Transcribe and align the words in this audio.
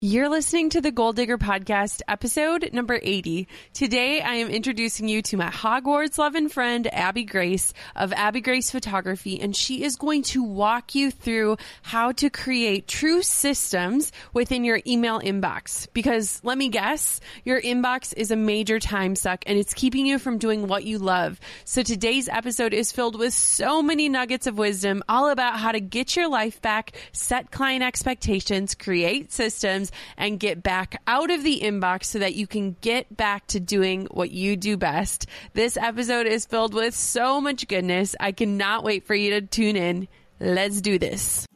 You're 0.00 0.28
listening 0.28 0.70
to 0.70 0.80
the 0.80 0.92
Goal 0.92 1.12
Digger 1.12 1.38
Podcast, 1.38 2.02
episode 2.06 2.70
number 2.72 3.00
80. 3.02 3.48
Today, 3.72 4.20
I 4.20 4.34
am 4.34 4.48
introducing 4.48 5.08
you 5.08 5.22
to 5.22 5.36
my 5.36 5.48
Hogwarts 5.50 6.18
loving 6.18 6.48
friend, 6.48 6.86
Abby 6.94 7.24
Grace 7.24 7.74
of 7.96 8.12
Abby 8.12 8.40
Grace 8.40 8.70
Photography, 8.70 9.40
and 9.40 9.56
she 9.56 9.82
is 9.82 9.96
going 9.96 10.22
to 10.22 10.44
walk 10.44 10.94
you 10.94 11.10
through 11.10 11.56
how 11.82 12.12
to 12.12 12.30
create 12.30 12.86
true 12.86 13.22
systems 13.22 14.12
within 14.32 14.62
your 14.62 14.78
email 14.86 15.18
inbox. 15.18 15.88
Because 15.92 16.40
let 16.44 16.56
me 16.56 16.68
guess, 16.68 17.20
your 17.44 17.60
inbox 17.60 18.14
is 18.16 18.30
a 18.30 18.36
major 18.36 18.78
time 18.78 19.16
suck 19.16 19.42
and 19.48 19.58
it's 19.58 19.74
keeping 19.74 20.06
you 20.06 20.20
from 20.20 20.38
doing 20.38 20.68
what 20.68 20.84
you 20.84 20.98
love. 20.98 21.40
So 21.64 21.82
today's 21.82 22.28
episode 22.28 22.72
is 22.72 22.92
filled 22.92 23.18
with 23.18 23.34
so 23.34 23.82
many 23.82 24.08
nuggets 24.08 24.46
of 24.46 24.58
wisdom 24.58 25.02
all 25.08 25.28
about 25.28 25.58
how 25.58 25.72
to 25.72 25.80
get 25.80 26.14
your 26.14 26.28
life 26.28 26.62
back, 26.62 26.92
set 27.10 27.50
client 27.50 27.82
expectations, 27.82 28.76
create 28.76 29.32
systems, 29.32 29.87
and 30.16 30.40
get 30.40 30.62
back 30.62 31.00
out 31.06 31.30
of 31.30 31.42
the 31.42 31.60
inbox 31.60 32.04
so 32.04 32.18
that 32.18 32.34
you 32.34 32.46
can 32.46 32.76
get 32.80 33.16
back 33.16 33.46
to 33.48 33.60
doing 33.60 34.06
what 34.10 34.30
you 34.30 34.56
do 34.56 34.76
best. 34.76 35.26
This 35.54 35.76
episode 35.76 36.26
is 36.26 36.46
filled 36.46 36.74
with 36.74 36.94
so 36.94 37.40
much 37.40 37.68
goodness. 37.68 38.14
I 38.18 38.32
cannot 38.32 38.84
wait 38.84 39.06
for 39.06 39.14
you 39.14 39.30
to 39.30 39.40
tune 39.40 39.76
in. 39.76 40.08
Let's 40.40 40.80
do 40.80 40.98
this. 40.98 41.46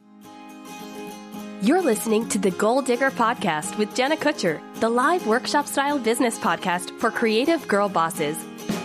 You're 1.61 1.81
listening 1.81 2.27
to 2.27 2.39
the 2.39 2.51
Goal 2.51 2.81
Digger 2.81 3.09
Podcast 3.09 3.77
with 3.77 3.95
Jenna 3.95 4.17
Kutcher, 4.17 4.59
the 4.81 4.89
live 4.89 5.25
workshop 5.25 5.65
style 5.65 5.97
business 5.97 6.37
podcast 6.37 6.99
for 6.99 7.09
creative 7.09 7.65
girl 7.69 7.87
bosses. 7.87 8.37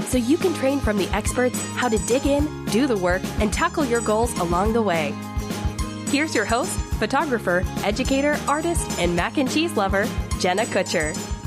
So 0.07 0.17
you 0.17 0.37
can 0.37 0.55
train 0.55 0.79
from 0.79 0.97
the 0.97 1.09
experts 1.09 1.61
how 1.73 1.89
to 1.89 1.99
dig 2.07 2.25
in, 2.25 2.65
do 2.67 2.87
the 2.87 2.97
work, 2.97 3.23
and 3.41 3.53
tackle 3.53 3.85
your 3.85 4.01
goals 4.01 4.33
along 4.39 4.75
the 4.75 4.83
way. 4.83 5.13
Here's 6.11 6.35
your 6.35 6.47
host, 6.47 6.73
photographer, 6.99 7.63
educator, 7.85 8.39
artist, 8.49 8.99
and 8.99 9.15
mac 9.15 9.37
and 9.37 9.51
cheese 9.51 9.77
lover, 9.77 10.09
Jenna 10.41 10.65
Kutcher. 10.65 11.38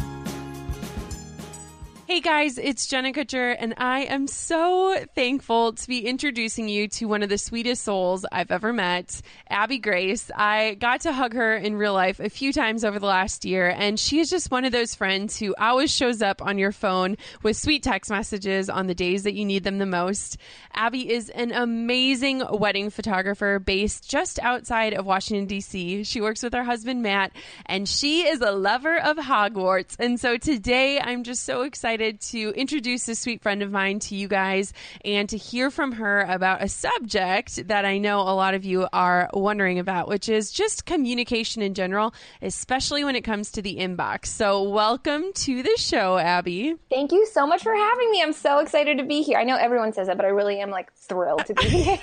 Hey 2.12 2.20
guys, 2.20 2.58
it's 2.58 2.88
Jenna 2.88 3.14
Kutcher, 3.14 3.56
and 3.58 3.74
I 3.78 4.02
am 4.02 4.28
so 4.28 4.98
thankful 5.16 5.72
to 5.72 5.88
be 5.88 6.06
introducing 6.06 6.68
you 6.68 6.90
to 6.90 7.06
one 7.06 7.24
of 7.24 7.30
the 7.30 7.38
sweetest 7.38 7.86
souls 7.86 8.26
I've 8.30 8.52
ever 8.52 8.74
met, 8.74 9.22
Abby 9.50 9.78
Grace. 9.78 10.30
I 10.36 10.74
got 10.74 11.00
to 11.02 11.14
hug 11.14 11.34
her 11.34 11.56
in 11.56 11.78
real 11.78 11.94
life 11.94 12.20
a 12.20 12.30
few 12.30 12.52
times 12.52 12.84
over 12.84 13.00
the 13.00 13.06
last 13.06 13.46
year, 13.46 13.70
and 13.70 13.98
she 13.98 14.20
is 14.20 14.30
just 14.30 14.52
one 14.52 14.66
of 14.66 14.74
those 14.74 14.94
friends 14.94 15.40
who 15.40 15.56
always 15.56 15.90
shows 15.90 16.22
up 16.22 16.42
on 16.42 16.58
your 16.58 16.74
phone 16.74 17.16
with 17.44 17.56
sweet 17.56 17.82
text 17.82 18.12
messages 18.12 18.70
on 18.70 18.88
the 18.88 18.94
days 18.94 19.24
that 19.24 19.34
you 19.34 19.46
need 19.46 19.64
them 19.64 19.78
the 19.78 19.86
most. 19.86 20.36
Abby 20.74 21.10
is 21.10 21.30
an 21.30 21.54
amazing 21.54 22.44
wedding 22.52 22.90
photographer 22.90 23.58
based 23.58 24.10
just 24.10 24.38
outside 24.40 24.94
of 24.94 25.06
Washington, 25.06 25.46
D.C. 25.46 26.04
She 26.04 26.20
works 26.20 26.44
with 26.44 26.54
her 26.54 26.66
husband, 26.66 27.04
Matt, 27.04 27.32
and 27.68 27.88
she 27.88 28.28
is 28.28 28.42
a 28.42 28.52
lover 28.52 28.98
of 29.00 29.16
Hogwarts. 29.16 29.96
And 29.98 30.20
so 30.20 30.36
today 30.36 31.00
I'm 31.00 31.24
just 31.24 31.46
so 31.46 31.62
excited 31.62 32.01
to 32.02 32.50
introduce 32.56 33.08
a 33.08 33.16
sweet 33.16 33.42
friend 33.42 33.62
of 33.62 33.72
mine 33.72 34.00
to 34.00 34.16
you 34.16 34.28
guys 34.28 34.74
and 35.06 35.30
to 35.30 35.38
hear 35.38 35.70
from 35.70 35.92
her 35.94 36.22
about 36.22 36.64
a 36.64 36.68
subject 36.68 37.68
that 37.68 37.86
I 37.86 37.98
know 38.00 38.22
a 38.22 38.34
lot 38.34 38.54
of 38.54 38.66
you 38.66 38.88
are 38.92 39.30
wondering 39.34 39.80
about, 39.80 40.08
which 40.08 40.28
is 40.28 40.52
just 40.52 40.86
communication 40.86 41.62
in 41.62 41.74
general, 41.74 42.14
especially 42.42 43.04
when 43.04 43.16
it 43.16 43.22
comes 43.22 43.52
to 43.52 43.62
the 43.62 43.78
inbox. 43.78 44.26
So, 44.26 44.64
welcome 44.64 45.32
to 45.34 45.62
the 45.62 45.76
show, 45.78 46.18
Abby. 46.18 46.76
Thank 46.90 47.12
you 47.12 47.26
so 47.28 47.46
much 47.46 47.64
for 47.64 47.76
having 47.76 48.12
me. 48.12 48.22
I'm 48.22 48.34
so 48.34 48.60
excited 48.60 48.98
to 48.98 49.04
be 49.04 49.22
here. 49.22 49.38
I 49.38 49.44
know 49.44 49.56
everyone 49.56 49.94
says 49.94 50.08
that, 50.08 50.18
but 50.18 50.26
I 50.26 50.30
really 50.30 50.60
am 50.60 50.72
like 50.72 50.92
thrilled 50.94 51.46
to 51.46 51.54
be 51.54 51.64
here. 51.68 52.00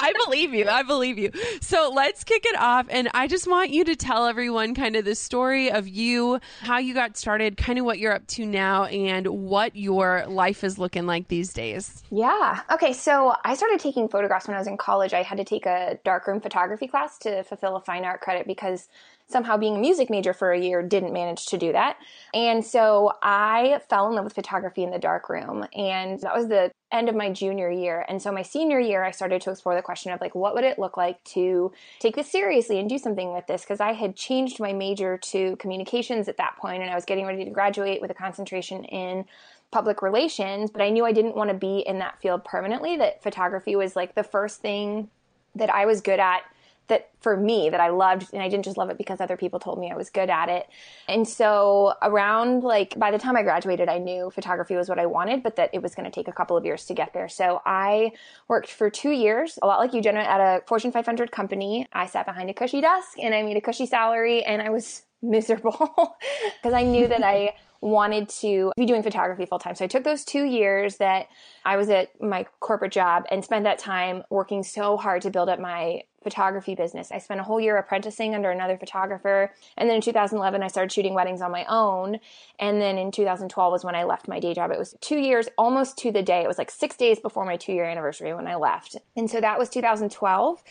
I 0.00 0.12
believe 0.24 0.54
you. 0.54 0.68
I 0.68 0.82
believe 0.82 1.18
you. 1.18 1.30
So 1.60 1.92
let's 1.94 2.24
kick 2.24 2.44
it 2.46 2.58
off. 2.58 2.86
And 2.88 3.08
I 3.14 3.26
just 3.26 3.46
want 3.46 3.70
you 3.70 3.84
to 3.84 3.96
tell 3.96 4.26
everyone 4.26 4.74
kind 4.74 4.96
of 4.96 5.04
the 5.04 5.14
story 5.14 5.70
of 5.70 5.86
you, 5.86 6.40
how 6.60 6.78
you 6.78 6.94
got 6.94 7.16
started, 7.16 7.56
kind 7.56 7.78
of 7.78 7.84
what 7.84 7.98
you're 7.98 8.14
up 8.14 8.26
to 8.28 8.46
now, 8.46 8.84
and 8.84 9.09
what 9.26 9.76
your 9.76 10.24
life 10.26 10.64
is 10.64 10.78
looking 10.78 11.06
like 11.06 11.28
these 11.28 11.52
days. 11.52 12.02
Yeah. 12.10 12.60
Okay. 12.72 12.92
So 12.92 13.34
I 13.44 13.54
started 13.54 13.80
taking 13.80 14.08
photographs 14.08 14.48
when 14.48 14.56
I 14.56 14.58
was 14.58 14.66
in 14.66 14.76
college. 14.76 15.12
I 15.12 15.22
had 15.22 15.38
to 15.38 15.44
take 15.44 15.66
a 15.66 15.98
darkroom 16.04 16.40
photography 16.40 16.86
class 16.86 17.18
to 17.18 17.42
fulfill 17.44 17.76
a 17.76 17.80
fine 17.80 18.04
art 18.04 18.20
credit 18.20 18.46
because 18.46 18.88
somehow 19.30 19.56
being 19.56 19.76
a 19.76 19.78
music 19.78 20.10
major 20.10 20.32
for 20.32 20.52
a 20.52 20.60
year 20.60 20.82
didn't 20.82 21.12
manage 21.12 21.46
to 21.46 21.58
do 21.58 21.72
that. 21.72 21.96
And 22.34 22.64
so 22.64 23.12
I 23.22 23.80
fell 23.88 24.08
in 24.08 24.14
love 24.14 24.24
with 24.24 24.34
photography 24.34 24.82
in 24.82 24.90
the 24.90 24.98
darkroom. 24.98 25.66
And 25.74 26.20
that 26.20 26.34
was 26.34 26.48
the 26.48 26.70
end 26.92 27.08
of 27.08 27.14
my 27.14 27.30
junior 27.30 27.70
year. 27.70 28.04
And 28.08 28.20
so 28.20 28.32
my 28.32 28.42
senior 28.42 28.80
year, 28.80 29.04
I 29.04 29.12
started 29.12 29.40
to 29.42 29.50
explore 29.50 29.74
the 29.74 29.82
question 29.82 30.12
of 30.12 30.20
like, 30.20 30.34
what 30.34 30.54
would 30.54 30.64
it 30.64 30.78
look 30.78 30.96
like 30.96 31.22
to 31.24 31.72
take 32.00 32.16
this 32.16 32.30
seriously 32.30 32.78
and 32.78 32.88
do 32.88 32.98
something 32.98 33.32
with 33.32 33.46
this? 33.46 33.62
Because 33.62 33.80
I 33.80 33.92
had 33.92 34.16
changed 34.16 34.58
my 34.58 34.72
major 34.72 35.16
to 35.18 35.56
communications 35.56 36.28
at 36.28 36.36
that 36.38 36.56
point, 36.56 36.82
and 36.82 36.90
I 36.90 36.94
was 36.94 37.04
getting 37.04 37.26
ready 37.26 37.44
to 37.44 37.50
graduate 37.50 38.00
with 38.00 38.10
a 38.10 38.14
concentration 38.14 38.84
in 38.84 39.24
public 39.70 40.02
relations, 40.02 40.70
but 40.70 40.82
I 40.82 40.90
knew 40.90 41.04
I 41.04 41.12
didn't 41.12 41.36
want 41.36 41.50
to 41.50 41.54
be 41.54 41.78
in 41.80 42.00
that 42.00 42.20
field 42.20 42.44
permanently, 42.44 42.96
that 42.96 43.22
photography 43.22 43.76
was 43.76 43.94
like 43.94 44.16
the 44.16 44.24
first 44.24 44.60
thing 44.60 45.08
that 45.54 45.70
I 45.70 45.86
was 45.86 46.00
good 46.00 46.18
at 46.18 46.42
that 46.90 47.08
for 47.20 47.36
me 47.36 47.70
that 47.70 47.80
I 47.80 47.88
loved 47.88 48.32
and 48.32 48.42
I 48.42 48.48
didn't 48.48 48.64
just 48.64 48.76
love 48.76 48.90
it 48.90 48.98
because 48.98 49.20
other 49.20 49.36
people 49.36 49.58
told 49.58 49.78
me 49.78 49.90
I 49.90 49.96
was 49.96 50.10
good 50.10 50.30
at 50.30 50.48
it. 50.48 50.68
And 51.08 51.26
so 51.26 51.94
around 52.02 52.62
like 52.62 52.98
by 52.98 53.10
the 53.10 53.18
time 53.18 53.36
I 53.36 53.42
graduated 53.42 53.88
I 53.88 53.98
knew 53.98 54.30
photography 54.30 54.76
was 54.76 54.88
what 54.88 54.98
I 54.98 55.06
wanted 55.06 55.42
but 55.42 55.56
that 55.56 55.70
it 55.72 55.82
was 55.82 55.94
going 55.94 56.04
to 56.04 56.10
take 56.10 56.28
a 56.28 56.32
couple 56.32 56.56
of 56.56 56.64
years 56.64 56.84
to 56.86 56.94
get 56.94 57.12
there. 57.14 57.28
So 57.28 57.62
I 57.64 58.12
worked 58.48 58.70
for 58.70 58.90
2 58.90 59.10
years 59.10 59.58
a 59.62 59.66
lot 59.66 59.78
like 59.78 59.94
you 59.94 60.02
Jenna 60.02 60.20
at 60.20 60.40
a 60.40 60.62
Fortune 60.66 60.92
500 60.92 61.32
company. 61.32 61.86
I 61.92 62.06
sat 62.06 62.26
behind 62.26 62.50
a 62.50 62.54
cushy 62.54 62.80
desk 62.80 63.18
and 63.18 63.34
I 63.34 63.42
made 63.42 63.56
a 63.56 63.60
cushy 63.60 63.86
salary 63.86 64.44
and 64.44 64.60
I 64.60 64.68
was 64.70 65.02
miserable 65.22 66.16
because 66.62 66.74
I 66.74 66.82
knew 66.82 67.08
that 67.08 67.22
I 67.22 67.54
wanted 67.80 68.28
to 68.28 68.72
be 68.76 68.84
doing 68.84 69.02
photography 69.02 69.46
full 69.46 69.58
time. 69.58 69.74
So 69.74 69.84
I 69.84 69.88
took 69.88 70.04
those 70.04 70.24
two 70.24 70.44
years 70.44 70.98
that 70.98 71.28
I 71.64 71.76
was 71.76 71.88
at 71.88 72.20
my 72.20 72.46
corporate 72.60 72.92
job 72.92 73.24
and 73.30 73.44
spent 73.44 73.64
that 73.64 73.78
time 73.78 74.22
working 74.30 74.62
so 74.62 74.96
hard 74.96 75.22
to 75.22 75.30
build 75.30 75.48
up 75.48 75.58
my 75.58 76.02
photography 76.22 76.74
business. 76.74 77.10
I 77.10 77.18
spent 77.18 77.40
a 77.40 77.42
whole 77.42 77.60
year 77.60 77.76
apprenticing 77.78 78.34
under 78.34 78.50
another 78.50 78.76
photographer. 78.76 79.52
And 79.76 79.88
then 79.88 79.96
in 79.96 80.02
2011, 80.02 80.62
I 80.62 80.68
started 80.68 80.92
shooting 80.92 81.14
weddings 81.14 81.40
on 81.40 81.50
my 81.50 81.64
own. 81.66 82.18
And 82.58 82.80
then 82.80 82.98
in 82.98 83.10
2012 83.10 83.72
was 83.72 83.84
when 83.84 83.94
I 83.94 84.04
left 84.04 84.28
my 84.28 84.38
day 84.38 84.54
job. 84.54 84.70
It 84.70 84.78
was 84.78 84.94
two 85.00 85.18
years, 85.18 85.48
almost 85.56 85.96
to 85.98 86.12
the 86.12 86.22
day. 86.22 86.42
It 86.42 86.48
was 86.48 86.58
like 86.58 86.70
six 86.70 86.96
days 86.96 87.20
before 87.20 87.44
my 87.44 87.56
two 87.56 87.72
year 87.72 87.84
anniversary 87.84 88.34
when 88.34 88.46
I 88.46 88.56
left. 88.56 88.96
And 89.16 89.30
so 89.30 89.40
that 89.40 89.58
was 89.58 89.68
2012. 89.70 90.62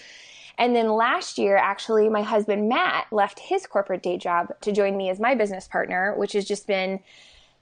And 0.60 0.76
then 0.76 0.92
last 0.92 1.38
year, 1.38 1.56
actually, 1.56 2.10
my 2.10 2.22
husband 2.22 2.68
Matt 2.68 3.08
left 3.12 3.40
his 3.40 3.66
corporate 3.66 4.04
day 4.04 4.18
job 4.18 4.54
to 4.62 4.72
join 4.74 4.98
me 4.98 5.10
as 5.10 5.20
my 5.20 5.34
business 5.34 5.68
partner, 5.68 6.14
which 6.18 6.34
has 6.34 6.46
just 6.46 6.68
been 6.68 7.00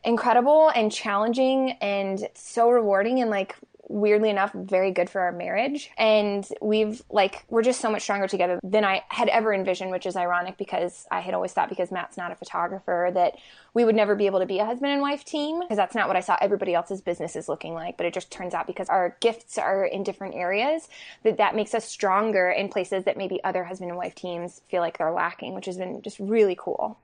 incredible 0.04 0.70
and 0.70 0.92
challenging 0.92 1.72
and 1.82 2.28
so 2.34 2.70
rewarding 2.70 3.20
and 3.22 3.30
like 3.30 3.56
weirdly 3.90 4.30
enough 4.30 4.52
very 4.54 4.92
good 4.92 5.10
for 5.10 5.22
our 5.22 5.32
marriage. 5.32 5.90
And 5.98 6.48
we've 6.62 7.02
like 7.10 7.46
we're 7.50 7.64
just 7.64 7.82
so 7.82 7.90
much 7.90 8.02
stronger 8.02 8.28
together 8.28 8.60
than 8.64 8.84
I 8.84 9.04
had 9.10 9.30
ever 9.30 9.54
envisioned 9.54 9.92
which 9.92 10.06
is 10.06 10.16
ironic 10.16 10.58
because 10.58 11.06
I 11.12 11.22
had 11.22 11.34
always 11.34 11.54
thought 11.54 11.70
because 11.70 11.92
Matt's 11.92 12.18
not 12.18 12.32
a 12.32 12.36
photographer 12.36 13.12
that 13.14 13.36
we 13.74 13.86
would 13.86 13.96
never 13.96 14.16
be 14.16 14.26
able 14.26 14.40
to 14.40 14.46
be 14.46 14.60
a 14.60 14.66
husband 14.66 14.92
and 14.92 15.02
wife 15.02 15.24
team 15.24 15.60
because 15.60 15.78
that's 15.78 15.96
not 15.96 16.08
what 16.08 16.18
I 16.18 16.22
saw 16.22 16.38
everybody 16.42 16.74
else's 16.74 17.02
businesses 17.02 17.48
looking 17.48 17.74
like. 17.74 17.98
But 17.98 18.06
it 18.06 18.14
just 18.14 18.32
turns 18.32 18.54
out 18.54 18.68
because 18.68 18.90
our 18.90 19.16
gifts 19.20 19.58
are 19.58 19.86
in 19.86 20.04
different 20.04 20.36
areas 20.36 20.88
that 21.24 21.38
that 21.38 21.56
makes 21.56 21.74
us 21.74 21.86
stronger 21.86 22.50
in 22.50 22.70
places 22.70 23.06
that 23.06 23.18
maybe 23.18 23.44
other 23.44 23.64
husband 23.64 23.90
and 23.90 23.98
wife 23.98 24.16
teams 24.16 24.62
feel 24.70 24.82
like 24.82 24.98
they're 24.98 25.12
lacking 25.12 25.54
which 25.54 25.66
has 25.66 25.78
been 25.78 26.02
just 26.02 26.20
really 26.20 26.56
cool 26.58 26.98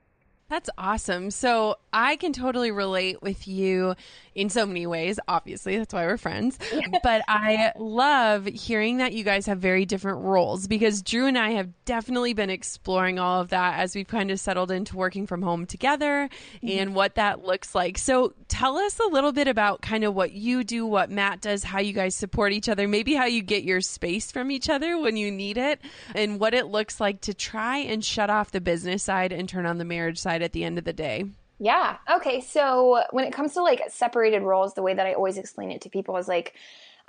that's 0.48 0.68
awesome. 0.76 1.30
So 1.30 1.76
I 1.92 2.16
can 2.16 2.32
totally 2.32 2.70
relate 2.70 3.22
with 3.22 3.48
you 3.48 3.94
in 4.34 4.50
so 4.50 4.66
many 4.66 4.86
ways. 4.86 5.18
Obviously, 5.26 5.78
that's 5.78 5.94
why 5.94 6.04
we're 6.06 6.18
friends. 6.18 6.58
but 7.02 7.22
I 7.28 7.72
love 7.78 8.46
hearing 8.46 8.98
that 8.98 9.12
you 9.12 9.24
guys 9.24 9.46
have 9.46 9.58
very 9.58 9.86
different 9.86 10.22
roles 10.22 10.66
because 10.66 11.02
Drew 11.02 11.26
and 11.26 11.38
I 11.38 11.52
have 11.52 11.70
definitely 11.84 12.34
been 12.34 12.50
exploring 12.50 13.18
all 13.18 13.40
of 13.40 13.50
that 13.50 13.78
as 13.78 13.94
we've 13.94 14.08
kind 14.08 14.30
of 14.30 14.38
settled 14.38 14.70
into 14.70 14.96
working 14.96 15.26
from 15.26 15.40
home 15.40 15.66
together 15.66 16.28
mm-hmm. 16.56 16.68
and 16.68 16.94
what 16.94 17.14
that 17.14 17.44
looks 17.44 17.74
like. 17.74 17.96
So 17.96 18.34
tell 18.48 18.76
us 18.76 18.98
a 18.98 19.08
little 19.08 19.32
bit 19.32 19.48
about 19.48 19.82
kind 19.82 20.04
of 20.04 20.14
what 20.14 20.32
you 20.32 20.62
do, 20.62 20.84
what 20.84 21.10
Matt 21.10 21.40
does, 21.40 21.64
how 21.64 21.78
you 21.78 21.92
guys 21.92 22.14
support 22.14 22.52
each 22.52 22.68
other, 22.68 22.86
maybe 22.86 23.14
how 23.14 23.26
you 23.26 23.42
get 23.42 23.64
your 23.64 23.80
space 23.80 24.30
from 24.30 24.50
each 24.50 24.68
other 24.68 24.98
when 24.98 25.16
you 25.16 25.30
need 25.30 25.56
it, 25.56 25.80
and 26.14 26.38
what 26.38 26.54
it 26.54 26.66
looks 26.66 27.00
like 27.00 27.22
to 27.22 27.34
try 27.34 27.78
and 27.78 28.04
shut 28.04 28.30
off 28.30 28.50
the 28.50 28.60
business 28.60 29.02
side 29.02 29.32
and 29.32 29.48
turn 29.48 29.64
on 29.64 29.78
the 29.78 29.84
marriage 29.84 30.18
side 30.18 30.33
at 30.42 30.52
the 30.52 30.64
end 30.64 30.78
of 30.78 30.84
the 30.84 30.92
day. 30.92 31.24
Yeah. 31.58 31.98
Okay. 32.10 32.40
So 32.40 33.02
when 33.10 33.24
it 33.24 33.32
comes 33.32 33.54
to 33.54 33.62
like 33.62 33.80
separated 33.88 34.42
roles, 34.42 34.74
the 34.74 34.82
way 34.82 34.94
that 34.94 35.06
I 35.06 35.14
always 35.14 35.38
explain 35.38 35.70
it 35.70 35.80
to 35.82 35.88
people 35.88 36.16
is 36.16 36.28
like, 36.28 36.54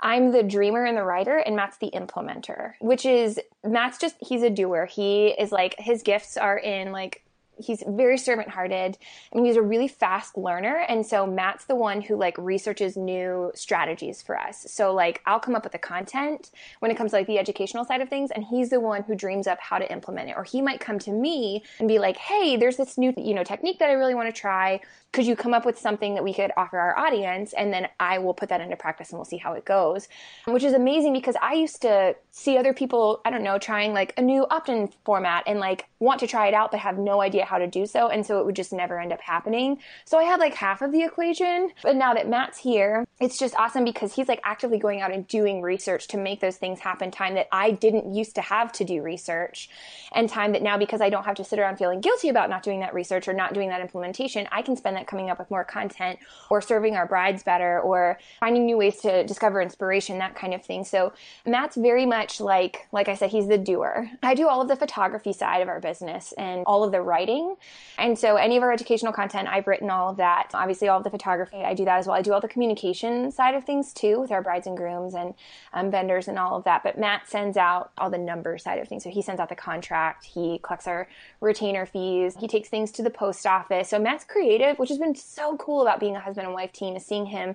I'm 0.00 0.30
the 0.30 0.42
dreamer 0.42 0.84
and 0.84 0.96
the 0.96 1.02
writer, 1.02 1.38
and 1.38 1.56
Matt's 1.56 1.78
the 1.78 1.90
implementer, 1.94 2.74
which 2.80 3.06
is 3.06 3.40
Matt's 3.64 3.98
just, 3.98 4.14
he's 4.20 4.42
a 4.42 4.50
doer. 4.50 4.84
He 4.84 5.28
is 5.28 5.52
like, 5.52 5.74
his 5.78 6.02
gifts 6.02 6.36
are 6.36 6.58
in 6.58 6.92
like 6.92 7.22
he's 7.58 7.82
very 7.86 8.18
servant 8.18 8.48
hearted 8.48 8.98
and 9.32 9.46
he's 9.46 9.56
a 9.56 9.62
really 9.62 9.88
fast 9.88 10.36
learner 10.36 10.84
and 10.88 11.06
so 11.06 11.26
matt's 11.26 11.64
the 11.64 11.74
one 11.74 12.00
who 12.00 12.16
like 12.16 12.36
researches 12.38 12.96
new 12.96 13.50
strategies 13.54 14.22
for 14.22 14.38
us. 14.38 14.66
So 14.68 14.92
like 14.92 15.22
i'll 15.26 15.40
come 15.40 15.54
up 15.54 15.64
with 15.64 15.72
the 15.72 15.78
content 15.78 16.50
when 16.80 16.90
it 16.90 16.96
comes 16.96 17.10
to 17.10 17.18
like 17.18 17.26
the 17.26 17.38
educational 17.38 17.84
side 17.84 18.00
of 18.00 18.08
things 18.08 18.30
and 18.30 18.44
he's 18.44 18.70
the 18.70 18.80
one 18.80 19.02
who 19.02 19.14
dreams 19.14 19.46
up 19.46 19.60
how 19.60 19.78
to 19.78 19.90
implement 19.90 20.30
it. 20.30 20.36
Or 20.36 20.44
he 20.44 20.60
might 20.62 20.80
come 20.80 20.98
to 21.00 21.10
me 21.10 21.62
and 21.78 21.88
be 21.88 21.98
like 21.98 22.16
hey 22.16 22.56
there's 22.56 22.76
this 22.76 22.98
new 22.98 23.12
you 23.16 23.34
know 23.34 23.44
technique 23.44 23.78
that 23.78 23.88
i 23.88 23.92
really 23.92 24.14
want 24.14 24.32
to 24.32 24.38
try. 24.38 24.80
Could 25.12 25.26
you 25.26 25.36
come 25.36 25.54
up 25.54 25.64
with 25.64 25.78
something 25.78 26.14
that 26.14 26.24
we 26.24 26.34
could 26.34 26.52
offer 26.56 26.78
our 26.78 26.98
audience 26.98 27.52
and 27.52 27.72
then 27.72 27.88
i 27.98 28.18
will 28.18 28.34
put 28.34 28.48
that 28.50 28.60
into 28.60 28.76
practice 28.76 29.10
and 29.10 29.18
we'll 29.18 29.24
see 29.24 29.38
how 29.38 29.54
it 29.54 29.64
goes. 29.64 30.08
Which 30.46 30.64
is 30.64 30.74
amazing 30.74 31.12
because 31.12 31.36
i 31.40 31.54
used 31.54 31.82
to 31.82 32.14
see 32.30 32.58
other 32.58 32.74
people 32.74 33.20
i 33.24 33.30
don't 33.30 33.42
know 33.42 33.58
trying 33.58 33.92
like 33.92 34.12
a 34.16 34.22
new 34.22 34.46
opt-in 34.50 34.90
format 35.04 35.44
and 35.46 35.58
like 35.58 35.86
want 35.98 36.20
to 36.20 36.26
try 36.26 36.46
it 36.48 36.54
out 36.54 36.70
but 36.70 36.80
have 36.80 36.98
no 36.98 37.20
idea 37.20 37.44
how 37.44 37.58
to 37.58 37.66
do 37.66 37.86
so. 37.86 38.08
And 38.08 38.24
so 38.24 38.38
it 38.40 38.46
would 38.46 38.56
just 38.56 38.72
never 38.72 39.00
end 39.00 39.12
up 39.12 39.20
happening. 39.20 39.78
So 40.04 40.18
I 40.18 40.24
had 40.24 40.40
like 40.40 40.54
half 40.54 40.82
of 40.82 40.92
the 40.92 41.02
equation. 41.02 41.70
But 41.82 41.96
now 41.96 42.14
that 42.14 42.28
Matt's 42.28 42.58
here, 42.58 43.06
it's 43.20 43.38
just 43.38 43.54
awesome 43.56 43.84
because 43.84 44.14
he's 44.14 44.28
like 44.28 44.40
actively 44.44 44.78
going 44.78 45.00
out 45.00 45.12
and 45.12 45.26
doing 45.26 45.62
research 45.62 46.08
to 46.08 46.16
make 46.16 46.40
those 46.40 46.56
things 46.56 46.80
happen. 46.80 47.10
Time 47.10 47.34
that 47.34 47.48
I 47.52 47.70
didn't 47.70 48.14
used 48.14 48.34
to 48.34 48.42
have 48.42 48.72
to 48.72 48.84
do 48.84 49.02
research 49.02 49.68
and 50.12 50.28
time 50.28 50.52
that 50.52 50.62
now 50.62 50.76
because 50.76 51.00
I 51.00 51.10
don't 51.10 51.24
have 51.24 51.36
to 51.36 51.44
sit 51.44 51.58
around 51.58 51.76
feeling 51.76 52.00
guilty 52.00 52.28
about 52.28 52.50
not 52.50 52.62
doing 52.62 52.80
that 52.80 52.94
research 52.94 53.28
or 53.28 53.32
not 53.32 53.54
doing 53.54 53.68
that 53.70 53.80
implementation, 53.80 54.48
I 54.52 54.62
can 54.62 54.76
spend 54.76 54.96
that 54.96 55.06
coming 55.06 55.30
up 55.30 55.38
with 55.38 55.50
more 55.50 55.64
content 55.64 56.18
or 56.50 56.60
serving 56.60 56.96
our 56.96 57.06
brides 57.06 57.42
better 57.42 57.80
or 57.80 58.18
finding 58.40 58.66
new 58.66 58.76
ways 58.76 58.98
to 59.00 59.24
discover 59.24 59.60
inspiration, 59.60 60.18
that 60.18 60.34
kind 60.34 60.54
of 60.54 60.64
thing. 60.64 60.84
So 60.84 61.12
Matt's 61.46 61.76
very 61.76 62.06
much 62.06 62.40
like, 62.40 62.86
like 62.92 63.08
I 63.08 63.14
said, 63.14 63.30
he's 63.30 63.48
the 63.48 63.58
doer. 63.58 64.10
I 64.22 64.34
do 64.34 64.48
all 64.48 64.60
of 64.60 64.68
the 64.68 64.76
photography 64.76 65.32
side 65.32 65.62
of 65.62 65.68
our 65.68 65.80
business 65.86 66.32
and 66.36 66.64
all 66.66 66.82
of 66.82 66.90
the 66.90 67.00
writing. 67.00 67.54
And 67.98 68.18
so 68.18 68.36
any 68.36 68.56
of 68.56 68.62
our 68.62 68.72
educational 68.72 69.12
content, 69.12 69.48
I've 69.48 69.66
written 69.66 69.88
all 69.90 70.10
of 70.10 70.16
that. 70.16 70.50
Obviously, 70.52 70.88
all 70.88 70.98
of 70.98 71.04
the 71.04 71.10
photography, 71.10 71.58
I 71.58 71.74
do 71.74 71.84
that 71.84 71.98
as 71.98 72.06
well. 72.06 72.16
I 72.16 72.22
do 72.22 72.32
all 72.32 72.40
the 72.40 72.54
communication 72.56 73.30
side 73.30 73.54
of 73.54 73.64
things 73.64 73.92
too 73.92 74.20
with 74.20 74.32
our 74.32 74.42
brides 74.42 74.66
and 74.66 74.76
grooms 74.76 75.14
and 75.14 75.34
um, 75.72 75.90
vendors 75.90 76.28
and 76.28 76.38
all 76.38 76.56
of 76.56 76.64
that. 76.64 76.82
But 76.82 76.98
Matt 76.98 77.28
sends 77.28 77.56
out 77.56 77.92
all 77.98 78.10
the 78.10 78.18
number 78.18 78.58
side 78.58 78.78
of 78.78 78.88
things. 78.88 79.04
So 79.04 79.10
he 79.10 79.22
sends 79.22 79.40
out 79.40 79.48
the 79.48 79.54
contract, 79.54 80.24
he 80.24 80.58
collects 80.62 80.86
our 80.86 81.08
retainer 81.40 81.86
fees, 81.86 82.36
he 82.38 82.48
takes 82.48 82.68
things 82.68 82.90
to 82.92 83.02
the 83.02 83.10
post 83.10 83.46
office. 83.46 83.88
So 83.90 83.98
Matt's 83.98 84.24
creative, 84.24 84.78
which 84.78 84.88
has 84.88 84.98
been 84.98 85.14
so 85.14 85.56
cool 85.56 85.82
about 85.82 86.00
being 86.00 86.16
a 86.16 86.20
husband 86.20 86.46
and 86.46 86.54
wife 86.54 86.72
team, 86.72 86.96
is 86.96 87.06
seeing 87.06 87.26
him 87.26 87.54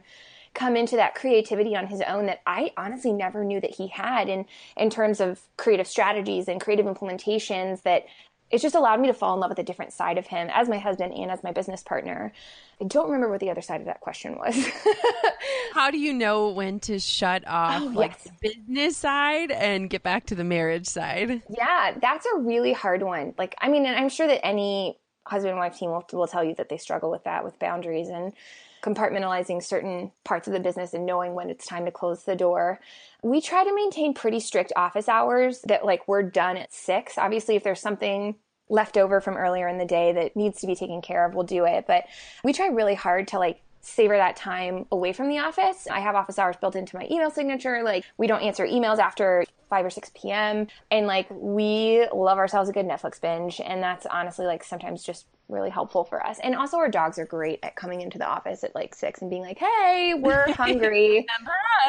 come 0.54 0.76
into 0.76 0.96
that 0.98 1.16
creativity 1.16 1.76
on 1.76 1.88
his 1.88 2.02
own 2.02 2.26
that 2.26 2.42
I 2.46 2.72
honestly 2.78 3.14
never 3.14 3.44
knew 3.44 3.62
that 3.62 3.76
he 3.76 3.88
had 3.88 4.28
in 4.28 4.46
in 4.76 4.90
terms 4.90 5.20
of 5.20 5.42
creative 5.58 5.88
strategies 5.88 6.48
and 6.48 6.60
creative 6.60 6.86
implementations 6.86 7.84
that 7.84 8.06
it's 8.52 8.62
just 8.62 8.76
allowed 8.76 9.00
me 9.00 9.08
to 9.08 9.14
fall 9.14 9.34
in 9.34 9.40
love 9.40 9.50
with 9.50 9.60
a 9.60 9.64
different 9.64 9.94
side 9.94 10.18
of 10.18 10.28
him 10.28 10.50
as 10.54 10.68
my 10.68 10.78
husband 10.78 11.14
and 11.14 11.32
as 11.32 11.44
my 11.44 11.52
business 11.52 11.82
partner. 11.82 12.34
I 12.82 12.86
don't 12.86 13.06
remember 13.06 13.30
what 13.30 13.40
the 13.40 13.50
other 13.50 13.62
side 13.62 13.80
of 13.80 13.86
that 13.88 14.02
question 14.02 14.38
was. 14.38 14.56
How 15.74 15.90
do 15.90 15.98
you 15.98 16.14
know 16.14 16.50
when 16.50 16.80
to 16.82 17.00
shut 17.00 17.48
off 17.48 17.82
oh, 17.82 17.86
like 17.86 18.12
yes. 18.12 18.24
the 18.24 18.50
business 18.50 18.98
side 18.98 19.52
and 19.52 19.90
get 19.90 20.04
back 20.04 20.26
to 20.28 20.36
the 20.36 20.44
marriage 20.44 20.88
side? 20.88 21.42
Yeah, 21.50 21.96
that's 22.02 22.26
a 22.26 22.40
really 22.40 22.74
hard 22.74 23.04
one. 23.04 23.34
Like, 23.38 23.56
I 23.62 23.70
mean, 23.70 23.86
and 23.86 23.96
I'm 23.96 24.10
sure 24.10 24.28
that 24.28 24.46
any 24.46 24.98
husband 25.26 25.52
and 25.52 25.60
wife 25.60 25.78
team 25.78 25.92
will, 25.92 26.06
will 26.12 26.28
tell 26.28 26.44
you 26.44 26.56
that 26.56 26.68
they 26.68 26.78
struggle 26.78 27.10
with 27.10 27.24
that, 27.24 27.46
with 27.46 27.58
boundaries 27.58 28.10
and 28.10 28.34
compartmentalizing 28.82 29.64
certain 29.64 30.12
parts 30.24 30.48
of 30.48 30.54
the 30.54 30.60
business 30.60 30.94
and 30.94 31.06
knowing 31.06 31.34
when 31.34 31.50
it's 31.50 31.66
time 31.66 31.86
to 31.86 31.92
close 31.92 32.24
the 32.24 32.36
door. 32.36 32.80
We 33.24 33.42
try 33.42 33.64
to 33.64 33.76
maintain 33.76 34.14
pretty 34.14 34.40
strict 34.40 34.74
office 34.76 35.08
hours 35.08 35.62
that 35.68 35.86
like 35.86 36.08
we're 36.08 36.24
done 36.24 36.58
at 36.58 36.74
six. 36.74 37.18
Obviously, 37.18 37.56
if 37.56 37.64
there's 37.64 37.82
something 37.82 38.36
left 38.70 38.98
over 38.98 39.22
from 39.22 39.38
earlier 39.38 39.68
in 39.68 39.78
the 39.78 39.86
day 39.86 40.14
that 40.14 40.36
needs 40.36 40.62
to 40.62 40.68
be 40.68 40.76
taken 40.76 41.02
care 41.02 41.26
of, 41.26 41.36
we'll 41.36 41.44
do 41.44 41.66
it. 41.66 41.86
But 41.88 42.06
we 42.44 42.54
try 42.54 42.68
really 42.68 42.96
hard 42.96 43.28
to 43.30 43.40
like 43.40 43.62
savor 43.82 44.16
that 44.16 44.36
time 44.36 44.86
away 44.92 45.12
from 45.12 45.28
the 45.28 45.40
office. 45.40 45.88
I 45.90 46.00
have 46.00 46.16
office 46.16 46.40
hours 46.40 46.56
built 46.56 46.76
into 46.76 46.96
my 46.96 47.08
email 47.12 47.30
signature. 47.30 47.84
Like 47.84 48.06
we 48.18 48.28
don't 48.28 48.42
answer 48.42 48.66
emails 48.66 49.00
after 49.00 49.44
5 49.70 49.86
or 49.86 49.90
6 49.90 50.12
p.m. 50.16 50.68
And 50.90 51.08
like 51.08 51.28
we 51.30 52.08
love 52.14 52.38
ourselves 52.38 52.70
a 52.70 52.74
good 52.74 52.86
Netflix 52.86 53.20
binge. 53.20 53.60
And 53.60 53.82
that's 53.82 54.06
honestly 54.06 54.46
like 54.46 54.64
sometimes 54.64 55.04
just 55.04 55.26
really 55.52 55.70
helpful 55.70 56.04
for 56.04 56.26
us. 56.26 56.40
And 56.44 56.56
also, 56.56 56.78
our 56.78 56.90
dogs 56.90 57.20
are 57.20 57.26
great 57.26 57.60
at 57.64 57.76
coming 57.76 58.02
into 58.02 58.18
the 58.18 58.28
office 58.28 58.64
at 58.64 58.74
like 58.74 58.96
six 58.96 59.22
and 59.22 59.30
being 59.30 59.42
like, 59.42 59.58
"Hey, 59.60 60.14
we're 60.18 60.52
hungry. 60.56 61.26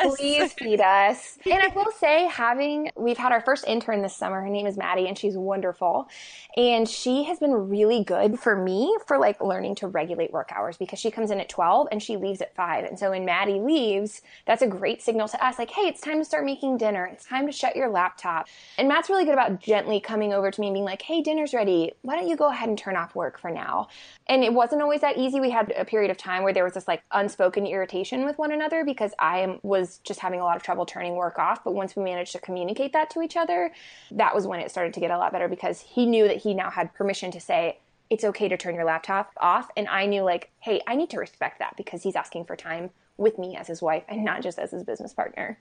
Please 0.03 0.53
feed 0.53 0.81
us." 0.81 1.39
And 1.47 1.63
I 1.63 1.69
will 1.75 1.91
say, 1.93 2.27
having 2.27 2.91
we've 2.97 3.17
had 3.17 3.33
our 3.33 3.41
first 3.41 3.67
intern 3.67 4.03
this 4.03 4.17
summer. 4.17 4.41
Her 4.43 4.49
name 4.49 4.67
is 4.67 4.77
Maddie, 4.77 5.09
and 5.09 5.17
she's 5.17 5.37
wonderful. 5.37 6.09
And 6.57 6.89
she 6.89 7.25
has 7.25 7.39
been 7.39 7.53
really 7.53 8.05
good 8.05 8.39
for 8.39 8.57
me 8.57 8.97
for 9.07 9.19
like 9.19 9.41
learning 9.41 9.77
to 9.77 9.87
regulate 9.87 10.33
work 10.33 10.51
hours 10.53 10.77
because 10.77 10.99
she 10.99 11.11
comes 11.11 11.31
in 11.31 11.41
at 11.41 11.49
twelve 11.49 11.89
and 11.93 12.03
she 12.03 12.17
leaves 12.17 12.41
at 12.41 12.55
five. 12.55 12.85
And 12.85 12.99
so 12.99 13.11
when 13.11 13.25
Maddie 13.25 13.61
leaves, 13.61 14.23
that's 14.47 14.63
a 14.63 14.67
great 14.67 15.03
signal 15.03 15.29
to 15.29 15.45
us, 15.45 15.59
like, 15.59 15.71
"Hey, 15.71 15.83
it's 15.83 16.01
time 16.01 16.19
to 16.19 16.25
start 16.25 16.45
making 16.45 16.79
dinner. 16.79 17.07
It's 17.07 17.25
time 17.25 17.47
to 17.47 17.53
shut 17.53 17.77
your 17.77 17.89
laptop." 17.89 18.49
And 18.77 18.89
Matt's 18.89 19.09
really 19.09 19.25
good 19.25 19.35
about 19.35 19.61
gently 19.61 20.01
coming 20.01 20.33
over 20.33 20.51
to 20.51 20.61
me 20.61 20.69
and 20.69 20.75
being 20.75 20.85
like, 20.85 21.03
"Hey, 21.03 21.23
dinner's 21.23 21.55
ready. 21.55 21.93
Why 22.03 22.17
don't 22.17 22.29
you 22.29 22.37
go 22.37 22.49
ahead 22.49 22.69
and 22.69 22.77
turn 22.77 22.97
off 22.97 23.15
work 23.15 23.39
for 23.39 23.52
now. 23.53 23.89
And 24.27 24.45
it 24.45 24.53
wasn't 24.53 24.83
always 24.83 25.01
that 25.01 25.19
easy. 25.19 25.41
We 25.41 25.51
had 25.51 25.73
a 25.77 25.85
period 25.85 26.11
of 26.11 26.17
time 26.17 26.43
where 26.43 26.53
there 26.53 26.65
was 26.65 26.75
this 26.75 26.89
like 26.89 27.03
unspoken 27.13 27.67
irritation 27.67 28.25
with 28.25 28.39
one 28.39 28.53
another 28.53 28.85
because 28.85 29.13
I 29.19 29.59
was 29.63 29.99
just 29.99 30.21
having 30.21 30.41
a 30.41 30.45
lot 30.45 30.57
of 30.57 30.63
trouble 30.63 30.87
turning 30.87 31.17
work 31.17 31.39
off. 31.39 31.65
But 31.65 31.75
once 31.75 31.97
we 31.97 32.03
managed 32.03 32.33
to 32.33 32.41
communicate 32.41 32.93
that 32.93 33.11
to 33.11 33.23
each 33.23 33.37
other, 33.37 33.73
that 34.11 34.35
was 34.35 34.47
when 34.47 34.61
it 34.61 34.71
started 34.71 34.95
to 34.95 35.01
get 35.01 35.11
a 35.11 35.19
lot 35.19 35.33
better 35.33 35.49
because 35.49 35.81
he 35.81 36.07
knew 36.07 36.27
that 36.29 36.39
he 36.39 36.55
now 36.55 36.71
had 36.71 36.95
permission 36.95 37.31
to 37.33 37.41
say, 37.41 37.79
it's 38.11 38.25
okay 38.25 38.47
to 38.47 38.59
turn 38.59 38.75
your 38.75 38.85
laptop 38.85 39.33
off. 39.39 39.71
And 39.75 39.89
I 39.89 40.05
knew, 40.05 40.23
like, 40.23 40.51
hey, 40.61 40.83
I 40.87 40.97
need 40.97 41.09
to 41.11 41.19
respect 41.19 41.61
that 41.61 41.79
because 41.79 42.03
he's 42.03 42.15
asking 42.15 42.45
for 42.45 42.57
time 42.57 42.91
with 43.17 43.39
me 43.39 43.57
as 43.57 43.69
his 43.69 43.81
wife 43.81 44.05
and 44.07 44.23
not 44.23 44.43
just 44.43 44.59
as 44.59 44.71
his 44.71 44.83
business 44.83 45.15
partner. 45.15 45.59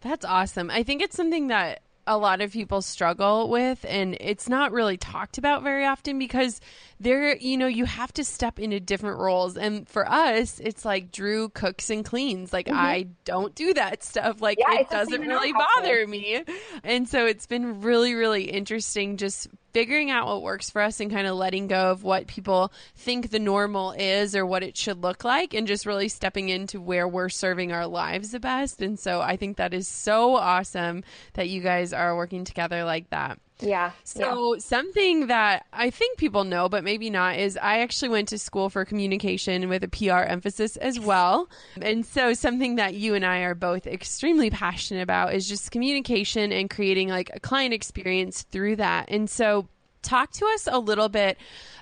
That's 0.00 0.24
awesome. 0.24 0.70
I 0.70 0.82
think 0.82 1.02
it's 1.02 1.16
something 1.16 1.48
that 1.48 1.82
a 2.06 2.18
lot 2.18 2.40
of 2.40 2.52
people 2.52 2.82
struggle 2.82 3.48
with 3.48 3.84
and 3.88 4.16
it's 4.20 4.48
not 4.48 4.72
really 4.72 4.96
talked 4.96 5.38
about 5.38 5.62
very 5.62 5.86
often 5.86 6.18
because 6.18 6.60
there 7.00 7.36
you 7.36 7.56
know 7.56 7.66
you 7.66 7.84
have 7.84 8.12
to 8.12 8.24
step 8.24 8.58
into 8.58 8.80
different 8.80 9.18
roles. 9.18 9.56
And 9.56 9.88
for 9.88 10.08
us 10.08 10.60
it's 10.60 10.84
like 10.84 11.10
drew 11.10 11.48
cooks 11.48 11.90
and 11.90 12.04
cleans. 12.04 12.52
Like 12.52 12.66
mm-hmm. 12.66 12.78
i 12.78 13.06
don't 13.24 13.54
do 13.54 13.74
that 13.74 14.02
stuff. 14.02 14.40
Like 14.40 14.58
yeah, 14.58 14.80
it 14.80 14.90
doesn't 14.90 15.20
really 15.20 15.52
bother 15.52 16.06
me. 16.06 16.44
And 16.82 17.08
so 17.08 17.26
it's 17.26 17.46
been 17.46 17.80
really 17.80 18.14
really 18.14 18.44
interesting 18.44 19.16
just 19.16 19.48
figuring 19.74 20.10
out 20.10 20.26
what 20.26 20.42
works 20.42 20.70
for 20.70 20.80
us 20.80 21.00
and 21.00 21.10
kind 21.10 21.26
of 21.26 21.36
letting 21.36 21.66
go 21.66 21.90
of 21.90 22.02
what 22.02 22.26
people 22.26 22.72
think 22.96 23.30
the 23.30 23.38
normal 23.38 23.92
is 23.92 24.34
or 24.34 24.46
what 24.46 24.62
it 24.62 24.76
should 24.76 25.02
look 25.02 25.24
like 25.24 25.52
and 25.52 25.66
just 25.66 25.84
really 25.84 26.08
stepping 26.08 26.48
into 26.48 26.80
where 26.80 27.06
we're 27.06 27.28
serving 27.28 27.72
our 27.72 27.86
lives 27.86 28.30
the 28.30 28.40
best. 28.40 28.80
And 28.80 28.98
so 28.98 29.20
i 29.20 29.36
think 29.36 29.56
that 29.56 29.74
is 29.74 29.88
so 29.88 30.36
awesome 30.36 31.02
that 31.34 31.48
you 31.48 31.60
guys 31.60 31.92
are 31.92 32.16
working 32.16 32.44
together 32.44 32.84
like 32.84 33.10
that 33.10 33.38
Yeah. 33.60 33.92
So, 34.02 34.54
yeah. 34.54 34.58
something 34.58 35.28
that 35.28 35.66
I 35.72 35.90
think 35.90 36.18
people 36.18 36.44
know, 36.44 36.68
but 36.68 36.82
maybe 36.82 37.08
not, 37.08 37.38
is 37.38 37.56
I 37.56 37.78
actually 37.78 38.08
went 38.08 38.28
to 38.28 38.38
school 38.38 38.68
for 38.68 38.84
communication 38.84 39.68
with 39.68 39.84
a 39.84 39.88
PR 39.88 40.24
emphasis 40.28 40.76
as 40.76 40.98
well. 40.98 41.48
And 41.80 42.04
so, 42.04 42.34
something 42.34 42.76
that 42.76 42.94
you 42.94 43.14
and 43.14 43.24
I 43.24 43.40
are 43.40 43.54
both 43.54 43.86
extremely 43.86 44.50
passionate 44.50 45.02
about 45.02 45.34
is 45.34 45.48
just 45.48 45.70
communication 45.70 46.52
and 46.52 46.68
creating 46.68 47.08
like 47.08 47.30
a 47.32 47.40
client 47.40 47.74
experience 47.74 48.42
through 48.42 48.76
that. 48.76 49.06
And 49.08 49.30
so, 49.30 49.68
talk 50.02 50.32
to 50.32 50.46
us 50.46 50.68
a 50.70 50.78
little 50.78 51.08
bit 51.08 51.38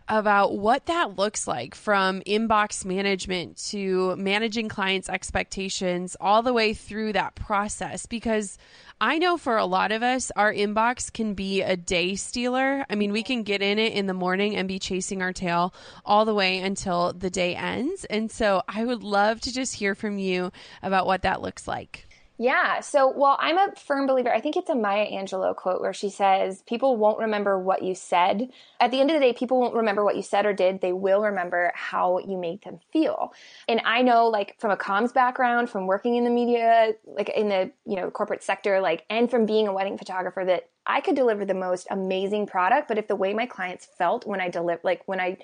about 0.09 0.57
what 0.57 0.87
that 0.87 1.17
looks 1.17 1.47
like 1.47 1.75
from 1.75 2.21
inbox 2.23 2.85
management 2.85 3.57
to 3.57 4.17
managing 4.17 4.69
clients' 4.69 5.09
expectations 5.09 6.17
all 6.21 6.43
the 6.43 6.53
way 6.53 6.75
through 6.75 7.13
that 7.13 7.35
process 7.35 8.07
because 8.07 8.59
I 9.05 9.19
know 9.19 9.37
for 9.37 9.57
a 9.57 9.67
lot 9.67 9.91
of 9.91 10.05
us, 10.05 10.31
our 10.37 10.55
inbox 10.55 11.13
can 11.13 11.35
be 11.35 11.61
a 11.61 11.77
day 11.77 12.15
stealer. 12.15 12.87
I 12.89 12.95
mean, 12.95 13.11
we 13.11 13.25
can 13.25 13.43
get 13.43 13.61
in 13.61 13.81
it 13.81 13.95
in 13.95 14.07
the 14.07 14.15
morning 14.15 14.55
and 14.55 14.69
be 14.69 14.79
chasing 14.79 15.23
our 15.23 15.33
tail 15.33 15.75
all 16.05 16.25
the 16.25 16.35
way 16.35 16.61
until 16.61 17.13
the 17.13 17.29
day 17.29 17.57
ends. 17.57 18.05
And 18.05 18.31
so 18.31 18.63
I 18.69 18.85
would 18.85 19.03
love 19.03 19.41
to 19.41 19.53
just 19.53 19.75
hear 19.75 19.97
from 19.97 20.19
you 20.19 20.53
about 20.85 21.07
what 21.07 21.23
that 21.23 21.43
looks 21.43 21.67
like. 21.67 22.07
Yeah. 22.43 22.81
So, 22.81 23.09
well, 23.09 23.37
I'm 23.39 23.57
a 23.57 23.73
firm 23.77 24.09
believer. 24.09 24.35
I 24.35 24.41
think 24.41 24.57
it's 24.57 24.69
a 24.69 24.75
Maya 24.75 25.07
Angelou 25.07 25.55
quote 25.55 25.81
where 25.81 25.93
she 25.93 26.11
says, 26.11 26.65
People 26.67 26.97
won't 26.97 27.21
remember 27.21 27.57
what 27.57 27.85
you 27.85 27.95
said. 27.95 28.51
At 28.81 28.91
the 28.91 29.01
end 29.01 29.13
of 29.13 29.15
the 29.15 29.21
day, 29.21 29.33
people 29.33 29.61
won't 29.61 29.77
remember 29.77 30.03
what 30.03 30.17
you 30.17 30.23
said 30.23 30.45
or 30.45 30.53
did. 30.53 30.81
They 30.81 30.93
will 30.93 31.23
remember 31.23 31.71
how 31.77 32.19
you 32.19 32.37
made 32.37 32.63
them 32.63 32.81
feel. 32.93 33.33
And 33.69 33.81
I 33.85 34.03
know, 34.03 34.27
like, 34.27 34.57
from 34.59 34.73
a 34.73 34.77
comms 34.77 35.15
background, 35.15 35.71
from 35.71 35.87
working 35.87 36.17
in 36.17 36.25
the 36.25 36.31
media, 36.31 36.95
like 37.07 37.29
in 37.29 37.49
the, 37.49 37.71
you 37.87 37.95
know, 37.95 38.11
corporate 38.11 38.43
sector, 38.43 38.81
like, 38.81 39.05
and 39.09 39.31
from 39.31 39.47
being 39.47 39.69
a 39.69 39.73
wedding 39.73 39.97
photographer, 39.97 40.45
that 40.45 40.69
I 40.85 41.01
could 41.01 41.15
deliver 41.15 41.45
the 41.45 41.55
most 41.55 41.87
amazing 41.93 42.49
product. 42.49 42.89
But 42.89 42.99
if 42.99 43.07
the 43.07 43.15
way 43.15 43.35
my 43.35 43.47
clients 43.47 43.87
felt 43.87 44.27
when 44.27 44.41
I 44.41 44.49
deliver, 44.49 44.81
like, 44.83 45.07
when 45.07 45.21
I, 45.21 45.39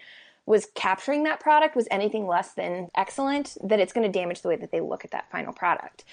was 0.47 0.67
capturing 0.75 1.25
that 1.25 1.41
product 1.41 1.77
was 1.77 1.87
anything 1.91 2.27
less 2.27 2.55
than 2.55 2.89
excellent, 2.97 3.59
that 3.63 3.81
it's 3.81 3.93
going 3.93 4.11
to 4.11 4.19
damage 4.19 4.41
the 4.41 4.49
way 4.49 4.57
that 4.57 4.73
they 4.73 4.81
look 4.81 5.05
at 5.05 5.11
that 5.11 5.31
final 5.31 5.53
product. 5.53 6.05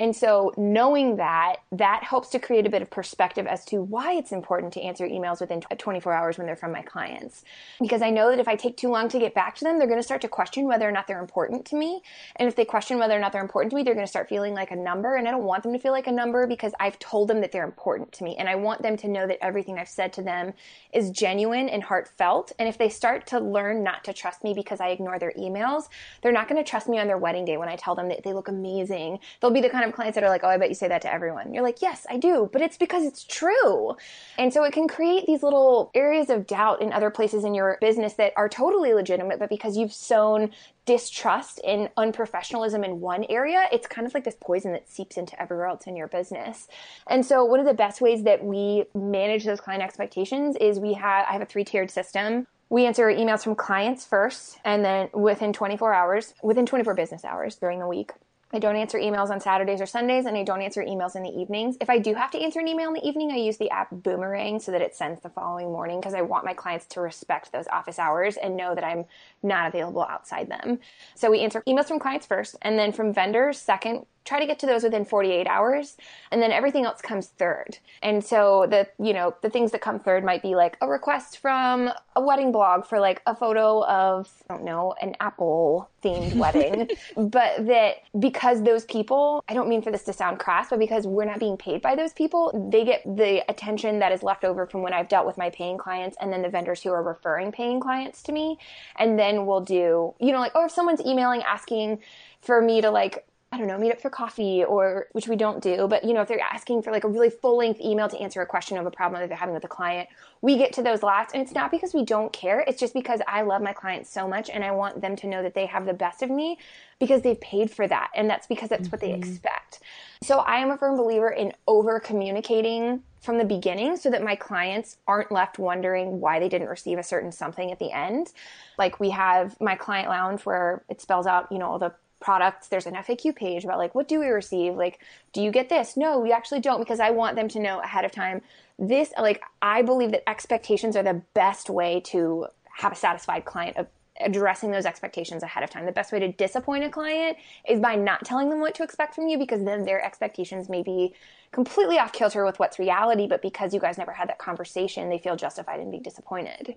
And 0.00 0.16
so 0.16 0.54
knowing 0.56 1.16
that, 1.16 1.56
that 1.72 2.02
helps 2.02 2.30
to 2.30 2.38
create 2.38 2.66
a 2.66 2.70
bit 2.70 2.80
of 2.80 2.88
perspective 2.88 3.46
as 3.46 3.66
to 3.66 3.82
why 3.82 4.14
it's 4.14 4.32
important 4.32 4.72
to 4.72 4.80
answer 4.80 5.06
emails 5.06 5.42
within 5.42 5.60
24 5.60 6.10
hours 6.14 6.38
when 6.38 6.46
they're 6.46 6.56
from 6.56 6.72
my 6.72 6.80
clients. 6.80 7.44
Because 7.78 8.00
I 8.00 8.08
know 8.08 8.30
that 8.30 8.40
if 8.40 8.48
I 8.48 8.56
take 8.56 8.78
too 8.78 8.88
long 8.88 9.10
to 9.10 9.18
get 9.18 9.34
back 9.34 9.56
to 9.56 9.64
them, 9.64 9.78
they're 9.78 9.86
going 9.86 9.98
to 10.00 10.04
start 10.04 10.22
to 10.22 10.28
question 10.28 10.64
whether 10.64 10.88
or 10.88 10.90
not 10.90 11.06
they're 11.06 11.20
important 11.20 11.66
to 11.66 11.76
me. 11.76 12.00
And 12.36 12.48
if 12.48 12.56
they 12.56 12.64
question 12.64 12.98
whether 12.98 13.14
or 13.14 13.20
not 13.20 13.32
they're 13.32 13.42
important 13.42 13.72
to 13.72 13.76
me, 13.76 13.82
they're 13.82 13.92
going 13.92 14.06
to 14.06 14.10
start 14.10 14.30
feeling 14.30 14.54
like 14.54 14.70
a 14.70 14.76
number. 14.76 15.16
And 15.16 15.28
I 15.28 15.32
don't 15.32 15.44
want 15.44 15.64
them 15.64 15.74
to 15.74 15.78
feel 15.78 15.92
like 15.92 16.06
a 16.06 16.12
number 16.12 16.46
because 16.46 16.72
I've 16.80 16.98
told 16.98 17.28
them 17.28 17.42
that 17.42 17.52
they're 17.52 17.64
important 17.64 18.10
to 18.12 18.24
me. 18.24 18.36
And 18.38 18.48
I 18.48 18.54
want 18.54 18.80
them 18.80 18.96
to 18.96 19.08
know 19.08 19.26
that 19.26 19.44
everything 19.44 19.78
I've 19.78 19.86
said 19.86 20.14
to 20.14 20.22
them 20.22 20.54
is 20.94 21.10
genuine 21.10 21.68
and 21.68 21.82
heartfelt. 21.82 22.52
And 22.58 22.70
if 22.70 22.78
they 22.78 22.88
start 22.88 23.26
to 23.28 23.38
learn 23.38 23.84
not 23.84 24.04
to 24.04 24.14
trust 24.14 24.44
me 24.44 24.54
because 24.54 24.80
I 24.80 24.88
ignore 24.88 25.18
their 25.18 25.32
emails, 25.38 25.90
they're 26.22 26.32
not 26.32 26.48
going 26.48 26.62
to 26.62 26.68
trust 26.68 26.88
me 26.88 26.98
on 26.98 27.06
their 27.06 27.18
wedding 27.18 27.44
day 27.44 27.58
when 27.58 27.68
I 27.68 27.76
tell 27.76 27.94
them 27.94 28.08
that 28.08 28.24
they 28.24 28.32
look 28.32 28.48
amazing. 28.48 29.18
They'll 29.40 29.50
be 29.50 29.60
the 29.60 29.68
kind 29.68 29.84
of 29.84 29.89
clients 29.92 30.14
that 30.14 30.24
are 30.24 30.28
like, 30.28 30.44
oh, 30.44 30.48
I 30.48 30.56
bet 30.56 30.68
you 30.68 30.74
say 30.74 30.88
that 30.88 31.02
to 31.02 31.12
everyone. 31.12 31.52
You're 31.52 31.62
like, 31.62 31.82
yes, 31.82 32.06
I 32.08 32.16
do, 32.16 32.48
but 32.52 32.62
it's 32.62 32.76
because 32.76 33.04
it's 33.04 33.24
true. 33.24 33.96
And 34.38 34.52
so 34.52 34.64
it 34.64 34.72
can 34.72 34.88
create 34.88 35.26
these 35.26 35.42
little 35.42 35.90
areas 35.94 36.30
of 36.30 36.46
doubt 36.46 36.82
in 36.82 36.92
other 36.92 37.10
places 37.10 37.44
in 37.44 37.54
your 37.54 37.78
business 37.80 38.14
that 38.14 38.32
are 38.36 38.48
totally 38.48 38.94
legitimate, 38.94 39.38
but 39.38 39.48
because 39.48 39.76
you've 39.76 39.92
sown 39.92 40.50
distrust 40.86 41.60
and 41.66 41.88
unprofessionalism 41.96 42.84
in 42.84 43.00
one 43.00 43.24
area, 43.28 43.66
it's 43.72 43.86
kind 43.86 44.06
of 44.06 44.14
like 44.14 44.24
this 44.24 44.36
poison 44.40 44.72
that 44.72 44.88
seeps 44.88 45.16
into 45.16 45.40
everywhere 45.40 45.66
else 45.66 45.86
in 45.86 45.96
your 45.96 46.08
business. 46.08 46.68
And 47.06 47.24
so 47.24 47.44
one 47.44 47.60
of 47.60 47.66
the 47.66 47.74
best 47.74 48.00
ways 48.00 48.24
that 48.24 48.44
we 48.44 48.84
manage 48.94 49.44
those 49.44 49.60
client 49.60 49.82
expectations 49.82 50.56
is 50.60 50.78
we 50.78 50.94
have 50.94 51.26
I 51.28 51.32
have 51.32 51.42
a 51.42 51.46
three-tiered 51.46 51.90
system 51.90 52.46
we 52.70 52.86
answer 52.86 53.06
emails 53.06 53.42
from 53.42 53.56
clients 53.56 54.06
first 54.06 54.58
and 54.64 54.84
then 54.84 55.10
within 55.12 55.52
24 55.52 55.92
hours 55.92 56.34
within 56.42 56.64
24 56.64 56.94
business 56.94 57.24
hours 57.24 57.56
during 57.56 57.80
the 57.80 57.86
week 57.86 58.12
I 58.52 58.58
don't 58.58 58.74
answer 58.74 58.98
emails 58.98 59.30
on 59.30 59.40
Saturdays 59.40 59.80
or 59.80 59.86
Sundays, 59.86 60.26
and 60.26 60.36
I 60.36 60.42
don't 60.42 60.60
answer 60.60 60.82
emails 60.82 61.14
in 61.14 61.22
the 61.22 61.30
evenings. 61.30 61.76
If 61.80 61.88
I 61.88 61.98
do 61.98 62.14
have 62.14 62.32
to 62.32 62.40
answer 62.40 62.58
an 62.58 62.66
email 62.66 62.88
in 62.88 62.94
the 62.94 63.06
evening, 63.06 63.30
I 63.30 63.36
use 63.36 63.58
the 63.58 63.70
app 63.70 63.88
Boomerang 63.92 64.58
so 64.58 64.72
that 64.72 64.82
it 64.82 64.96
sends 64.96 65.20
the 65.20 65.28
following 65.28 65.70
morning 65.70 66.00
because 66.00 66.14
I 66.14 66.22
want 66.22 66.44
my 66.44 66.52
clients 66.52 66.86
to 66.86 67.00
respect 67.00 67.52
those 67.52 67.68
office 67.68 67.98
hours 67.98 68.36
and 68.36 68.56
know 68.56 68.74
that 68.74 68.82
I'm 68.82 69.04
not 69.42 69.68
available 69.68 70.02
outside 70.02 70.50
them. 70.50 70.80
So 71.14 71.30
we 71.30 71.40
answer 71.40 71.62
emails 71.68 71.86
from 71.86 72.00
clients 72.00 72.26
first, 72.26 72.56
and 72.62 72.76
then 72.76 72.90
from 72.90 73.12
vendors 73.12 73.58
second 73.58 74.06
try 74.24 74.38
to 74.38 74.46
get 74.46 74.58
to 74.60 74.66
those 74.66 74.82
within 74.82 75.04
48 75.04 75.46
hours 75.46 75.96
and 76.30 76.42
then 76.42 76.52
everything 76.52 76.84
else 76.84 77.00
comes 77.00 77.28
third. 77.28 77.78
And 78.02 78.24
so 78.24 78.66
the 78.68 78.88
you 78.98 79.12
know 79.12 79.34
the 79.42 79.50
things 79.50 79.72
that 79.72 79.80
come 79.80 79.98
third 79.98 80.24
might 80.24 80.42
be 80.42 80.54
like 80.54 80.76
a 80.80 80.88
request 80.88 81.38
from 81.38 81.90
a 82.16 82.20
wedding 82.20 82.52
blog 82.52 82.84
for 82.84 83.00
like 83.00 83.22
a 83.26 83.34
photo 83.34 83.84
of 83.86 84.28
i 84.48 84.54
don't 84.54 84.64
know 84.64 84.94
an 85.00 85.16
apple 85.20 85.88
themed 86.02 86.34
wedding. 86.36 86.88
But 87.16 87.66
that 87.66 87.96
because 88.18 88.62
those 88.62 88.84
people 88.84 89.44
i 89.48 89.54
don't 89.54 89.68
mean 89.68 89.82
for 89.82 89.90
this 89.90 90.04
to 90.04 90.12
sound 90.12 90.38
crass 90.38 90.68
but 90.70 90.78
because 90.78 91.06
we're 91.06 91.24
not 91.24 91.38
being 91.38 91.56
paid 91.56 91.82
by 91.82 91.94
those 91.94 92.12
people 92.12 92.68
they 92.70 92.84
get 92.84 93.02
the 93.04 93.44
attention 93.50 93.98
that 94.00 94.12
is 94.12 94.22
left 94.22 94.44
over 94.44 94.66
from 94.66 94.82
when 94.82 94.92
i've 94.92 95.08
dealt 95.08 95.26
with 95.26 95.38
my 95.38 95.50
paying 95.50 95.78
clients 95.78 96.16
and 96.20 96.32
then 96.32 96.42
the 96.42 96.48
vendors 96.48 96.82
who 96.82 96.90
are 96.90 97.02
referring 97.02 97.52
paying 97.52 97.80
clients 97.80 98.22
to 98.22 98.32
me. 98.32 98.58
And 98.96 99.18
then 99.18 99.46
we'll 99.46 99.60
do 99.60 100.14
you 100.20 100.32
know 100.32 100.38
like 100.38 100.54
or 100.54 100.66
if 100.66 100.72
someone's 100.72 101.00
emailing 101.00 101.42
asking 101.42 102.00
for 102.40 102.60
me 102.60 102.80
to 102.80 102.90
like 102.90 103.26
I 103.52 103.58
don't 103.58 103.66
know, 103.66 103.78
meet 103.78 103.90
up 103.90 104.00
for 104.00 104.10
coffee 104.10 104.62
or 104.62 105.08
which 105.10 105.26
we 105.26 105.34
don't 105.34 105.60
do, 105.60 105.88
but 105.88 106.04
you 106.04 106.14
know, 106.14 106.20
if 106.20 106.28
they're 106.28 106.38
asking 106.38 106.82
for 106.82 106.92
like 106.92 107.02
a 107.02 107.08
really 107.08 107.30
full 107.30 107.56
length 107.56 107.80
email 107.80 108.08
to 108.08 108.16
answer 108.16 108.40
a 108.40 108.46
question 108.46 108.78
of 108.78 108.86
a 108.86 108.92
problem 108.92 109.20
that 109.20 109.28
they're 109.28 109.36
having 109.36 109.54
with 109.54 109.64
a 109.64 109.68
client, 109.68 110.08
we 110.40 110.56
get 110.56 110.72
to 110.74 110.84
those 110.84 111.02
last. 111.02 111.34
And 111.34 111.42
it's 111.42 111.52
not 111.52 111.72
because 111.72 111.92
we 111.92 112.04
don't 112.04 112.32
care. 112.32 112.60
It's 112.60 112.78
just 112.78 112.94
because 112.94 113.20
I 113.26 113.42
love 113.42 113.60
my 113.60 113.72
clients 113.72 114.08
so 114.08 114.28
much 114.28 114.50
and 114.50 114.62
I 114.62 114.70
want 114.70 115.00
them 115.00 115.16
to 115.16 115.26
know 115.26 115.42
that 115.42 115.54
they 115.54 115.66
have 115.66 115.84
the 115.84 115.92
best 115.92 116.22
of 116.22 116.30
me 116.30 116.58
because 117.00 117.22
they've 117.22 117.40
paid 117.40 117.72
for 117.72 117.88
that. 117.88 118.10
And 118.14 118.30
that's 118.30 118.46
because 118.46 118.68
that's 118.68 118.82
mm-hmm. 118.82 118.90
what 118.92 119.00
they 119.00 119.10
mm-hmm. 119.10 119.28
expect. 119.28 119.80
So 120.22 120.38
I 120.38 120.58
am 120.58 120.70
a 120.70 120.78
firm 120.78 120.96
believer 120.96 121.30
in 121.30 121.52
over 121.66 121.98
communicating 121.98 123.02
from 123.20 123.38
the 123.38 123.44
beginning 123.44 123.96
so 123.96 124.10
that 124.10 124.22
my 124.22 124.36
clients 124.36 124.98
aren't 125.08 125.32
left 125.32 125.58
wondering 125.58 126.20
why 126.20 126.38
they 126.38 126.48
didn't 126.48 126.68
receive 126.68 126.98
a 126.98 127.02
certain 127.02 127.32
something 127.32 127.72
at 127.72 127.80
the 127.80 127.90
end. 127.90 128.32
Like 128.78 129.00
we 129.00 129.10
have 129.10 129.60
my 129.60 129.74
client 129.74 130.08
lounge 130.08 130.42
where 130.42 130.84
it 130.88 131.00
spells 131.00 131.26
out, 131.26 131.50
you 131.50 131.58
know, 131.58 131.66
all 131.66 131.78
the 131.80 131.92
products 132.20 132.68
there's 132.68 132.86
an 132.86 132.94
faq 132.94 133.34
page 133.34 133.64
about 133.64 133.78
like 133.78 133.94
what 133.94 134.08
do 134.08 134.20
we 134.20 134.28
receive? 134.28 134.74
Like 134.74 135.00
do 135.32 135.42
you 135.42 135.50
get 135.50 135.68
this? 135.68 135.96
No 135.96 136.18
we 136.18 136.32
actually 136.32 136.60
don't 136.60 136.78
because 136.78 137.00
i 137.00 137.10
want 137.10 137.36
them 137.36 137.48
to 137.48 137.60
know 137.60 137.80
ahead 137.80 138.04
of 138.04 138.12
time. 138.12 138.42
This 138.78 139.12
like 139.18 139.42
i 139.62 139.82
believe 139.82 140.12
that 140.12 140.28
expectations 140.28 140.96
are 140.96 141.02
the 141.02 141.22
best 141.34 141.70
way 141.70 142.00
to 142.06 142.46
have 142.78 142.92
a 142.92 142.96
satisfied 142.96 143.44
client 143.44 143.76
of 143.76 143.86
addressing 144.20 144.70
those 144.70 144.86
expectations 144.86 145.42
ahead 145.42 145.62
of 145.62 145.70
time. 145.70 145.86
The 145.86 145.92
best 145.92 146.12
way 146.12 146.18
to 146.18 146.32
disappoint 146.32 146.84
a 146.84 146.90
client 146.90 147.36
is 147.66 147.80
by 147.80 147.94
not 147.96 148.24
telling 148.24 148.50
them 148.50 148.60
what 148.60 148.74
to 148.76 148.82
expect 148.82 149.14
from 149.14 149.28
you 149.28 149.38
because 149.38 149.64
then 149.64 149.84
their 149.84 150.04
expectations 150.04 150.68
may 150.68 150.82
be 150.82 151.14
completely 151.52 151.98
off 151.98 152.12
kilter 152.12 152.44
with 152.44 152.58
what's 152.58 152.78
reality 152.78 153.26
but 153.26 153.42
because 153.42 153.74
you 153.74 153.80
guys 153.80 153.98
never 153.98 154.12
had 154.12 154.28
that 154.28 154.38
conversation 154.38 155.08
they 155.08 155.18
feel 155.18 155.36
justified 155.36 155.80
in 155.80 155.90
being 155.90 156.02
disappointed 156.02 156.76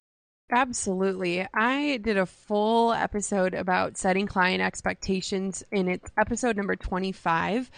Absolutely. 0.53 1.47
I 1.53 1.97
did 2.03 2.17
a 2.17 2.25
full 2.25 2.91
episode 2.91 3.53
about 3.53 3.97
setting 3.97 4.27
client 4.27 4.61
expectations 4.61 5.63
in 5.71 5.87
its 5.87 6.11
episode 6.17 6.57
number 6.57 6.75
25. 6.75 7.71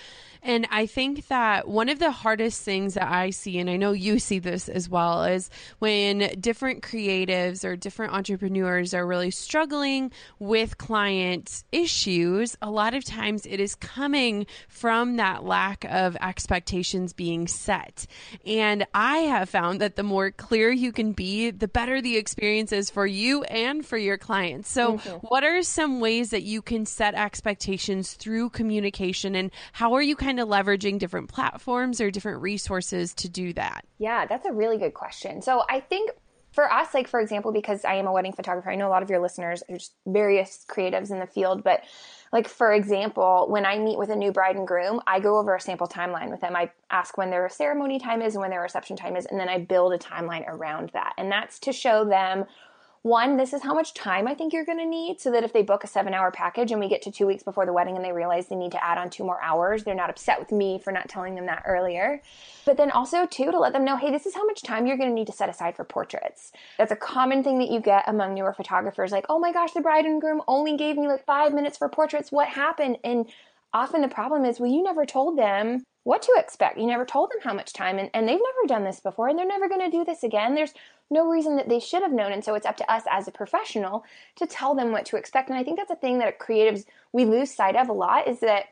And 0.46 0.68
I 0.72 0.88
think 0.88 1.28
that 1.28 1.68
one 1.68 1.88
of 1.88 2.00
the 2.00 2.12
hardest 2.12 2.64
things 2.64 2.96
that 2.96 3.10
I 3.10 3.30
see, 3.30 3.60
and 3.60 3.70
I 3.70 3.78
know 3.78 3.92
you 3.94 4.20
see 4.20 4.40
this 4.40 4.68
as 4.68 4.90
well, 4.90 5.24
is 5.24 5.50
when 5.80 6.32
different 6.40 6.82
creatives 6.84 7.64
or 7.64 7.78
different 7.78 8.14
entrepreneurs 8.14 8.94
are 8.94 9.06
really 9.08 9.32
struggling 9.32 10.12
with 10.40 10.78
client 10.78 11.64
issues, 11.72 12.58
a 12.62 12.70
lot 12.72 12.94
of 12.94 13.06
times 13.06 13.46
it 13.46 13.60
is 13.60 13.76
coming 13.76 14.46
from 14.68 15.16
that 15.18 15.46
lack 15.46 15.86
of 15.86 16.18
expectations 16.20 17.14
being 17.14 17.48
set. 17.48 18.06
And 18.46 18.86
I 18.94 19.20
have 19.20 19.50
found 19.50 19.80
that 19.80 19.96
the 19.96 20.04
more 20.04 20.32
clear 20.32 20.72
you 20.72 20.92
can 20.92 21.14
be, 21.14 21.52
the 21.52 21.68
better 21.70 22.02
the 22.02 22.18
experience 22.18 22.63
is 22.72 22.90
for 22.90 23.06
you 23.06 23.44
and 23.44 23.86
for 23.86 23.98
your 23.98 24.18
clients. 24.18 24.70
So, 24.70 24.98
mm-hmm. 24.98 25.18
what 25.28 25.44
are 25.44 25.62
some 25.64 26.00
ways 26.00 26.32
that 26.32 26.44
you 26.44 26.62
can 26.62 26.86
set 26.86 27.16
expectations 27.16 28.14
through 28.14 28.50
communication, 28.52 29.36
and 29.36 29.52
how 29.72 29.94
are 29.94 30.02
you 30.02 30.16
kind 30.16 30.34
kind 30.34 30.40
of 30.40 30.48
leveraging 30.50 31.00
different 31.00 31.30
platforms 31.30 32.02
or 32.02 32.10
different 32.10 32.42
resources 32.42 33.14
to 33.16 33.30
do 33.30 33.54
that? 33.54 33.86
Yeah, 34.00 34.26
that's 34.26 34.46
a 34.46 34.52
really 34.52 34.78
good 34.78 34.94
question. 34.94 35.42
So 35.42 35.64
I 35.70 35.80
think 35.80 36.12
for 36.52 36.72
us, 36.72 36.94
like 36.94 37.08
for 37.08 37.20
example, 37.20 37.52
because 37.52 37.86
I 37.86 37.96
am 37.96 38.08
a 38.08 38.12
wedding 38.12 38.34
photographer, 38.34 38.72
I 38.72 38.76
know 38.76 38.88
a 38.88 38.90
lot 38.90 39.04
of 39.04 39.10
your 39.10 39.20
listeners 39.20 39.64
are 39.70 39.78
just 39.78 39.94
various 40.08 40.66
creatives 40.68 41.12
in 41.12 41.20
the 41.20 41.28
field, 41.28 41.64
but 41.64 41.84
like 42.34 42.50
for 42.50 42.74
example, 42.74 43.46
when 43.48 43.64
I 43.64 43.78
meet 43.78 43.98
with 43.98 44.10
a 44.10 44.16
new 44.16 44.32
bride 44.32 44.56
and 44.56 44.68
groom, 44.68 45.00
I 45.06 45.20
go 45.20 45.38
over 45.38 45.56
a 45.56 45.62
sample 45.62 45.88
timeline 45.88 46.32
with 46.32 46.42
them. 46.42 46.56
I 46.56 46.72
ask 46.90 47.16
when 47.16 47.30
their 47.30 47.48
ceremony 47.48 48.00
time 48.00 48.24
is 48.24 48.34
and 48.34 48.42
when 48.42 48.50
their 48.50 48.64
reception 48.64 48.98
time 48.98 49.16
is, 49.16 49.28
and 49.28 49.40
then 49.40 49.48
I 49.48 49.60
build 49.60 49.94
a 49.94 50.00
timeline 50.00 50.44
around 50.48 50.90
that. 50.94 51.14
And 51.20 51.32
that's 51.32 51.60
to 51.60 51.72
show 51.72 52.04
them 52.04 52.46
one, 53.04 53.36
this 53.36 53.52
is 53.52 53.62
how 53.62 53.74
much 53.74 53.94
time 53.94 54.30
I 54.30 54.34
think 54.34 54.54
you're 54.54 54.64
going 54.64 54.78
to 54.78 54.86
need 54.86 55.20
so 55.20 55.30
that 55.32 55.44
if 55.44 55.52
they 55.52 55.62
book 55.62 55.84
a 55.84 55.88
seven 55.88 56.14
hour 56.14 56.32
package 56.32 56.72
and 56.72 56.80
we 56.80 56.88
get 56.88 57.02
to 57.02 57.12
two 57.12 57.28
weeks 57.28 57.44
before 57.44 57.66
the 57.66 57.74
wedding 57.74 57.98
and 57.98 58.04
they 58.04 58.14
realize 58.14 58.48
they 58.48 58.56
need 58.56 58.72
to 58.72 58.84
add 58.84 58.98
on 58.98 59.10
two 59.10 59.26
more 59.26 59.42
hours, 59.44 59.84
they're 59.84 59.94
not 59.94 60.10
upset 60.10 60.40
with 60.40 60.54
me 60.54 60.80
for 60.80 60.94
not 60.94 61.10
telling 61.10 61.36
them 61.36 61.46
that 61.48 61.64
earlier. 61.66 62.22
But 62.66 62.78
then 62.78 62.92
also, 62.92 63.26
too, 63.26 63.52
to 63.52 63.60
let 63.60 63.74
them 63.74 63.84
know, 63.84 63.98
hey, 63.98 64.10
this 64.10 64.26
is 64.26 64.36
how 64.36 64.46
much 64.46 64.64
time 64.64 64.88
you're 64.88 64.96
going 64.96 65.10
to 65.10 65.16
need 65.16 65.28
to 65.28 65.34
set 65.34 65.50
aside 65.50 65.76
for 65.76 65.84
portraits. 65.84 66.54
That's 66.78 66.94
a 66.94 66.96
common 66.96 67.44
thing 67.44 67.60
that 67.60 67.70
you 67.70 67.82
get 67.82 68.06
among 68.08 68.36
newer 68.36 68.54
photographers 68.54 69.12
like, 69.12 69.26
oh 69.28 69.38
my 69.38 69.52
gosh, 69.52 69.74
the 69.74 69.82
bride 69.82 70.06
and 70.06 70.22
groom 70.22 70.42
only 70.48 70.78
gave 70.78 70.96
me 70.96 71.10
like 71.10 71.26
five 71.26 71.54
minutes 71.54 71.78
for 71.78 71.90
portraits. 71.90 72.32
What 72.32 72.48
happened? 72.48 73.00
And 73.04 73.26
often 73.74 74.02
the 74.02 74.08
problem 74.08 74.46
is, 74.46 74.60
well, 74.60 74.72
you 74.72 74.84
never 74.84 75.06
told 75.06 75.38
them 75.38 75.84
what 76.04 76.22
to 76.24 76.34
expect. 76.38 76.78
You 76.78 76.86
never 76.86 77.06
told 77.06 77.32
them 77.32 77.40
how 77.42 77.54
much 77.54 77.74
time, 77.74 77.98
and, 77.98 78.10
and 78.14 78.28
they've 78.28 78.34
never 78.34 78.68
done 78.68 78.84
this 78.84 79.00
before, 79.00 79.30
and 79.30 79.40
they're 79.40 79.46
never 79.46 79.70
going 79.70 79.82
to 79.82 79.98
do 79.98 80.04
this 80.04 80.24
again. 80.24 80.54
There's 80.54 80.74
no 81.10 81.30
reason 81.30 81.56
that 81.56 81.70
they 81.70 81.80
should 81.80 82.02
have 82.02 82.12
known. 82.12 82.34
And 82.34 82.44
so 82.44 82.56
it's 82.56 82.66
up 82.66 82.78
to 82.78 82.92
us 82.92 83.04
as 83.10 83.28
a 83.28 83.32
professional 83.32 84.04
to 84.36 84.46
tell 84.46 84.76
them 84.76 84.92
what 84.92 85.06
to 85.06 85.18
expect. 85.18 85.50
And 85.50 85.58
I 85.58 85.64
think 85.64 85.78
that's 85.78 85.92
a 85.92 85.96
thing 85.96 86.20
that 86.20 86.40
creatives 86.40 86.86
we 87.14 87.26
lose 87.26 87.54
sight 87.54 87.76
of 87.76 87.90
a 87.90 87.94
lot 87.94 88.28
is 88.28 88.40
that 88.42 88.66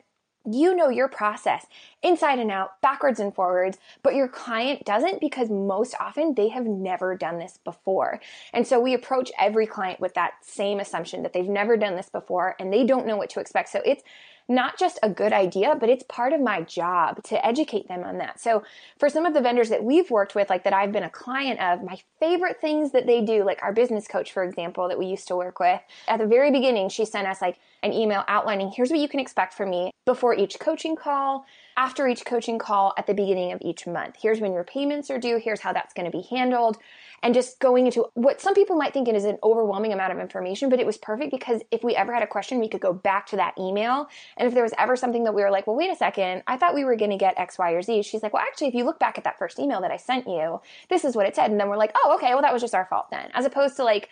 you 0.44 0.74
know 0.74 0.88
your 0.88 1.08
process 1.08 1.66
inside 2.02 2.40
and 2.40 2.50
out, 2.50 2.80
backwards 2.80 3.20
and 3.20 3.32
forwards, 3.34 3.78
but 4.02 4.14
your 4.14 4.26
client 4.26 4.84
doesn't 4.84 5.20
because 5.20 5.48
most 5.50 5.94
often 6.00 6.34
they 6.34 6.48
have 6.48 6.66
never 6.66 7.16
done 7.16 7.38
this 7.38 7.58
before. 7.64 8.20
And 8.52 8.66
so 8.66 8.80
we 8.80 8.92
approach 8.94 9.30
every 9.38 9.66
client 9.66 10.00
with 10.00 10.14
that 10.14 10.32
same 10.42 10.80
assumption 10.80 11.22
that 11.22 11.32
they've 11.32 11.48
never 11.48 11.76
done 11.76 11.94
this 11.94 12.08
before 12.08 12.56
and 12.58 12.72
they 12.72 12.84
don't 12.84 13.06
know 13.06 13.16
what 13.16 13.30
to 13.30 13.40
expect. 13.40 13.68
So 13.68 13.82
it's 13.84 14.02
not 14.48 14.78
just 14.78 14.98
a 15.02 15.08
good 15.08 15.32
idea, 15.32 15.76
but 15.78 15.88
it's 15.88 16.04
part 16.08 16.32
of 16.32 16.40
my 16.40 16.62
job 16.62 17.22
to 17.24 17.46
educate 17.46 17.88
them 17.88 18.04
on 18.04 18.18
that. 18.18 18.40
So 18.40 18.62
for 18.98 19.08
some 19.08 19.26
of 19.26 19.34
the 19.34 19.40
vendors 19.40 19.68
that 19.68 19.82
we've 19.82 20.10
worked 20.10 20.34
with, 20.34 20.50
like 20.50 20.64
that 20.64 20.72
I've 20.72 20.92
been 20.92 21.02
a 21.02 21.10
client 21.10 21.60
of, 21.60 21.82
my 21.82 21.98
favorite 22.20 22.60
things 22.60 22.92
that 22.92 23.06
they 23.06 23.20
do, 23.20 23.44
like 23.44 23.62
our 23.62 23.72
business 23.72 24.06
coach, 24.06 24.32
for 24.32 24.44
example, 24.44 24.88
that 24.88 24.98
we 24.98 25.06
used 25.06 25.28
to 25.28 25.36
work 25.36 25.58
with, 25.58 25.80
at 26.08 26.18
the 26.18 26.26
very 26.26 26.50
beginning, 26.50 26.88
she 26.88 27.04
sent 27.04 27.26
us 27.26 27.40
like 27.40 27.58
an 27.82 27.92
email 27.92 28.24
outlining 28.28 28.70
here's 28.70 28.90
what 28.90 29.00
you 29.00 29.08
can 29.08 29.20
expect 29.20 29.54
from 29.54 29.70
me 29.70 29.90
before 30.04 30.34
each 30.34 30.58
coaching 30.58 30.96
call, 30.96 31.46
after 31.76 32.06
each 32.08 32.24
coaching 32.24 32.58
call, 32.58 32.94
at 32.96 33.06
the 33.06 33.14
beginning 33.14 33.52
of 33.52 33.60
each 33.62 33.86
month. 33.86 34.16
Here's 34.20 34.40
when 34.40 34.52
your 34.52 34.64
payments 34.64 35.10
are 35.10 35.18
due, 35.18 35.38
here's 35.38 35.60
how 35.60 35.72
that's 35.72 35.94
going 35.94 36.10
to 36.10 36.16
be 36.16 36.26
handled 36.28 36.78
and 37.22 37.34
just 37.34 37.58
going 37.60 37.86
into 37.86 38.06
what 38.14 38.40
some 38.40 38.54
people 38.54 38.76
might 38.76 38.92
think 38.92 39.08
it 39.08 39.14
is 39.14 39.24
an 39.24 39.38
overwhelming 39.44 39.92
amount 39.92 40.12
of 40.12 40.18
information, 40.18 40.68
but 40.68 40.80
it 40.80 40.86
was 40.86 40.98
perfect 40.98 41.30
because 41.30 41.62
if 41.70 41.84
we 41.84 41.94
ever 41.94 42.12
had 42.12 42.22
a 42.22 42.26
question, 42.26 42.58
we 42.58 42.68
could 42.68 42.80
go 42.80 42.92
back 42.92 43.26
to 43.26 43.36
that 43.36 43.54
email. 43.58 44.08
And 44.36 44.48
if 44.48 44.54
there 44.54 44.64
was 44.64 44.74
ever 44.76 44.96
something 44.96 45.24
that 45.24 45.34
we 45.34 45.42
were 45.42 45.50
like, 45.50 45.66
well, 45.66 45.76
wait 45.76 45.90
a 45.90 45.96
second, 45.96 46.42
I 46.46 46.56
thought 46.56 46.74
we 46.74 46.84
were 46.84 46.96
going 46.96 47.12
to 47.12 47.16
get 47.16 47.38
X, 47.38 47.58
Y, 47.58 47.70
or 47.70 47.82
Z, 47.82 48.02
she's 48.02 48.22
like, 48.22 48.32
well, 48.32 48.42
actually, 48.42 48.68
if 48.68 48.74
you 48.74 48.84
look 48.84 48.98
back 48.98 49.18
at 49.18 49.24
that 49.24 49.38
first 49.38 49.58
email 49.58 49.80
that 49.82 49.92
I 49.92 49.96
sent 49.96 50.26
you, 50.26 50.60
this 50.88 51.04
is 51.04 51.14
what 51.14 51.26
it 51.26 51.36
said. 51.36 51.50
And 51.50 51.60
then 51.60 51.68
we're 51.68 51.76
like, 51.76 51.92
oh, 51.94 52.14
okay, 52.16 52.32
well, 52.32 52.42
that 52.42 52.52
was 52.52 52.62
just 52.62 52.74
our 52.74 52.86
fault 52.86 53.06
then. 53.10 53.30
As 53.34 53.44
opposed 53.44 53.76
to 53.76 53.84
like, 53.84 54.08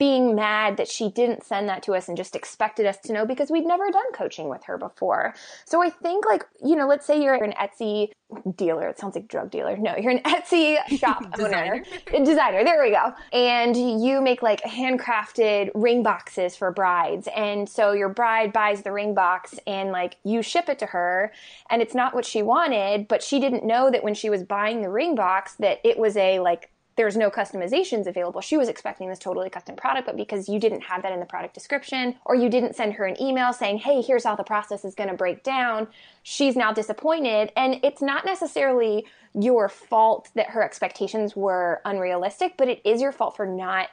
being 0.00 0.34
mad 0.34 0.78
that 0.78 0.88
she 0.88 1.10
didn't 1.10 1.44
send 1.44 1.68
that 1.68 1.82
to 1.82 1.92
us 1.92 2.08
and 2.08 2.16
just 2.16 2.34
expected 2.34 2.86
us 2.86 2.96
to 2.96 3.12
know 3.12 3.26
because 3.26 3.50
we'd 3.50 3.66
never 3.66 3.90
done 3.90 4.10
coaching 4.14 4.48
with 4.48 4.64
her 4.64 4.78
before. 4.78 5.34
So 5.66 5.82
I 5.82 5.90
think 5.90 6.24
like, 6.24 6.42
you 6.64 6.74
know, 6.74 6.88
let's 6.88 7.06
say 7.06 7.22
you're 7.22 7.34
an 7.34 7.52
Etsy 7.52 8.08
dealer. 8.56 8.88
It 8.88 8.98
sounds 8.98 9.14
like 9.14 9.28
drug 9.28 9.50
dealer. 9.50 9.76
No, 9.76 9.94
you're 9.96 10.10
an 10.10 10.20
Etsy 10.24 10.78
shop 10.98 11.30
designer. 11.36 11.84
owner. 12.10 12.24
Designer. 12.24 12.64
There 12.64 12.82
we 12.82 12.92
go. 12.92 13.12
And 13.34 13.76
you 13.76 14.22
make 14.22 14.40
like 14.40 14.62
handcrafted 14.62 15.70
ring 15.74 16.02
boxes 16.02 16.56
for 16.56 16.70
brides. 16.70 17.28
And 17.36 17.68
so 17.68 17.92
your 17.92 18.08
bride 18.08 18.54
buys 18.54 18.80
the 18.80 18.92
ring 18.92 19.12
box 19.12 19.60
and 19.66 19.92
like 19.92 20.16
you 20.24 20.40
ship 20.40 20.70
it 20.70 20.78
to 20.78 20.86
her 20.86 21.30
and 21.68 21.82
it's 21.82 21.94
not 21.94 22.14
what 22.14 22.24
she 22.24 22.40
wanted, 22.40 23.06
but 23.06 23.22
she 23.22 23.38
didn't 23.38 23.66
know 23.66 23.90
that 23.90 24.02
when 24.02 24.14
she 24.14 24.30
was 24.30 24.42
buying 24.44 24.80
the 24.80 24.88
ring 24.88 25.14
box 25.14 25.56
that 25.56 25.78
it 25.84 25.98
was 25.98 26.16
a 26.16 26.40
like 26.40 26.70
there's 27.00 27.16
no 27.16 27.30
customizations 27.30 28.06
available. 28.06 28.42
She 28.42 28.58
was 28.58 28.68
expecting 28.68 29.08
this 29.08 29.18
totally 29.18 29.48
custom 29.48 29.74
product, 29.74 30.04
but 30.04 30.18
because 30.18 30.50
you 30.50 30.60
didn't 30.60 30.82
have 30.82 31.02
that 31.02 31.12
in 31.12 31.18
the 31.18 31.24
product 31.24 31.54
description 31.54 32.14
or 32.26 32.34
you 32.34 32.50
didn't 32.50 32.76
send 32.76 32.92
her 32.92 33.06
an 33.06 33.16
email 33.18 33.54
saying, 33.54 33.78
hey, 33.78 34.02
here's 34.02 34.24
how 34.24 34.36
the 34.36 34.44
process 34.44 34.84
is 34.84 34.94
going 34.94 35.08
to 35.08 35.16
break 35.16 35.42
down, 35.42 35.88
she's 36.24 36.56
now 36.56 36.74
disappointed. 36.74 37.52
And 37.56 37.80
it's 37.82 38.02
not 38.02 38.26
necessarily 38.26 39.06
your 39.32 39.70
fault 39.70 40.28
that 40.34 40.50
her 40.50 40.62
expectations 40.62 41.34
were 41.34 41.80
unrealistic, 41.86 42.58
but 42.58 42.68
it 42.68 42.82
is 42.84 43.00
your 43.00 43.12
fault 43.12 43.34
for 43.34 43.46
not 43.46 43.88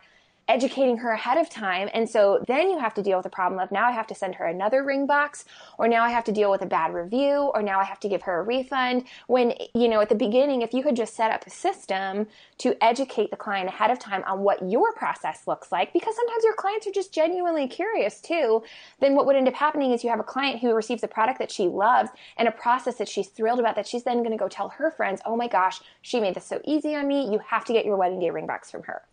educating 0.48 0.98
her 0.98 1.12
ahead 1.12 1.38
of 1.38 1.50
time. 1.50 1.90
And 1.94 2.10
so 2.10 2.44
then 2.48 2.70
you 2.70 2.80
have 2.80 2.94
to 2.96 3.04
deal 3.04 3.18
with 3.18 3.24
the 3.24 3.30
problem 3.30 3.60
of 3.60 3.72
now 3.72 3.88
I 3.88 3.92
have 3.92 4.08
to 4.08 4.16
send 4.16 4.36
her 4.36 4.46
another 4.46 4.84
ring 4.84 5.06
box, 5.06 5.46
or 5.78 5.88
now 5.88 6.04
I 6.04 6.10
have 6.10 6.24
to 6.26 6.32
deal 6.32 6.50
with 6.50 6.62
a 6.62 6.66
bad 6.66 6.94
review, 6.94 7.52
or 7.54 7.62
now 7.62 7.80
I 7.80 7.84
have 7.84 8.00
to 8.02 8.10
give 8.10 8.24
her 8.24 8.40
a 8.40 8.44
refund. 8.44 9.06
When, 9.28 9.54
you 9.74 9.88
know, 9.88 10.02
at 10.02 10.10
the 10.10 10.16
beginning, 10.16 10.62
if 10.62 10.74
you 10.74 10.84
could 10.84 10.96
just 10.96 11.16
set 11.16 11.32
up 11.32 11.46
a 11.46 11.50
system 11.50 12.28
to 12.60 12.76
educate 12.84 13.32
the 13.32 13.38
client 13.38 13.70
ahead 13.70 13.92
of 13.92 14.00
time 14.00 14.24
on 14.26 14.40
what 14.40 14.70
your 14.70 14.94
process 14.94 15.48
looks 15.48 15.72
like, 15.72 15.94
because 15.94 16.16
sometimes 16.16 16.44
your 16.44 16.56
clients 16.56 16.88
are 16.88 16.92
just 16.92 17.14
genuinely 17.14 17.68
curious 17.68 18.22
too, 18.22 18.64
then 19.00 19.16
what 19.16 19.26
would 19.26 19.36
end 19.36 19.48
up 19.48 19.54
happening 19.54 19.92
is 19.92 20.04
you 20.04 20.10
have 20.10 20.20
a 20.20 20.24
client 20.24 20.62
who 20.62 20.74
receives 20.74 21.04
a 21.04 21.08
product 21.08 21.40
that 21.40 21.52
she 21.52 21.68
loves 21.68 22.10
and 22.38 22.48
a 22.48 22.52
process 22.52 22.96
that 22.96 23.10
she's 23.10 23.28
thrilled 23.28 23.60
about 23.60 23.76
that 23.76 23.88
she's 23.88 24.04
then 24.04 24.20
going 24.20 24.32
to 24.32 24.38
go 24.38 24.48
tell 24.48 24.70
her 24.70 24.92
friends, 24.92 25.22
oh 25.26 25.36
my 25.36 25.48
gosh, 25.48 25.82
she 26.02 26.20
made 26.20 26.36
this 26.36 26.46
so 26.46 26.62
easy 26.66 26.96
on 26.96 27.08
me. 27.08 27.32
You 27.32 27.40
have 27.48 27.66
to 27.66 27.74
get 27.74 27.86
your 27.86 27.98
wedding 27.98 28.20
day 28.20 28.30
ring 28.30 28.48
box 28.48 28.72
from 28.72 28.84
her. 28.84 29.04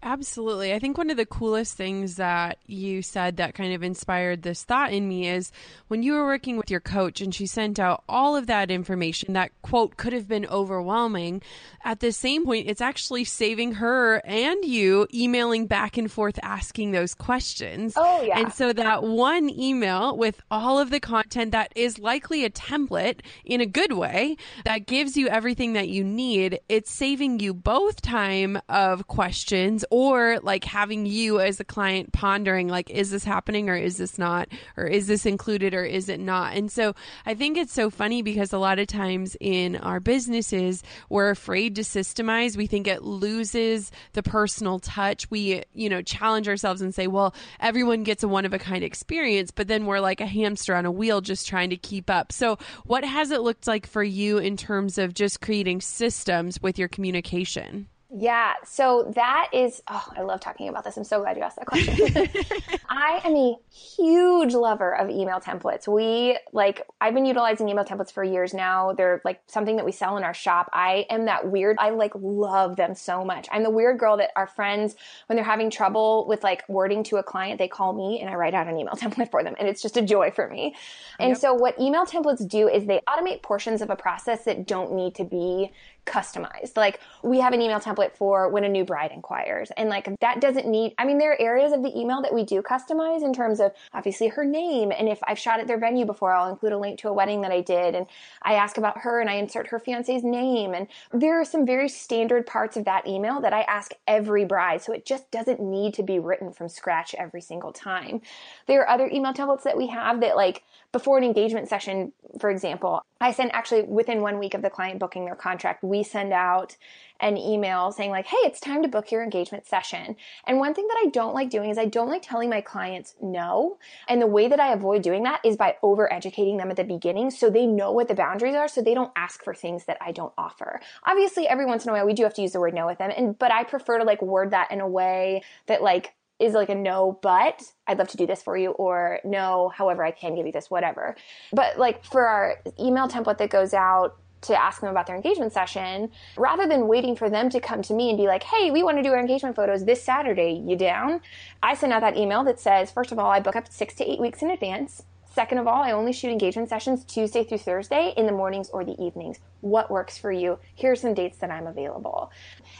Absolutely. 0.00 0.72
I 0.72 0.78
think 0.78 0.96
one 0.96 1.10
of 1.10 1.16
the 1.16 1.26
coolest 1.26 1.76
things 1.76 2.16
that 2.16 2.58
you 2.66 3.02
said 3.02 3.36
that 3.38 3.54
kind 3.54 3.74
of 3.74 3.82
inspired 3.82 4.42
this 4.42 4.62
thought 4.62 4.92
in 4.92 5.08
me 5.08 5.28
is 5.28 5.50
when 5.88 6.04
you 6.04 6.12
were 6.12 6.24
working 6.24 6.56
with 6.56 6.70
your 6.70 6.78
coach 6.78 7.20
and 7.20 7.34
she 7.34 7.46
sent 7.46 7.80
out 7.80 8.04
all 8.08 8.36
of 8.36 8.46
that 8.46 8.70
information 8.70 9.32
that 9.32 9.50
quote 9.62 9.96
could 9.96 10.12
have 10.12 10.28
been 10.28 10.46
overwhelming. 10.46 11.42
At 11.84 11.98
the 11.98 12.12
same 12.12 12.44
point, 12.44 12.68
it's 12.68 12.80
actually 12.80 13.24
saving 13.24 13.72
her 13.74 14.24
and 14.24 14.64
you 14.64 15.08
emailing 15.12 15.66
back 15.66 15.96
and 15.96 16.10
forth 16.10 16.38
asking 16.42 16.92
those 16.92 17.12
questions. 17.14 17.94
Oh, 17.96 18.22
yeah. 18.22 18.38
And 18.38 18.52
so 18.52 18.72
that 18.72 19.02
one 19.02 19.50
email 19.50 20.16
with 20.16 20.40
all 20.48 20.78
of 20.78 20.90
the 20.90 21.00
content 21.00 21.50
that 21.50 21.72
is 21.74 21.98
likely 21.98 22.44
a 22.44 22.50
template 22.50 23.20
in 23.44 23.60
a 23.60 23.66
good 23.66 23.92
way 23.92 24.36
that 24.64 24.86
gives 24.86 25.16
you 25.16 25.26
everything 25.26 25.72
that 25.72 25.88
you 25.88 26.04
need, 26.04 26.60
it's 26.68 26.92
saving 26.92 27.40
you 27.40 27.52
both 27.52 28.00
time 28.00 28.60
of 28.68 29.08
questions 29.08 29.84
or 29.90 30.38
like 30.42 30.64
having 30.64 31.06
you 31.06 31.40
as 31.40 31.60
a 31.60 31.64
client 31.64 32.12
pondering 32.12 32.68
like 32.68 32.90
is 32.90 33.10
this 33.10 33.24
happening 33.24 33.68
or 33.68 33.76
is 33.76 33.96
this 33.96 34.18
not? 34.18 34.48
Or 34.76 34.86
is 34.86 35.06
this 35.06 35.26
included 35.26 35.74
or 35.74 35.84
is 35.84 36.08
it 36.08 36.20
not? 36.20 36.56
And 36.56 36.70
so 36.70 36.94
i 37.26 37.34
think 37.34 37.56
it's 37.56 37.72
so 37.72 37.90
funny 37.90 38.22
because 38.22 38.52
a 38.52 38.58
lot 38.58 38.78
of 38.78 38.86
times 38.86 39.36
in 39.40 39.76
our 39.76 40.00
businesses 40.00 40.82
we're 41.08 41.30
afraid 41.30 41.76
to 41.76 41.82
systemize. 41.82 42.56
We 42.56 42.66
think 42.66 42.86
it 42.86 43.02
loses 43.02 43.90
the 44.12 44.22
personal 44.22 44.78
touch. 44.78 45.30
We 45.30 45.62
you 45.74 45.88
know 45.88 46.02
challenge 46.02 46.48
ourselves 46.48 46.82
and 46.82 46.94
say 46.94 47.06
well 47.06 47.34
everyone 47.60 48.02
gets 48.02 48.22
a 48.22 48.28
one 48.28 48.44
of 48.44 48.52
a 48.52 48.58
kind 48.58 48.82
experience 48.84 49.50
but 49.50 49.68
then 49.68 49.86
we're 49.86 50.00
like 50.00 50.20
a 50.20 50.26
hamster 50.26 50.74
on 50.74 50.86
a 50.86 50.90
wheel 50.90 51.20
just 51.20 51.48
trying 51.48 51.70
to 51.70 51.76
keep 51.76 52.10
up. 52.10 52.32
So 52.32 52.58
what 52.84 53.04
has 53.04 53.30
it 53.30 53.40
looked 53.40 53.66
like 53.66 53.86
for 53.86 54.02
you 54.02 54.38
in 54.38 54.56
terms 54.56 54.98
of 54.98 55.14
just 55.14 55.40
creating 55.40 55.80
systems 55.80 56.60
with 56.62 56.78
your 56.78 56.88
communication 56.88 57.88
yeah, 58.10 58.54
so 58.64 59.12
that 59.16 59.50
is, 59.52 59.82
oh, 59.86 60.06
I 60.16 60.22
love 60.22 60.40
talking 60.40 60.70
about 60.70 60.82
this. 60.82 60.96
I'm 60.96 61.04
so 61.04 61.20
glad 61.20 61.36
you 61.36 61.42
asked 61.42 61.56
that 61.56 61.66
question. 61.66 62.26
I 62.88 63.20
am 63.22 63.36
a 63.36 63.54
huge 63.70 64.54
lover 64.54 64.96
of 64.96 65.10
email 65.10 65.40
templates. 65.40 65.86
We, 65.86 66.38
like, 66.54 66.86
I've 67.02 67.12
been 67.12 67.26
utilizing 67.26 67.68
email 67.68 67.84
templates 67.84 68.10
for 68.10 68.24
years 68.24 68.54
now. 68.54 68.94
They're 68.94 69.20
like 69.26 69.42
something 69.46 69.76
that 69.76 69.84
we 69.84 69.92
sell 69.92 70.16
in 70.16 70.24
our 70.24 70.32
shop. 70.32 70.70
I 70.72 71.04
am 71.10 71.26
that 71.26 71.50
weird, 71.50 71.76
I 71.78 71.90
like 71.90 72.12
love 72.14 72.76
them 72.76 72.94
so 72.94 73.26
much. 73.26 73.46
I'm 73.52 73.62
the 73.62 73.70
weird 73.70 73.98
girl 73.98 74.16
that 74.16 74.30
our 74.36 74.46
friends, 74.46 74.96
when 75.26 75.36
they're 75.36 75.44
having 75.44 75.68
trouble 75.68 76.26
with 76.26 76.42
like 76.42 76.66
wording 76.66 77.04
to 77.04 77.16
a 77.16 77.22
client, 77.22 77.58
they 77.58 77.68
call 77.68 77.92
me 77.92 78.20
and 78.22 78.30
I 78.30 78.36
write 78.36 78.54
out 78.54 78.68
an 78.68 78.78
email 78.78 78.94
template 78.96 79.30
for 79.30 79.44
them. 79.44 79.54
And 79.58 79.68
it's 79.68 79.82
just 79.82 79.98
a 79.98 80.02
joy 80.02 80.30
for 80.30 80.48
me. 80.48 80.74
And 81.20 81.30
yep. 81.30 81.38
so 81.38 81.52
what 81.52 81.78
email 81.78 82.06
templates 82.06 82.48
do 82.48 82.68
is 82.68 82.86
they 82.86 83.02
automate 83.06 83.42
portions 83.42 83.82
of 83.82 83.90
a 83.90 83.96
process 83.96 84.44
that 84.44 84.66
don't 84.66 84.94
need 84.94 85.14
to 85.16 85.24
be 85.24 85.72
customized. 86.08 86.76
Like 86.76 87.00
we 87.22 87.38
have 87.40 87.52
an 87.52 87.60
email 87.60 87.78
template 87.80 88.12
for 88.12 88.48
when 88.48 88.64
a 88.64 88.68
new 88.68 88.84
bride 88.84 89.12
inquires. 89.12 89.70
And 89.76 89.88
like 89.88 90.08
that 90.20 90.40
doesn't 90.40 90.66
need, 90.66 90.94
I 90.98 91.04
mean, 91.04 91.18
there 91.18 91.32
are 91.32 91.40
areas 91.40 91.72
of 91.72 91.82
the 91.82 91.96
email 91.96 92.22
that 92.22 92.34
we 92.34 92.44
do 92.44 92.62
customize 92.62 93.22
in 93.22 93.32
terms 93.32 93.60
of 93.60 93.72
obviously 93.92 94.28
her 94.28 94.44
name. 94.44 94.92
And 94.96 95.08
if 95.08 95.20
I've 95.24 95.38
shot 95.38 95.60
at 95.60 95.66
their 95.66 95.78
venue 95.78 96.06
before, 96.06 96.32
I'll 96.32 96.50
include 96.50 96.72
a 96.72 96.78
link 96.78 96.98
to 97.00 97.08
a 97.08 97.12
wedding 97.12 97.42
that 97.42 97.52
I 97.52 97.60
did. 97.60 97.94
And 97.94 98.06
I 98.42 98.54
ask 98.54 98.78
about 98.78 98.98
her 98.98 99.20
and 99.20 99.28
I 99.28 99.34
insert 99.34 99.68
her 99.68 99.78
fiance's 99.78 100.24
name. 100.24 100.74
And 100.74 100.88
there 101.12 101.40
are 101.40 101.44
some 101.44 101.66
very 101.66 101.88
standard 101.88 102.46
parts 102.46 102.76
of 102.76 102.84
that 102.86 103.06
email 103.06 103.40
that 103.40 103.52
I 103.52 103.62
ask 103.62 103.92
every 104.06 104.44
bride. 104.44 104.82
So 104.82 104.92
it 104.92 105.04
just 105.04 105.30
doesn't 105.30 105.60
need 105.60 105.94
to 105.94 106.02
be 106.02 106.18
written 106.18 106.52
from 106.52 106.68
scratch 106.68 107.14
every 107.16 107.40
single 107.40 107.72
time. 107.72 108.20
There 108.66 108.80
are 108.80 108.88
other 108.88 109.08
email 109.12 109.32
templates 109.32 109.62
that 109.64 109.76
we 109.76 109.88
have 109.88 110.20
that 110.20 110.36
like 110.36 110.62
before 110.92 111.18
an 111.18 111.24
engagement 111.24 111.68
session, 111.68 112.12
for 112.40 112.50
example, 112.50 113.02
I 113.20 113.32
send 113.32 113.52
actually 113.52 113.82
within 113.82 114.22
one 114.22 114.38
week 114.38 114.54
of 114.54 114.62
the 114.62 114.70
client 114.70 114.98
booking 114.98 115.26
their 115.26 115.34
contract, 115.34 115.82
we 115.82 116.02
send 116.02 116.32
out 116.32 116.76
an 117.20 117.36
email 117.36 117.92
saying 117.92 118.10
like, 118.10 118.26
hey, 118.26 118.36
it's 118.44 118.60
time 118.60 118.82
to 118.82 118.88
book 118.88 119.10
your 119.10 119.22
engagement 119.22 119.66
session. 119.66 120.16
And 120.46 120.58
one 120.58 120.72
thing 120.72 120.86
that 120.86 121.02
I 121.04 121.10
don't 121.10 121.34
like 121.34 121.50
doing 121.50 121.68
is 121.68 121.76
I 121.76 121.86
don't 121.86 122.08
like 122.08 122.22
telling 122.22 122.48
my 122.48 122.60
clients 122.60 123.16
no. 123.20 123.78
And 124.08 124.22
the 124.22 124.26
way 124.26 124.48
that 124.48 124.60
I 124.60 124.72
avoid 124.72 125.02
doing 125.02 125.24
that 125.24 125.40
is 125.44 125.56
by 125.56 125.76
over 125.82 126.10
educating 126.10 126.56
them 126.56 126.70
at 126.70 126.76
the 126.76 126.84
beginning 126.84 127.30
so 127.30 127.50
they 127.50 127.66
know 127.66 127.92
what 127.92 128.08
the 128.08 128.14
boundaries 128.14 128.54
are 128.54 128.68
so 128.68 128.80
they 128.80 128.94
don't 128.94 129.12
ask 129.16 129.42
for 129.42 129.52
things 129.52 129.84
that 129.86 129.98
I 130.00 130.12
don't 130.12 130.32
offer. 130.38 130.80
Obviously, 131.04 131.48
every 131.48 131.66
once 131.66 131.84
in 131.84 131.90
a 131.90 131.92
while 131.92 132.06
we 132.06 132.14
do 132.14 132.22
have 132.22 132.34
to 132.34 132.42
use 132.42 132.52
the 132.52 132.60
word 132.60 132.72
no 132.72 132.86
with 132.86 132.98
them. 132.98 133.10
And 133.14 133.38
but 133.38 133.52
I 133.52 133.64
prefer 133.64 133.98
to 133.98 134.04
like 134.04 134.22
word 134.22 134.52
that 134.52 134.70
in 134.70 134.80
a 134.80 134.88
way 134.88 135.42
that 135.66 135.82
like 135.82 136.14
is 136.38 136.52
like 136.52 136.68
a 136.68 136.74
no, 136.74 137.18
but 137.22 137.62
I'd 137.86 137.98
love 137.98 138.08
to 138.08 138.16
do 138.16 138.26
this 138.26 138.42
for 138.42 138.56
you, 138.56 138.70
or 138.72 139.20
no, 139.24 139.70
however, 139.74 140.04
I 140.04 140.10
can 140.10 140.34
give 140.34 140.46
you 140.46 140.52
this, 140.52 140.70
whatever. 140.70 141.16
But 141.52 141.78
like 141.78 142.04
for 142.04 142.26
our 142.26 142.56
email 142.78 143.08
template 143.08 143.38
that 143.38 143.50
goes 143.50 143.74
out 143.74 144.16
to 144.42 144.60
ask 144.60 144.80
them 144.80 144.90
about 144.90 145.06
their 145.06 145.16
engagement 145.16 145.52
session, 145.52 146.10
rather 146.36 146.68
than 146.68 146.86
waiting 146.86 147.16
for 147.16 147.28
them 147.28 147.50
to 147.50 147.60
come 147.60 147.82
to 147.82 147.92
me 147.92 148.10
and 148.10 148.16
be 148.16 148.28
like, 148.28 148.44
hey, 148.44 148.70
we 148.70 148.84
want 148.84 148.96
to 148.96 149.02
do 149.02 149.10
our 149.10 149.18
engagement 149.18 149.56
photos 149.56 149.84
this 149.84 150.00
Saturday, 150.00 150.62
you 150.64 150.76
down? 150.76 151.20
I 151.60 151.74
send 151.74 151.92
out 151.92 152.02
that 152.02 152.16
email 152.16 152.44
that 152.44 152.60
says, 152.60 152.90
first 152.92 153.10
of 153.10 153.18
all, 153.18 153.30
I 153.30 153.40
book 153.40 153.56
up 153.56 153.66
six 153.68 153.94
to 153.94 154.08
eight 154.08 154.20
weeks 154.20 154.40
in 154.40 154.50
advance. 154.50 155.02
Second 155.30 155.58
of 155.58 155.66
all, 155.66 155.82
I 155.82 155.92
only 155.92 156.12
shoot 156.12 156.30
engagement 156.30 156.68
sessions 156.68 157.04
Tuesday 157.04 157.44
through 157.44 157.58
Thursday 157.58 158.12
in 158.16 158.26
the 158.26 158.32
mornings 158.32 158.70
or 158.70 158.84
the 158.84 159.00
evenings. 159.02 159.38
What 159.60 159.90
works 159.90 160.18
for 160.18 160.32
you? 160.32 160.58
Here's 160.74 161.00
some 161.00 161.14
dates 161.14 161.38
that 161.38 161.50
I'm 161.50 161.66
available. 161.66 162.32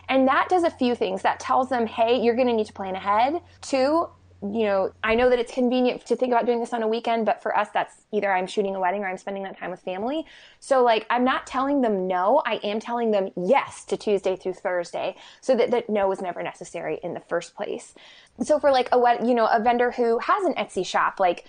And 0.08 0.26
that 0.26 0.48
does 0.48 0.64
a 0.64 0.70
few 0.70 0.94
things. 0.94 1.22
That 1.22 1.40
tells 1.40 1.68
them, 1.68 1.86
hey, 1.86 2.20
you're 2.20 2.34
going 2.34 2.48
to 2.48 2.54
need 2.54 2.66
to 2.66 2.72
plan 2.72 2.94
ahead. 2.94 3.40
Two, 3.60 4.08
you 4.40 4.64
know, 4.64 4.92
I 5.02 5.16
know 5.16 5.28
that 5.30 5.38
it's 5.40 5.52
convenient 5.52 6.06
to 6.06 6.14
think 6.14 6.32
about 6.32 6.46
doing 6.46 6.60
this 6.60 6.72
on 6.72 6.82
a 6.82 6.88
weekend, 6.88 7.26
but 7.26 7.42
for 7.42 7.56
us, 7.56 7.68
that's 7.74 8.02
either 8.12 8.32
I'm 8.32 8.46
shooting 8.46 8.76
a 8.76 8.80
wedding 8.80 9.02
or 9.02 9.08
I'm 9.08 9.18
spending 9.18 9.42
that 9.42 9.58
time 9.58 9.70
with 9.70 9.80
family. 9.80 10.26
So, 10.60 10.84
like, 10.84 11.06
I'm 11.10 11.24
not 11.24 11.46
telling 11.46 11.80
them 11.80 12.06
no. 12.06 12.40
I 12.46 12.60
am 12.62 12.78
telling 12.78 13.10
them 13.10 13.30
yes 13.36 13.84
to 13.86 13.96
Tuesday 13.96 14.36
through 14.36 14.54
Thursday 14.54 15.16
so 15.40 15.56
that, 15.56 15.72
that 15.72 15.90
no 15.90 16.10
is 16.12 16.20
never 16.20 16.42
necessary 16.42 17.00
in 17.02 17.14
the 17.14 17.20
first 17.20 17.56
place. 17.56 17.94
So, 18.42 18.60
for 18.60 18.70
like 18.70 18.88
a, 18.92 19.26
you 19.26 19.34
know, 19.34 19.46
a 19.46 19.60
vendor 19.60 19.90
who 19.90 20.20
has 20.20 20.44
an 20.44 20.54
Etsy 20.54 20.86
shop, 20.86 21.18
like, 21.18 21.44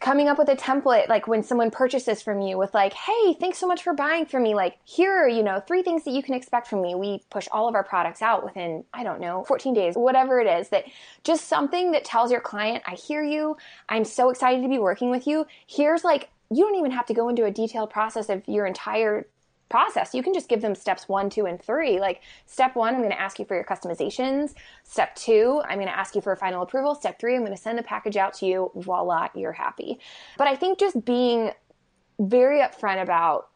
coming 0.00 0.28
up 0.28 0.38
with 0.38 0.48
a 0.48 0.56
template 0.56 1.08
like 1.08 1.26
when 1.26 1.42
someone 1.42 1.70
purchases 1.70 2.20
from 2.20 2.40
you 2.40 2.58
with 2.58 2.74
like 2.74 2.92
hey 2.92 3.34
thanks 3.34 3.58
so 3.58 3.66
much 3.66 3.82
for 3.82 3.92
buying 3.92 4.26
from 4.26 4.42
me. 4.42 4.54
Like 4.54 4.78
here 4.84 5.12
are 5.12 5.28
you 5.28 5.42
know 5.42 5.60
three 5.60 5.82
things 5.82 6.04
that 6.04 6.12
you 6.12 6.22
can 6.22 6.34
expect 6.34 6.66
from 6.66 6.82
me. 6.82 6.94
We 6.94 7.22
push 7.30 7.48
all 7.52 7.68
of 7.68 7.74
our 7.74 7.84
products 7.84 8.22
out 8.22 8.44
within 8.44 8.84
i 8.92 9.02
don't 9.02 9.20
know 9.20 9.44
14 9.44 9.74
days 9.74 9.94
whatever 9.94 10.40
it 10.40 10.46
is 10.46 10.68
that 10.68 10.84
just 11.22 11.48
something 11.48 11.92
that 11.92 12.04
tells 12.04 12.30
your 12.30 12.40
client 12.40 12.82
i 12.86 12.94
hear 12.94 13.22
you. 13.22 13.56
I'm 13.88 14.04
so 14.04 14.30
excited 14.30 14.62
to 14.62 14.68
be 14.68 14.78
working 14.78 15.10
with 15.10 15.26
you. 15.26 15.46
Here's 15.66 16.04
like 16.04 16.30
you 16.50 16.64
don't 16.64 16.76
even 16.76 16.90
have 16.90 17.06
to 17.06 17.14
go 17.14 17.28
into 17.28 17.44
a 17.44 17.50
detailed 17.50 17.90
process 17.90 18.28
of 18.28 18.42
your 18.46 18.66
entire 18.66 19.26
process. 19.74 20.14
You 20.14 20.22
can 20.22 20.32
just 20.32 20.48
give 20.48 20.60
them 20.60 20.76
steps 20.76 21.08
one, 21.08 21.28
two, 21.28 21.46
and 21.46 21.60
three. 21.60 21.98
Like 21.98 22.22
step 22.46 22.76
one, 22.76 22.94
I'm 22.94 23.00
going 23.00 23.10
to 23.10 23.20
ask 23.20 23.40
you 23.40 23.44
for 23.44 23.56
your 23.56 23.64
customizations. 23.64 24.54
Step 24.84 25.16
two, 25.16 25.60
I'm 25.68 25.78
going 25.78 25.88
to 25.88 25.98
ask 25.98 26.14
you 26.14 26.20
for 26.20 26.30
a 26.30 26.36
final 26.36 26.62
approval. 26.62 26.94
Step 26.94 27.18
three, 27.18 27.34
I'm 27.34 27.40
going 27.40 27.56
to 27.56 27.60
send 27.60 27.76
the 27.76 27.82
package 27.82 28.16
out 28.16 28.34
to 28.34 28.46
you. 28.46 28.70
Voila, 28.76 29.30
you're 29.34 29.50
happy. 29.50 29.98
But 30.38 30.46
I 30.46 30.54
think 30.54 30.78
just 30.78 31.04
being 31.04 31.50
very 32.20 32.60
upfront 32.60 33.02
about 33.02 33.48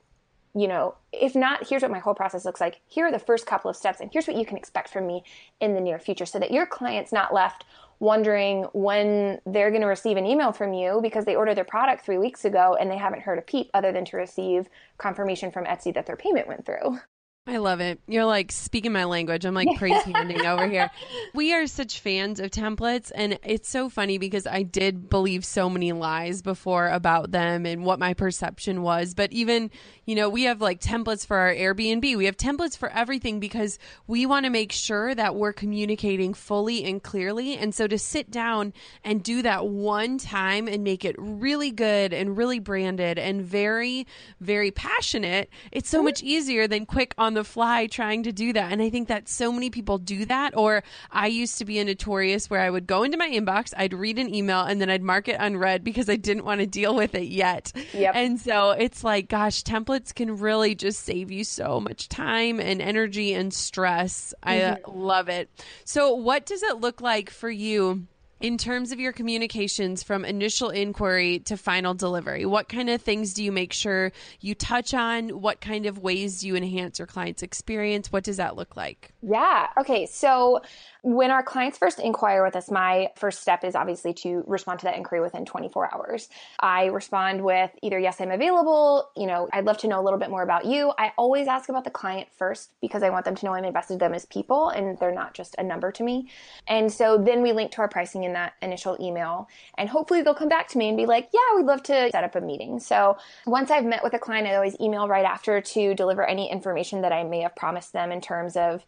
you 0.58 0.66
know, 0.66 0.94
if 1.12 1.34
not, 1.34 1.68
here's 1.68 1.82
what 1.82 1.90
my 1.90 1.98
whole 1.98 2.14
process 2.14 2.44
looks 2.44 2.60
like. 2.60 2.80
Here 2.86 3.06
are 3.06 3.12
the 3.12 3.18
first 3.18 3.46
couple 3.46 3.70
of 3.70 3.76
steps, 3.76 4.00
and 4.00 4.10
here's 4.12 4.26
what 4.26 4.36
you 4.36 4.44
can 4.44 4.56
expect 4.56 4.88
from 4.88 5.06
me 5.06 5.22
in 5.60 5.74
the 5.74 5.80
near 5.80 5.98
future 5.98 6.26
so 6.26 6.38
that 6.38 6.50
your 6.50 6.66
client's 6.66 7.12
not 7.12 7.32
left 7.32 7.64
wondering 8.00 8.64
when 8.72 9.40
they're 9.46 9.70
going 9.70 9.82
to 9.82 9.88
receive 9.88 10.16
an 10.16 10.26
email 10.26 10.52
from 10.52 10.72
you 10.72 11.00
because 11.02 11.24
they 11.24 11.34
ordered 11.34 11.56
their 11.56 11.64
product 11.64 12.04
three 12.04 12.18
weeks 12.18 12.44
ago 12.44 12.76
and 12.78 12.90
they 12.90 12.96
haven't 12.96 13.22
heard 13.22 13.38
a 13.38 13.42
peep 13.42 13.70
other 13.74 13.92
than 13.92 14.04
to 14.04 14.16
receive 14.16 14.68
confirmation 14.98 15.50
from 15.50 15.64
Etsy 15.64 15.92
that 15.94 16.06
their 16.06 16.16
payment 16.16 16.46
went 16.46 16.64
through. 16.64 16.98
I 17.48 17.56
love 17.56 17.80
it. 17.80 17.98
You're 18.06 18.26
like 18.26 18.52
speaking 18.52 18.92
my 18.92 19.04
language. 19.04 19.46
I'm 19.46 19.54
like 19.54 19.78
praise 19.78 20.02
handing 20.04 20.44
over 20.44 20.68
here. 20.68 20.90
We 21.32 21.54
are 21.54 21.66
such 21.66 22.00
fans 22.00 22.40
of 22.40 22.50
templates, 22.50 23.10
and 23.14 23.38
it's 23.42 23.70
so 23.70 23.88
funny 23.88 24.18
because 24.18 24.46
I 24.46 24.64
did 24.64 25.08
believe 25.08 25.46
so 25.46 25.70
many 25.70 25.92
lies 25.92 26.42
before 26.42 26.88
about 26.88 27.30
them 27.30 27.64
and 27.64 27.86
what 27.86 27.98
my 27.98 28.12
perception 28.12 28.82
was. 28.82 29.14
But 29.14 29.32
even, 29.32 29.70
you 30.04 30.14
know, 30.14 30.28
we 30.28 30.42
have 30.42 30.60
like 30.60 30.78
templates 30.78 31.26
for 31.26 31.38
our 31.38 31.54
Airbnb, 31.54 32.18
we 32.18 32.26
have 32.26 32.36
templates 32.36 32.76
for 32.76 32.90
everything 32.90 33.40
because 33.40 33.78
we 34.06 34.26
want 34.26 34.44
to 34.44 34.50
make 34.50 34.70
sure 34.70 35.14
that 35.14 35.34
we're 35.34 35.54
communicating 35.54 36.34
fully 36.34 36.84
and 36.84 37.02
clearly. 37.02 37.56
And 37.56 37.74
so 37.74 37.86
to 37.86 37.98
sit 37.98 38.30
down 38.30 38.74
and 39.02 39.22
do 39.22 39.40
that 39.40 39.66
one 39.66 40.18
time 40.18 40.68
and 40.68 40.84
make 40.84 41.02
it 41.02 41.16
really 41.16 41.70
good 41.70 42.12
and 42.12 42.36
really 42.36 42.58
branded 42.58 43.18
and 43.18 43.40
very, 43.40 44.06
very 44.38 44.70
passionate, 44.70 45.48
it's 45.72 45.88
so 45.88 45.98
mm-hmm. 45.98 46.04
much 46.04 46.22
easier 46.22 46.68
than 46.68 46.84
quick 46.84 47.14
on 47.16 47.37
the 47.38 47.44
fly 47.44 47.86
trying 47.86 48.24
to 48.24 48.32
do 48.32 48.52
that. 48.52 48.72
And 48.72 48.82
I 48.82 48.90
think 48.90 49.06
that 49.06 49.28
so 49.28 49.52
many 49.52 49.70
people 49.70 49.96
do 49.98 50.24
that. 50.24 50.56
Or 50.56 50.82
I 51.12 51.28
used 51.28 51.58
to 51.58 51.64
be 51.64 51.78
a 51.78 51.84
notorious 51.84 52.50
where 52.50 52.60
I 52.60 52.68
would 52.68 52.88
go 52.88 53.04
into 53.04 53.16
my 53.16 53.30
inbox, 53.30 53.72
I'd 53.76 53.94
read 53.94 54.18
an 54.18 54.34
email, 54.34 54.62
and 54.62 54.80
then 54.80 54.90
I'd 54.90 55.02
mark 55.02 55.28
it 55.28 55.36
unread 55.38 55.84
because 55.84 56.08
I 56.08 56.16
didn't 56.16 56.44
want 56.44 56.60
to 56.60 56.66
deal 56.66 56.96
with 56.96 57.14
it 57.14 57.28
yet. 57.28 57.72
Yep. 57.94 58.14
And 58.16 58.40
so 58.40 58.70
it's 58.72 59.04
like, 59.04 59.28
gosh, 59.28 59.62
templates 59.62 60.12
can 60.12 60.36
really 60.38 60.74
just 60.74 61.04
save 61.04 61.30
you 61.30 61.44
so 61.44 61.78
much 61.80 62.08
time 62.08 62.58
and 62.58 62.82
energy 62.82 63.34
and 63.34 63.54
stress. 63.54 64.34
I 64.42 64.62
uh, 64.62 64.76
love 64.88 65.28
it. 65.28 65.48
So, 65.84 66.14
what 66.14 66.44
does 66.44 66.64
it 66.64 66.80
look 66.80 67.00
like 67.00 67.30
for 67.30 67.50
you? 67.50 68.08
In 68.40 68.58
terms 68.58 68.92
of 68.92 69.00
your 69.00 69.12
communications 69.12 70.02
from 70.02 70.24
initial 70.24 70.70
inquiry 70.70 71.38
to 71.40 71.56
final 71.56 71.94
delivery 71.94 72.44
what 72.48 72.68
kind 72.68 72.90
of 72.90 73.00
things 73.00 73.34
do 73.34 73.44
you 73.44 73.52
make 73.52 73.72
sure 73.72 74.12
you 74.40 74.54
touch 74.54 74.94
on? 74.94 75.28
What 75.40 75.60
kind 75.60 75.86
of 75.86 75.98
ways 75.98 76.40
do 76.40 76.48
you 76.48 76.56
enhance 76.56 76.98
your 76.98 77.06
client's 77.06 77.42
experience? 77.42 78.10
What 78.12 78.24
does 78.24 78.38
that 78.38 78.56
look 78.56 78.76
like? 78.76 79.12
Yeah. 79.22 79.68
Okay. 79.78 80.06
So 80.06 80.60
when 81.02 81.30
our 81.30 81.42
clients 81.42 81.78
first 81.78 82.00
inquire 82.00 82.44
with 82.44 82.56
us, 82.56 82.70
my 82.70 83.08
first 83.16 83.40
step 83.40 83.62
is 83.62 83.74
obviously 83.74 84.12
to 84.14 84.42
respond 84.46 84.80
to 84.80 84.84
that 84.86 84.96
inquiry 84.96 85.20
within 85.20 85.44
24 85.44 85.94
hours. 85.94 86.28
I 86.58 86.86
respond 86.86 87.44
with 87.44 87.70
either, 87.82 87.98
yes, 87.98 88.20
I'm 88.20 88.30
available, 88.30 89.08
you 89.16 89.26
know, 89.26 89.48
I'd 89.52 89.64
love 89.64 89.78
to 89.78 89.88
know 89.88 90.00
a 90.00 90.02
little 90.02 90.18
bit 90.18 90.30
more 90.30 90.42
about 90.42 90.64
you. 90.66 90.92
I 90.98 91.12
always 91.16 91.46
ask 91.46 91.68
about 91.68 91.84
the 91.84 91.90
client 91.90 92.28
first 92.36 92.72
because 92.80 93.02
I 93.02 93.10
want 93.10 93.24
them 93.24 93.36
to 93.36 93.46
know 93.46 93.54
I'm 93.54 93.64
invested 93.64 93.94
in 93.94 93.98
them 94.00 94.14
as 94.14 94.26
people 94.26 94.70
and 94.70 94.98
they're 94.98 95.14
not 95.14 95.34
just 95.34 95.54
a 95.58 95.62
number 95.62 95.92
to 95.92 96.02
me. 96.02 96.28
And 96.66 96.92
so 96.92 97.16
then 97.16 97.42
we 97.42 97.52
link 97.52 97.70
to 97.72 97.78
our 97.78 97.88
pricing 97.88 98.24
in 98.24 98.32
that 98.32 98.54
initial 98.60 98.96
email 99.00 99.48
and 99.76 99.88
hopefully 99.88 100.22
they'll 100.22 100.34
come 100.34 100.48
back 100.48 100.68
to 100.68 100.78
me 100.78 100.88
and 100.88 100.96
be 100.96 101.06
like, 101.06 101.28
yeah, 101.32 101.56
we'd 101.56 101.66
love 101.66 101.82
to 101.84 102.10
set 102.10 102.24
up 102.24 102.34
a 102.34 102.40
meeting. 102.40 102.80
So 102.80 103.16
once 103.46 103.70
I've 103.70 103.84
met 103.84 104.02
with 104.02 104.14
a 104.14 104.18
client, 104.18 104.48
I 104.48 104.56
always 104.56 104.76
email 104.80 105.06
right 105.06 105.24
after 105.24 105.60
to 105.60 105.94
deliver 105.94 106.24
any 106.24 106.50
information 106.50 107.02
that 107.02 107.12
I 107.12 107.22
may 107.22 107.40
have 107.40 107.54
promised 107.54 107.92
them 107.92 108.10
in 108.10 108.20
terms 108.20 108.56
of 108.56 108.84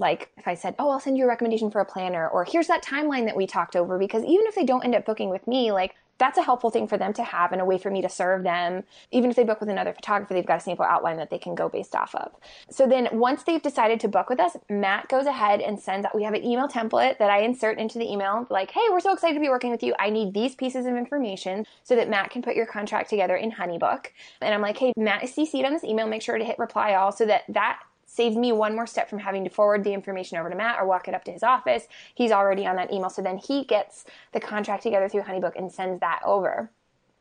like 0.00 0.30
if 0.36 0.48
I 0.48 0.54
said, 0.54 0.74
"Oh, 0.78 0.90
I'll 0.90 1.00
send 1.00 1.16
you 1.16 1.24
a 1.24 1.28
recommendation 1.28 1.70
for 1.70 1.80
a 1.80 1.84
planner," 1.84 2.28
or 2.28 2.44
"Here's 2.44 2.66
that 2.66 2.82
timeline 2.82 3.26
that 3.26 3.36
we 3.36 3.46
talked 3.46 3.76
over," 3.76 3.98
because 3.98 4.24
even 4.24 4.46
if 4.46 4.54
they 4.54 4.64
don't 4.64 4.84
end 4.84 4.94
up 4.94 5.04
booking 5.04 5.30
with 5.30 5.46
me, 5.46 5.70
like 5.70 5.94
that's 6.20 6.38
a 6.38 6.42
helpful 6.42 6.70
thing 6.70 6.86
for 6.86 6.98
them 6.98 7.14
to 7.14 7.24
have 7.24 7.50
and 7.50 7.62
a 7.62 7.64
way 7.64 7.78
for 7.78 7.90
me 7.90 8.02
to 8.02 8.08
serve 8.08 8.44
them. 8.44 8.84
Even 9.10 9.30
if 9.30 9.36
they 9.36 9.42
book 9.42 9.58
with 9.58 9.70
another 9.70 9.94
photographer, 9.94 10.34
they've 10.34 10.46
got 10.46 10.58
a 10.58 10.60
sample 10.60 10.84
outline 10.84 11.16
that 11.16 11.30
they 11.30 11.38
can 11.38 11.54
go 11.54 11.68
based 11.68 11.96
off 11.96 12.14
of. 12.14 12.32
So 12.68 12.86
then 12.86 13.08
once 13.12 13.42
they've 13.42 13.62
decided 13.62 13.98
to 14.00 14.08
book 14.08 14.28
with 14.28 14.38
us, 14.38 14.54
Matt 14.68 15.08
goes 15.08 15.24
ahead 15.24 15.62
and 15.62 15.80
sends 15.80 16.04
out, 16.04 16.14
we 16.14 16.22
have 16.24 16.34
an 16.34 16.44
email 16.44 16.68
template 16.68 17.16
that 17.18 17.30
I 17.30 17.40
insert 17.40 17.78
into 17.78 17.98
the 17.98 18.10
email 18.10 18.46
like, 18.50 18.70
hey, 18.70 18.86
we're 18.90 19.00
so 19.00 19.14
excited 19.14 19.34
to 19.34 19.40
be 19.40 19.48
working 19.48 19.70
with 19.70 19.82
you. 19.82 19.94
I 19.98 20.10
need 20.10 20.34
these 20.34 20.54
pieces 20.54 20.84
of 20.84 20.94
information 20.94 21.66
so 21.82 21.96
that 21.96 22.10
Matt 22.10 22.30
can 22.30 22.42
put 22.42 22.54
your 22.54 22.66
contract 22.66 23.08
together 23.08 23.36
in 23.36 23.52
Honeybook. 23.52 24.08
And 24.42 24.52
I'm 24.54 24.60
like, 24.60 24.76
hey, 24.76 24.92
Matt 24.98 25.24
is 25.24 25.30
CC'd 25.34 25.64
on 25.64 25.72
this 25.72 25.84
email. 25.84 26.06
Make 26.06 26.20
sure 26.20 26.36
to 26.36 26.44
hit 26.44 26.58
reply 26.58 26.94
all 26.94 27.12
so 27.12 27.24
that 27.24 27.44
that 27.48 27.80
saves 28.12 28.36
me 28.36 28.50
one 28.50 28.74
more 28.74 28.88
step 28.88 29.08
from 29.08 29.20
having 29.20 29.44
to 29.44 29.50
forward 29.50 29.84
the 29.84 29.94
information 29.94 30.36
over 30.36 30.50
to 30.50 30.56
Matt 30.56 30.80
or 30.80 30.84
walk 30.84 31.06
it 31.06 31.14
up 31.14 31.22
to 31.24 31.30
his 31.30 31.44
office. 31.44 31.86
He's 32.12 32.32
already 32.32 32.66
on 32.66 32.74
that 32.74 32.92
email. 32.92 33.08
So 33.08 33.22
then 33.22 33.38
he 33.38 33.62
gets 33.64 34.04
the 34.32 34.40
contract 34.40 34.82
together 34.82 35.08
through 35.08 35.22
Honeybook 35.22 35.56
and 35.56 35.70
sends 35.70 36.00
that 36.00 36.20
over. 36.24 36.70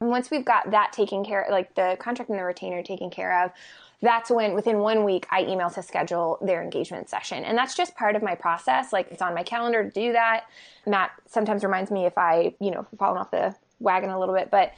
And 0.02 0.10
once 0.10 0.32
we've 0.32 0.44
got 0.44 0.72
that 0.72 0.92
taken 0.92 1.24
care 1.24 1.48
like 1.52 1.76
the 1.76 1.96
contract 2.00 2.32
and 2.32 2.40
the 2.40 2.44
retainer 2.44 2.82
taken 2.82 3.12
care 3.12 3.46
of, 3.46 3.52
that's 4.02 4.32
when 4.32 4.54
within 4.56 4.80
one 4.80 5.04
week 5.04 5.28
I 5.30 5.44
email 5.44 5.70
to 5.72 5.84
schedule 5.84 6.40
their 6.42 6.64
engagement 6.64 7.08
session. 7.08 7.44
And 7.44 7.56
that's 7.56 7.76
just 7.76 7.96
part 7.96 8.16
of 8.16 8.24
my 8.24 8.34
process. 8.34 8.92
Like 8.92 9.12
it's 9.12 9.22
on 9.22 9.36
my 9.36 9.44
calendar 9.44 9.84
to 9.84 9.92
do 9.92 10.14
that. 10.14 10.46
Matt 10.88 11.12
sometimes 11.28 11.64
reminds 11.64 11.92
me 11.92 12.06
if 12.06 12.18
I, 12.18 12.56
you 12.60 12.72
know, 12.72 12.88
fallen 12.98 13.20
off 13.20 13.30
the 13.30 13.56
wagon 13.80 14.10
a 14.10 14.20
little 14.20 14.36
bit, 14.36 14.52
but 14.52 14.74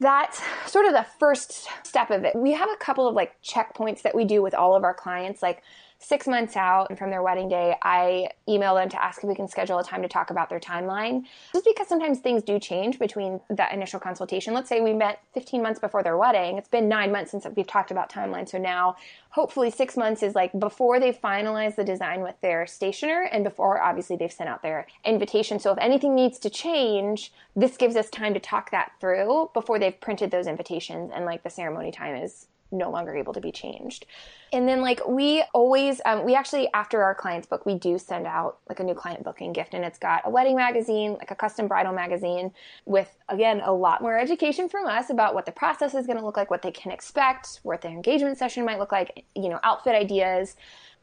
that's 0.00 0.42
sort 0.66 0.86
of 0.86 0.92
the 0.92 1.06
first 1.18 1.68
step 1.84 2.10
of 2.10 2.24
it. 2.24 2.34
We 2.36 2.52
have 2.52 2.68
a 2.70 2.76
couple 2.76 3.08
of 3.08 3.14
like 3.14 3.40
checkpoints 3.42 4.02
that 4.02 4.14
we 4.14 4.24
do 4.24 4.42
with 4.42 4.54
all 4.54 4.76
of 4.76 4.84
our 4.84 4.94
clients. 4.94 5.42
Like 5.42 5.62
six 6.02 6.26
months 6.26 6.56
out 6.56 6.98
from 6.98 7.10
their 7.10 7.22
wedding 7.22 7.48
day, 7.48 7.76
I 7.82 8.28
email 8.48 8.74
them 8.74 8.88
to 8.88 9.02
ask 9.02 9.22
if 9.22 9.28
we 9.28 9.34
can 9.34 9.48
schedule 9.48 9.78
a 9.78 9.84
time 9.84 10.02
to 10.02 10.08
talk 10.08 10.30
about 10.30 10.50
their 10.50 10.58
timeline. 10.58 11.24
Just 11.52 11.64
because 11.64 11.86
sometimes 11.88 12.18
things 12.18 12.42
do 12.42 12.58
change 12.58 12.98
between 12.98 13.40
that 13.48 13.72
initial 13.72 14.00
consultation. 14.00 14.52
Let's 14.52 14.68
say 14.68 14.80
we 14.80 14.94
met 14.94 15.20
15 15.34 15.62
months 15.62 15.78
before 15.78 16.02
their 16.02 16.16
wedding. 16.16 16.58
It's 16.58 16.68
been 16.68 16.88
nine 16.88 17.12
months 17.12 17.30
since 17.30 17.46
we've 17.56 17.66
talked 17.66 17.90
about 17.90 18.10
timeline. 18.10 18.48
So 18.48 18.58
now, 18.58 18.96
hopefully, 19.30 19.70
six 19.70 19.96
months 19.96 20.22
is 20.22 20.34
like 20.34 20.58
before 20.58 20.98
they 20.98 21.12
finalize 21.12 21.76
the 21.76 21.84
design 21.84 22.22
with 22.22 22.34
their 22.40 22.66
stationer 22.66 23.28
and 23.30 23.44
before 23.44 23.80
obviously 23.80 24.16
they've 24.16 24.32
sent 24.32 24.50
out 24.50 24.62
their 24.62 24.86
invitation. 25.04 25.58
So 25.58 25.72
if 25.72 25.78
anything 25.78 26.14
needs 26.14 26.38
to 26.40 26.50
change, 26.50 27.32
this 27.54 27.76
gives 27.76 27.96
us 27.96 28.10
time 28.10 28.34
to 28.34 28.40
talk 28.40 28.70
that 28.72 28.92
through 29.00 29.50
before 29.54 29.78
they've 29.78 29.98
printed 30.00 30.30
those 30.30 30.46
invitations 30.46 31.10
and 31.14 31.24
like 31.24 31.42
the 31.42 31.50
ceremony 31.50 31.92
time 31.92 32.16
is 32.16 32.48
no 32.72 32.90
longer 32.90 33.14
able 33.14 33.32
to 33.32 33.40
be 33.40 33.52
changed. 33.52 34.06
And 34.52 34.68
then 34.68 34.80
like 34.80 35.06
we 35.06 35.44
always 35.54 36.00
um, 36.04 36.24
we 36.24 36.34
actually 36.34 36.68
after 36.74 37.02
our 37.02 37.14
clients 37.14 37.46
book 37.46 37.64
we 37.64 37.74
do 37.74 37.98
send 37.98 38.26
out 38.26 38.58
like 38.68 38.80
a 38.80 38.84
new 38.84 38.94
client 38.94 39.24
booking 39.24 39.52
gift 39.52 39.74
and 39.74 39.84
it's 39.84 39.98
got 39.98 40.22
a 40.24 40.30
wedding 40.30 40.56
magazine, 40.56 41.14
like 41.14 41.30
a 41.30 41.34
custom 41.34 41.68
bridal 41.68 41.92
magazine 41.92 42.52
with 42.84 43.16
again 43.28 43.60
a 43.64 43.72
lot 43.72 44.02
more 44.02 44.18
education 44.18 44.68
from 44.68 44.86
us 44.86 45.10
about 45.10 45.34
what 45.34 45.46
the 45.46 45.52
process 45.52 45.94
is 45.94 46.06
going 46.06 46.18
to 46.18 46.24
look 46.24 46.36
like, 46.36 46.50
what 46.50 46.62
they 46.62 46.72
can 46.72 46.92
expect, 46.92 47.60
what 47.62 47.80
their 47.80 47.92
engagement 47.92 48.38
session 48.38 48.64
might 48.64 48.78
look 48.78 48.92
like, 48.92 49.24
you 49.34 49.48
know, 49.48 49.60
outfit 49.62 49.94
ideas 49.94 50.56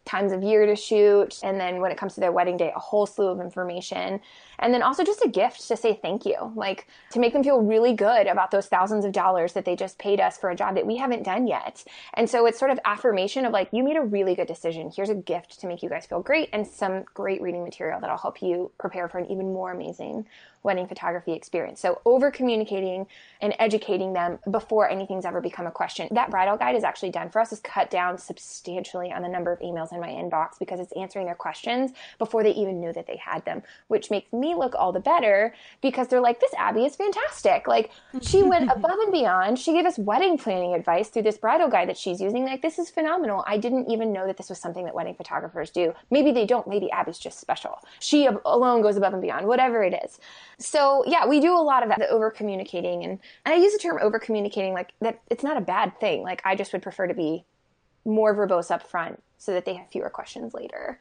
times 0.05 0.31
of 0.31 0.41
year 0.43 0.65
to 0.65 0.75
shoot, 0.75 1.39
and 1.43 1.59
then 1.59 1.81
when 1.81 1.91
it 1.91 1.97
comes 1.97 2.15
to 2.15 2.19
their 2.19 2.31
wedding 2.31 2.57
day, 2.57 2.71
a 2.75 2.79
whole 2.79 3.05
slew 3.05 3.27
of 3.27 3.39
information. 3.39 4.19
And 4.59 4.73
then 4.73 4.81
also 4.81 5.03
just 5.03 5.23
a 5.23 5.29
gift 5.29 5.65
to 5.67 5.77
say 5.77 5.97
thank 6.01 6.25
you, 6.25 6.51
like 6.55 6.87
to 7.11 7.19
make 7.19 7.33
them 7.33 7.43
feel 7.43 7.61
really 7.61 7.93
good 7.93 8.27
about 8.27 8.51
those 8.51 8.65
thousands 8.65 9.05
of 9.05 9.11
dollars 9.11 9.53
that 9.53 9.65
they 9.65 9.75
just 9.75 9.97
paid 9.97 10.19
us 10.19 10.37
for 10.37 10.49
a 10.49 10.55
job 10.55 10.75
that 10.75 10.85
we 10.85 10.97
haven't 10.97 11.23
done 11.23 11.47
yet. 11.47 11.83
And 12.15 12.29
so 12.29 12.45
it's 12.45 12.59
sort 12.59 12.71
of 12.71 12.79
affirmation 12.83 13.45
of 13.45 13.53
like, 13.53 13.69
you 13.71 13.83
made 13.83 13.95
a 13.95 14.01
really 14.01 14.35
good 14.35 14.47
decision. 14.47 14.91
Here's 14.93 15.09
a 15.09 15.15
gift 15.15 15.61
to 15.61 15.67
make 15.67 15.81
you 15.81 15.89
guys 15.89 16.05
feel 16.05 16.21
great 16.21 16.49
and 16.51 16.67
some 16.67 17.03
great 17.13 17.41
reading 17.41 17.63
material 17.63 18.01
that'll 18.01 18.17
help 18.17 18.41
you 18.41 18.71
prepare 18.77 19.07
for 19.07 19.19
an 19.19 19.31
even 19.31 19.53
more 19.53 19.71
amazing 19.71 20.25
wedding 20.61 20.87
photography 20.87 21.31
experience. 21.31 21.79
So 21.79 22.01
over 22.03 22.31
communicating 22.31 23.07
and 23.41 23.55
educating 23.59 24.11
them 24.11 24.39
before 24.51 24.89
anything's 24.89 25.23
ever 25.23 25.39
become 25.39 25.67
a 25.67 25.71
question. 25.71 26.09
That 26.11 26.31
bridal 26.31 26.57
guide 26.57 26.75
is 26.75 26.83
actually 26.83 27.11
done 27.11 27.29
for 27.29 27.39
us 27.39 27.53
is 27.53 27.61
cut 27.61 27.89
down 27.89 28.17
substantially 28.17 29.11
on 29.11 29.21
the 29.21 29.29
number 29.29 29.53
of 29.53 29.59
emails 29.59 29.88
in 29.91 29.99
my 29.99 30.09
inbox 30.09 30.59
because 30.59 30.79
it's 30.79 30.93
answering 30.93 31.25
their 31.25 31.35
questions 31.35 31.91
before 32.17 32.43
they 32.43 32.51
even 32.51 32.79
knew 32.79 32.93
that 32.93 33.07
they 33.07 33.17
had 33.17 33.43
them, 33.45 33.63
which 33.87 34.09
makes 34.09 34.31
me 34.33 34.55
look 34.55 34.75
all 34.75 34.91
the 34.91 34.99
better 34.99 35.53
because 35.81 36.07
they're 36.07 36.21
like, 36.21 36.39
this 36.39 36.53
Abby 36.57 36.85
is 36.85 36.95
fantastic. 36.95 37.67
Like 37.67 37.91
she 38.21 38.43
went 38.53 38.71
above 38.71 38.99
and 38.99 39.11
beyond. 39.11 39.59
She 39.59 39.73
gave 39.73 39.85
us 39.85 39.97
wedding 39.97 40.37
planning 40.37 40.73
advice 40.73 41.09
through 41.09 41.23
this 41.23 41.37
bridal 41.37 41.69
guide 41.69 41.89
that 41.89 41.97
she's 41.97 42.21
using. 42.21 42.45
Like 42.45 42.61
this 42.61 42.79
is 42.79 42.89
phenomenal. 42.89 43.43
I 43.47 43.57
didn't 43.57 43.89
even 43.89 44.11
know 44.11 44.27
that 44.27 44.37
this 44.37 44.49
was 44.49 44.59
something 44.59 44.85
that 44.85 44.95
wedding 44.95 45.15
photographers 45.15 45.69
do. 45.69 45.93
Maybe 46.11 46.31
they 46.31 46.45
don't. 46.45 46.67
Maybe 46.67 46.91
Abby's 46.91 47.19
just 47.19 47.39
special. 47.39 47.79
She 47.99 48.27
alone 48.45 48.81
goes 48.81 48.97
above 48.97 49.13
and 49.13 49.21
beyond, 49.21 49.47
whatever 49.47 49.83
it 49.83 49.99
is. 50.03 50.19
So 50.57 51.03
yeah, 51.07 51.27
we 51.27 51.39
do 51.39 51.55
a 51.55 51.61
lot 51.61 51.83
of 51.83 51.89
that, 51.89 51.99
the 51.99 52.09
over 52.09 52.31
communicating 52.31 53.03
and, 53.03 53.19
and 53.45 53.53
I 53.53 53.57
use 53.57 53.73
the 53.73 53.79
term 53.79 53.99
over 54.01 54.19
communicating 54.19 54.73
like 54.73 54.93
that 55.01 55.19
it's 55.29 55.43
not 55.43 55.57
a 55.57 55.61
bad 55.61 55.99
thing. 55.99 56.23
Like 56.23 56.41
I 56.45 56.55
just 56.55 56.73
would 56.73 56.81
prefer 56.81 57.07
to 57.07 57.13
be 57.13 57.45
more 58.05 58.35
verbose 58.35 58.71
up 58.71 58.87
front 58.87 59.21
so 59.39 59.53
that 59.53 59.65
they 59.65 59.73
have 59.73 59.89
fewer 59.89 60.09
questions 60.09 60.53
later. 60.53 60.99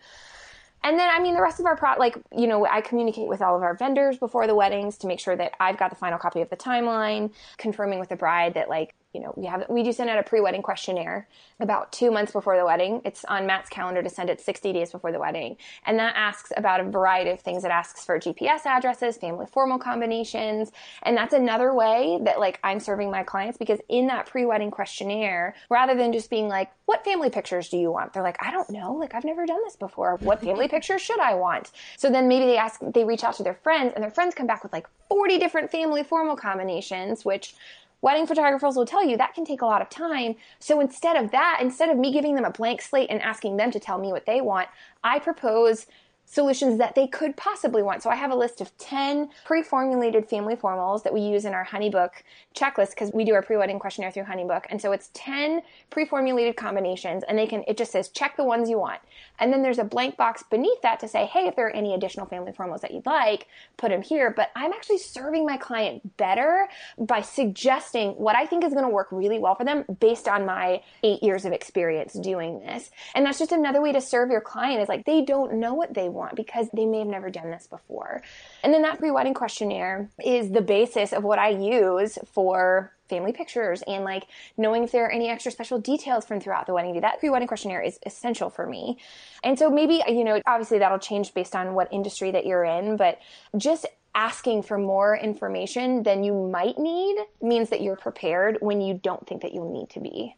And 0.85 0.99
then, 0.99 1.11
I 1.11 1.21
mean, 1.21 1.35
the 1.35 1.43
rest 1.43 1.59
of 1.59 1.67
our 1.67 1.77
pro, 1.77 1.95
like, 1.99 2.17
you 2.35 2.47
know, 2.47 2.65
I 2.65 2.81
communicate 2.81 3.29
with 3.29 3.43
all 3.43 3.57
of 3.57 3.63
our 3.63 3.75
vendors 3.75 4.17
before 4.17 4.47
the 4.47 4.55
weddings 4.55 4.97
to 4.99 5.07
make 5.09 5.19
sure 5.19 5.37
that 5.37 5.53
I've 5.59 5.77
got 5.77 5.91
the 5.91 5.97
final 5.97 6.19
copy 6.19 6.41
of 6.41 6.51
the 6.51 6.57
timeline, 6.57 7.33
confirming 7.57 7.99
with 7.99 8.09
the 8.09 8.17
bride 8.17 8.55
that, 8.55 8.69
like, 8.69 8.95
you 9.19 9.25
know, 9.25 9.35
we 9.37 9.47
have 9.47 9.67
we 9.69 9.83
do 9.83 9.93
send 9.93 10.09
out 10.09 10.19
a 10.19 10.23
pre-wedding 10.23 10.63
questionnaire 10.63 11.27
about 11.59 11.91
two 11.91 12.13
months 12.13 12.31
before 12.31 12.57
the 12.57 12.65
wedding. 12.65 13.03
It's 13.05 13.25
on 13.25 13.47
Matt's 13.47 13.69
calendar 13.69 14.01
to 14.01 14.09
send 14.09 14.31
it 14.31 14.41
60 14.41 14.73
days 14.73 14.93
before 14.93 15.11
the 15.11 15.19
wedding, 15.19 15.57
and 15.85 15.99
that 15.99 16.15
asks 16.15 16.53
about 16.57 16.79
a 16.79 16.85
variety 16.85 17.31
of 17.31 17.41
things. 17.41 17.65
It 17.65 17.73
asks 17.73 18.05
for 18.05 18.21
GPS 18.21 18.65
addresses, 18.65 19.17
family 19.17 19.47
formal 19.47 19.77
combinations, 19.77 20.71
and 21.03 21.17
that's 21.17 21.35
another 21.35 21.75
way 21.75 22.21
that 22.23 22.39
like 22.39 22.61
I'm 22.63 22.79
serving 22.79 23.11
my 23.11 23.25
clients 23.25 23.59
because 23.59 23.81
in 23.89 24.07
that 24.07 24.27
pre-wedding 24.27 24.71
questionnaire, 24.71 25.57
rather 25.69 25.97
than 25.97 26.13
just 26.13 26.31
being 26.31 26.47
like, 26.47 26.71
"What 26.87 27.05
family 27.05 27.29
pictures 27.29 27.69
do 27.69 27.77
you 27.77 27.91
want?" 27.91 28.13
They're 28.13 28.23
like, 28.23 28.41
"I 28.41 28.53
don't 28.53 28.71
know. 28.71 28.93
Like 28.93 29.17
I've 29.17 29.25
never 29.25 29.47
done 29.47 29.65
this 29.65 29.75
before. 29.75 30.17
What 30.21 30.41
family 30.41 30.69
pictures 30.77 31.03
should 31.03 31.19
I 31.19 31.35
want?" 31.35 31.73
So 31.97 32.09
then 32.09 32.29
maybe 32.29 32.47
they 32.47 32.57
ask, 32.57 32.79
they 32.95 33.03
reach 33.03 33.25
out 33.25 33.35
to 33.35 33.43
their 33.43 33.59
friends, 33.65 33.95
and 33.97 34.05
their 34.05 34.13
friends 34.13 34.37
come 34.37 34.47
back 34.47 34.63
with 34.63 34.73
like 34.73 34.87
40 35.09 35.39
different 35.41 35.73
family 35.73 36.05
formal 36.05 36.37
combinations, 36.37 37.25
which 37.25 37.57
wedding 38.01 38.27
photographers 38.27 38.77
will 38.77 38.87
tell 38.87 39.05
you 39.07 39.17
that 39.17 39.35
can 39.35 39.45
take 39.45 39.63
a 39.63 39.67
lot 39.67 39.83
of 39.83 39.91
time. 39.91 40.37
So 40.59 40.81
instead 40.81 41.17
of 41.17 41.31
that, 41.33 41.59
instead 41.61 41.89
of 41.89 41.99
me 41.99 42.13
giving 42.13 42.35
them 42.35 42.45
a 42.45 42.51
blank 42.51 42.83
slate 42.83 43.11
and 43.11 43.21
asking 43.23 43.57
them 43.57 43.71
to 43.71 43.81
tell 43.81 43.99
me 43.99 44.13
what 44.13 44.27
they 44.27 44.41
want, 44.41 44.69
I 45.03 45.19
propose 45.19 45.87
solutions 46.31 46.77
that 46.77 46.95
they 46.95 47.07
could 47.07 47.37
possibly 47.37 47.83
want. 47.83 48.03
So 48.03 48.11
I 48.11 48.15
have 48.15 48.31
a 48.31 48.37
list 48.37 48.61
of 48.61 48.77
10 48.77 49.31
pre-formulated 49.47 50.29
family 50.29 50.57
formals 50.57 51.03
that 51.05 51.15
we 51.15 51.21
use 51.21 51.47
in 51.47 51.55
our 51.55 51.65
Honeybook 51.65 52.11
checklist 52.55 52.91
because 52.91 53.11
we 53.15 53.25
do 53.25 53.33
our 53.33 53.41
pre-wedding 53.41 53.79
questionnaire 53.79 54.11
through 54.11 54.25
Honeybook. 54.25 54.67
And 54.69 54.81
so 54.81 54.93
it's 54.93 55.09
10 55.15 55.63
pre-formulated 55.89 56.55
combinations 56.55 57.25
and 57.27 57.39
they 57.39 57.47
can 57.47 57.65
it 57.67 57.79
just 57.79 57.93
says 57.93 58.11
check 58.11 58.37
the 58.37 58.45
ones 58.45 58.69
you 58.69 58.79
want. 58.79 59.01
And 59.39 59.53
then 59.53 59.63
there's 59.63 59.79
a 59.79 59.85
blank 59.85 60.17
box 60.17 60.43
beneath 60.43 60.81
that 60.83 61.01
to 61.01 61.09
say, 61.09 61.27
"Hey, 61.27 61.47
if 61.47 61.57
there 61.57 61.67
are 61.67 61.71
any 61.71 61.95
additional 61.95 62.27
family 62.27 62.53
formals 62.53 62.81
that 62.81 62.93
you'd 62.93 63.07
like, 63.07 63.47
put 63.77 63.91
them 63.91 64.03
here." 64.03 64.31
But 64.31 64.51
I'm 64.57 64.73
actually 64.73 64.99
serving 64.99 65.47
my 65.47 65.57
client 65.57 66.17
better 66.17 66.69
by 66.99 67.21
suggesting 67.21 68.13
what 68.13 68.37
I 68.37 68.47
think 68.47 68.65
is 68.65 68.73
going 68.73 68.85
to 68.85 68.91
work 68.91 69.09
really 69.11 69.39
well 69.39 69.55
for 69.55 69.65
them 69.65 69.85
based 70.01 70.29
on 70.29 70.47
my 70.47 70.83
8 71.03 71.23
years 71.23 71.45
of 71.45 71.53
experience 71.53 72.15
doing 72.15 72.61
this. 72.61 72.91
And 73.15 73.25
that's 73.25 73.39
just 73.39 73.53
another 73.53 73.81
way 73.81 73.93
to 73.93 74.01
serve 74.01 74.31
your 74.31 74.41
client 74.41 74.83
is 74.83 74.89
like 74.89 75.05
they 75.05 75.23
don't 75.23 75.55
know 75.55 75.75
what 75.75 75.95
they 75.95 76.09
want 76.09 76.35
because 76.35 76.69
they 76.73 76.87
may 76.87 76.99
have 76.99 77.09
never 77.09 77.31
done 77.31 77.51
this 77.51 77.67
before. 77.67 78.23
And 78.63 78.73
then 78.73 78.83
that 78.83 78.99
pre 78.99 79.11
wedding 79.11 79.35
questionnaire 79.35 80.09
is 80.25 80.51
the 80.51 80.63
basis 80.63 81.13
of 81.13 81.25
what 81.25 81.39
I 81.39 81.51
use 81.51 82.19
for 82.33 82.93
family 83.09 83.33
pictures 83.33 83.83
and 83.87 84.05
like 84.05 84.25
knowing 84.57 84.85
if 84.85 84.93
there 84.93 85.07
are 85.07 85.11
any 85.11 85.29
extra 85.29 85.51
special 85.53 85.79
details 85.79 86.25
from 86.25 86.41
throughout 86.41 86.67
the 86.67 86.75
wedding 86.75 86.95
day. 86.95 87.01
That 87.01 87.21
pre 87.21 87.31
wedding 87.31 87.49
questionnaire 87.49 87.83
is 87.83 87.99
essential 88.07 88.51
for 88.51 88.67
me. 88.67 88.99
And 89.43 89.59
so 89.59 89.71
maybe, 89.71 90.03
you 90.09 90.25
know, 90.25 90.41
obviously 90.47 90.79
that'll 90.79 90.99
change 90.99 91.35
based 91.35 91.55
on 91.57 91.75
what 91.75 91.93
industry 91.93 92.31
that 92.33 92.47
you're 92.47 92.65
in, 92.65 92.97
but 92.97 93.19
just 93.57 93.87
asking 94.15 94.63
for 94.63 94.79
more 94.79 95.17
information 95.17 96.03
than 96.03 96.25
you 96.25 96.35
might 96.35 96.79
need 96.79 97.17
means 97.41 97.71
that 97.71 97.83
you're 97.83 97.97
prepared 97.97 98.59
when 98.61 98.81
you 98.81 98.99
don't 99.03 99.27
think 99.27 99.43
that 99.43 99.55
you'll 99.55 99.73
need 99.73 99.89
to 99.91 100.01
be. 100.01 100.35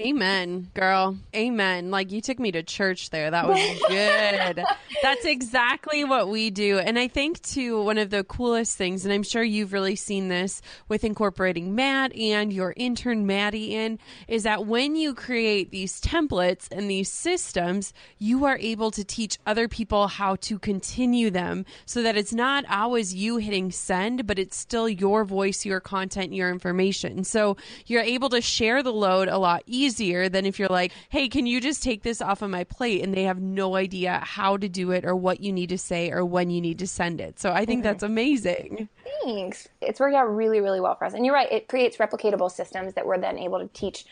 Amen, 0.00 0.70
girl. 0.74 1.18
Amen. 1.34 1.90
Like 1.90 2.12
you 2.12 2.20
took 2.20 2.38
me 2.38 2.52
to 2.52 2.62
church 2.62 3.10
there. 3.10 3.32
That 3.32 3.48
was 3.48 3.58
good. 3.88 4.64
That's 5.02 5.24
exactly 5.24 6.04
what 6.04 6.28
we 6.28 6.50
do. 6.50 6.78
And 6.78 6.98
I 6.98 7.08
think, 7.08 7.42
too, 7.42 7.82
one 7.82 7.98
of 7.98 8.10
the 8.10 8.22
coolest 8.22 8.76
things, 8.76 9.04
and 9.04 9.12
I'm 9.12 9.24
sure 9.24 9.42
you've 9.42 9.72
really 9.72 9.96
seen 9.96 10.28
this 10.28 10.62
with 10.88 11.02
incorporating 11.02 11.74
Matt 11.74 12.14
and 12.14 12.52
your 12.52 12.74
intern 12.76 13.26
Maddie 13.26 13.74
in, 13.74 13.98
is 14.28 14.44
that 14.44 14.66
when 14.66 14.94
you 14.94 15.14
create 15.14 15.72
these 15.72 16.00
templates 16.00 16.68
and 16.70 16.88
these 16.88 17.10
systems, 17.10 17.92
you 18.18 18.44
are 18.44 18.58
able 18.58 18.92
to 18.92 19.04
teach 19.04 19.38
other 19.46 19.66
people 19.66 20.06
how 20.06 20.36
to 20.36 20.60
continue 20.60 21.30
them 21.30 21.64
so 21.86 22.02
that 22.02 22.16
it's 22.16 22.32
not 22.32 22.64
always 22.70 23.14
you 23.14 23.38
hitting 23.38 23.72
send, 23.72 24.26
but 24.28 24.38
it's 24.38 24.56
still 24.56 24.88
your 24.88 25.24
voice, 25.24 25.64
your 25.66 25.80
content, 25.80 26.32
your 26.32 26.50
information. 26.50 27.24
So 27.24 27.56
you're 27.86 28.02
able 28.02 28.28
to 28.28 28.40
share 28.40 28.82
the 28.82 28.92
load 28.92 29.26
a 29.26 29.38
lot 29.38 29.64
easier 29.66 29.87
easier 29.88 30.28
than 30.28 30.44
if 30.44 30.58
you're 30.58 30.68
like, 30.68 30.92
hey, 31.08 31.28
can 31.28 31.46
you 31.46 31.60
just 31.60 31.82
take 31.82 32.02
this 32.02 32.20
off 32.20 32.42
of 32.42 32.50
my 32.50 32.64
plate? 32.64 33.02
And 33.02 33.14
they 33.14 33.24
have 33.24 33.40
no 33.40 33.76
idea 33.76 34.20
how 34.22 34.56
to 34.58 34.68
do 34.68 34.90
it 34.90 35.04
or 35.04 35.16
what 35.16 35.40
you 35.40 35.52
need 35.52 35.70
to 35.70 35.78
say 35.78 36.10
or 36.10 36.24
when 36.24 36.50
you 36.50 36.60
need 36.60 36.78
to 36.80 36.86
send 36.86 37.20
it. 37.20 37.38
So 37.40 37.52
I 37.52 37.64
think 37.64 37.80
mm-hmm. 37.80 37.88
that's 37.88 38.02
amazing. 38.02 38.88
Thanks. 39.24 39.68
It's 39.80 39.98
worked 39.98 40.14
out 40.14 40.24
really, 40.24 40.60
really 40.60 40.80
well 40.80 40.94
for 40.94 41.06
us. 41.06 41.14
And 41.14 41.24
you're 41.24 41.34
right, 41.34 41.50
it 41.50 41.68
creates 41.68 41.96
replicatable 41.96 42.50
systems 42.50 42.94
that 42.94 43.06
we're 43.06 43.18
then 43.18 43.38
able 43.38 43.58
to 43.60 43.68
teach 43.68 44.04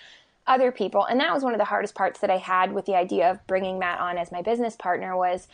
other 0.47 0.73
people. 0.73 1.05
And 1.05 1.21
that 1.21 1.35
was 1.35 1.43
one 1.43 1.53
of 1.53 1.59
the 1.59 1.65
hardest 1.65 1.95
parts 1.95 2.21
that 2.21 2.31
I 2.31 2.39
had 2.39 2.73
with 2.73 2.87
the 2.87 2.95
idea 2.95 3.31
of 3.31 3.47
bringing 3.47 3.79
Matt 3.79 4.01
on 4.01 4.17
as 4.17 4.33
my 4.33 4.43
business 4.43 4.77
partner 4.77 5.17
was 5.17 5.49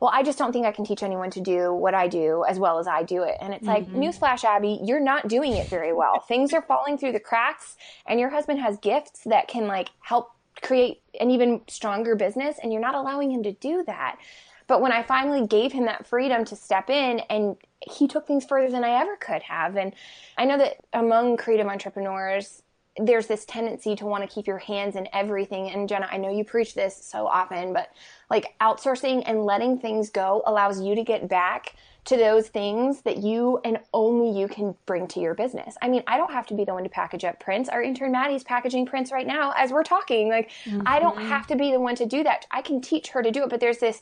well, 0.00 0.10
I 0.14 0.22
just 0.22 0.38
don't 0.38 0.52
think 0.52 0.66
I 0.66 0.72
can 0.72 0.84
teach 0.84 1.02
anyone 1.02 1.30
to 1.30 1.40
do 1.40 1.72
what 1.72 1.94
I 1.94 2.06
do 2.06 2.44
as 2.48 2.58
well 2.58 2.78
as 2.78 2.86
I 2.86 3.02
do 3.02 3.24
it. 3.24 3.36
And 3.40 3.52
it's 3.52 3.66
mm-hmm. 3.66 3.92
like, 3.92 4.04
newsflash, 4.04 4.44
Abby, 4.44 4.80
you're 4.84 5.00
not 5.00 5.28
doing 5.28 5.52
it 5.52 5.68
very 5.68 5.92
well. 5.92 6.20
Things 6.28 6.52
are 6.52 6.62
falling 6.62 6.98
through 6.98 7.12
the 7.12 7.20
cracks, 7.20 7.76
and 8.06 8.20
your 8.20 8.30
husband 8.30 8.60
has 8.60 8.78
gifts 8.78 9.20
that 9.26 9.48
can 9.48 9.66
like 9.66 9.90
help 10.00 10.30
create 10.62 11.00
an 11.20 11.30
even 11.30 11.62
stronger 11.68 12.14
business, 12.14 12.56
and 12.62 12.72
you're 12.72 12.82
not 12.82 12.94
allowing 12.94 13.30
him 13.30 13.42
to 13.42 13.52
do 13.52 13.82
that. 13.86 14.16
But 14.68 14.82
when 14.82 14.92
I 14.92 15.02
finally 15.02 15.46
gave 15.46 15.72
him 15.72 15.86
that 15.86 16.06
freedom 16.06 16.44
to 16.44 16.54
step 16.54 16.90
in 16.90 17.20
and 17.30 17.56
he 17.80 18.06
took 18.06 18.26
things 18.26 18.44
further 18.44 18.70
than 18.70 18.84
I 18.84 19.00
ever 19.00 19.16
could 19.16 19.42
have. 19.42 19.76
And 19.76 19.94
I 20.36 20.44
know 20.44 20.58
that 20.58 20.76
among 20.92 21.38
creative 21.38 21.66
entrepreneurs, 21.66 22.62
there's 22.98 23.26
this 23.26 23.44
tendency 23.44 23.94
to 23.96 24.04
want 24.06 24.28
to 24.28 24.34
keep 24.34 24.46
your 24.46 24.58
hands 24.58 24.96
in 24.96 25.08
everything. 25.12 25.70
And 25.70 25.88
Jenna, 25.88 26.08
I 26.10 26.18
know 26.18 26.30
you 26.30 26.44
preach 26.44 26.74
this 26.74 26.96
so 27.02 27.26
often, 27.26 27.72
but 27.72 27.88
like 28.30 28.54
outsourcing 28.60 29.22
and 29.26 29.44
letting 29.44 29.78
things 29.78 30.10
go 30.10 30.42
allows 30.46 30.80
you 30.80 30.94
to 30.94 31.02
get 31.02 31.28
back 31.28 31.74
to 32.04 32.16
those 32.16 32.48
things 32.48 33.02
that 33.02 33.18
you 33.18 33.60
and 33.64 33.78
only 33.92 34.38
you 34.38 34.48
can 34.48 34.74
bring 34.86 35.06
to 35.08 35.20
your 35.20 35.34
business. 35.34 35.76
I 35.82 35.88
mean, 35.88 36.02
I 36.06 36.16
don't 36.16 36.32
have 36.32 36.46
to 36.46 36.54
be 36.54 36.64
the 36.64 36.72
one 36.72 36.84
to 36.84 36.88
package 36.88 37.24
up 37.24 37.38
prints. 37.38 37.68
Our 37.68 37.82
intern 37.82 38.12
Maddie's 38.12 38.44
packaging 38.44 38.86
prints 38.86 39.12
right 39.12 39.26
now 39.26 39.52
as 39.56 39.72
we're 39.72 39.82
talking. 39.82 40.30
Like, 40.30 40.50
mm-hmm. 40.64 40.82
I 40.86 41.00
don't 41.00 41.16
mm-hmm. 41.16 41.28
have 41.28 41.46
to 41.48 41.56
be 41.56 41.70
the 41.70 41.80
one 41.80 41.96
to 41.96 42.06
do 42.06 42.22
that. 42.22 42.46
I 42.50 42.62
can 42.62 42.80
teach 42.80 43.08
her 43.08 43.22
to 43.22 43.30
do 43.30 43.42
it, 43.42 43.50
but 43.50 43.60
there's 43.60 43.78
this 43.78 44.00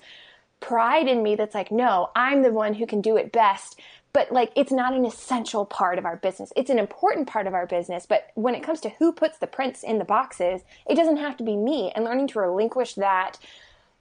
pride 0.60 1.08
in 1.08 1.22
me 1.22 1.34
that's 1.34 1.54
like, 1.54 1.72
no, 1.72 2.10
I'm 2.14 2.42
the 2.42 2.52
one 2.52 2.74
who 2.74 2.86
can 2.86 3.00
do 3.00 3.16
it 3.16 3.32
best 3.32 3.80
but 4.16 4.32
like 4.32 4.50
it's 4.56 4.72
not 4.72 4.94
an 4.94 5.04
essential 5.04 5.66
part 5.66 5.98
of 5.98 6.06
our 6.06 6.16
business. 6.16 6.50
It's 6.56 6.70
an 6.70 6.78
important 6.78 7.28
part 7.28 7.46
of 7.46 7.52
our 7.52 7.66
business, 7.66 8.06
but 8.06 8.28
when 8.34 8.54
it 8.54 8.62
comes 8.62 8.80
to 8.80 8.88
who 8.98 9.12
puts 9.12 9.36
the 9.36 9.46
prints 9.46 9.82
in 9.82 9.98
the 9.98 10.06
boxes, 10.06 10.62
it 10.88 10.94
doesn't 10.94 11.18
have 11.18 11.36
to 11.36 11.44
be 11.44 11.54
me. 11.54 11.92
And 11.94 12.02
learning 12.02 12.28
to 12.28 12.40
relinquish 12.40 12.94
that 12.94 13.38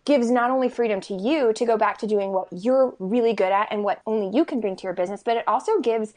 gives 0.06 0.30
not 0.30 0.52
only 0.52 0.70
freedom 0.70 1.02
to 1.02 1.13
you 1.13 1.52
to 1.54 1.65
go 1.65 1.78
back 1.78 1.98
to 2.00 2.08
doing 2.08 2.32
what 2.32 2.48
you're 2.52 2.96
really 3.00 3.34
good 3.34 3.52
at 3.52 3.68
and 3.72 3.84
what 3.84 4.02
only 4.06 4.36
you 4.36 4.46
can 4.46 4.62
bring 4.62 4.76
to 4.76 4.84
your 4.84 4.94
business, 4.94 5.24
but 5.24 5.38
it 5.38 5.48
also 5.48 5.80
gives 5.80 6.13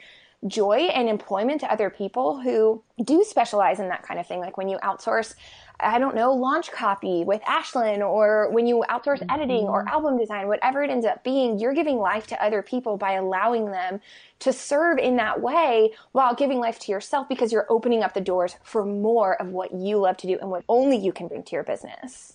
joy 0.46 0.88
and 0.94 1.08
employment 1.08 1.60
to 1.60 1.72
other 1.72 1.90
people 1.90 2.40
who 2.40 2.82
do 3.02 3.24
specialize 3.24 3.80
in 3.80 3.88
that 3.88 4.04
kind 4.04 4.20
of 4.20 4.26
thing. 4.26 4.38
Like 4.38 4.56
when 4.56 4.68
you 4.68 4.78
outsource 4.78 5.34
I 5.80 6.00
don't 6.00 6.16
know, 6.16 6.32
launch 6.32 6.72
copy 6.72 7.22
with 7.22 7.40
Ashlyn 7.42 8.00
or 8.00 8.50
when 8.50 8.66
you 8.66 8.84
outsource 8.88 9.20
mm-hmm. 9.20 9.30
editing 9.30 9.64
or 9.66 9.88
album 9.88 10.18
design, 10.18 10.48
whatever 10.48 10.82
it 10.82 10.90
ends 10.90 11.06
up 11.06 11.22
being, 11.22 11.58
you're 11.58 11.74
giving 11.74 11.98
life 11.98 12.26
to 12.28 12.44
other 12.44 12.62
people 12.62 12.96
by 12.96 13.12
allowing 13.12 13.66
them 13.66 14.00
to 14.40 14.52
serve 14.52 14.98
in 14.98 15.16
that 15.16 15.40
way 15.40 15.92
while 16.12 16.34
giving 16.34 16.58
life 16.58 16.80
to 16.80 16.92
yourself 16.92 17.28
because 17.28 17.52
you're 17.52 17.66
opening 17.68 18.02
up 18.02 18.12
the 18.12 18.20
doors 18.20 18.56
for 18.64 18.84
more 18.84 19.40
of 19.40 19.50
what 19.50 19.72
you 19.72 19.98
love 19.98 20.16
to 20.16 20.26
do 20.26 20.36
and 20.40 20.50
what 20.50 20.64
only 20.68 20.96
you 20.96 21.12
can 21.12 21.28
bring 21.28 21.44
to 21.44 21.52
your 21.52 21.64
business. 21.64 22.34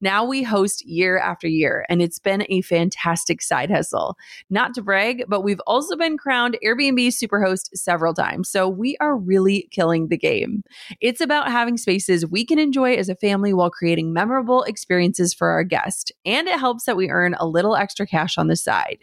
Now 0.00 0.24
we 0.24 0.42
host 0.42 0.84
year 0.86 1.18
after 1.18 1.46
year, 1.46 1.84
and 1.88 2.00
it's 2.00 2.18
been 2.18 2.44
a 2.48 2.62
fantastic 2.62 3.42
side 3.42 3.70
hustle. 3.70 4.16
Not 4.48 4.74
to 4.74 4.82
brag, 4.82 5.24
but 5.28 5.42
we've 5.42 5.60
also 5.66 5.96
been 5.96 6.16
crowned 6.16 6.58
Airbnb 6.64 7.08
Superhost 7.08 7.68
several 7.74 8.14
times, 8.14 8.48
so 8.48 8.68
we 8.68 8.96
are 8.98 9.16
really 9.16 9.68
killing 9.70 10.08
the 10.08 10.16
game. 10.16 10.62
It's 11.00 11.20
about 11.20 11.50
having 11.50 11.76
spaces 11.76 12.26
we 12.26 12.44
can 12.44 12.58
enjoy 12.58 12.94
as 12.94 13.08
a 13.08 13.14
family 13.14 13.52
while 13.52 13.70
creating 13.70 14.12
memorable 14.12 14.62
experiences 14.62 15.34
for 15.34 15.48
our 15.48 15.64
guests, 15.64 16.12
and 16.24 16.48
it 16.48 16.58
helps 16.58 16.84
that 16.84 16.96
we 16.96 17.10
earn 17.10 17.34
a 17.38 17.46
little 17.46 17.76
extra 17.76 18.06
cash 18.06 18.38
on 18.38 18.46
the 18.46 18.56
side. 18.56 19.00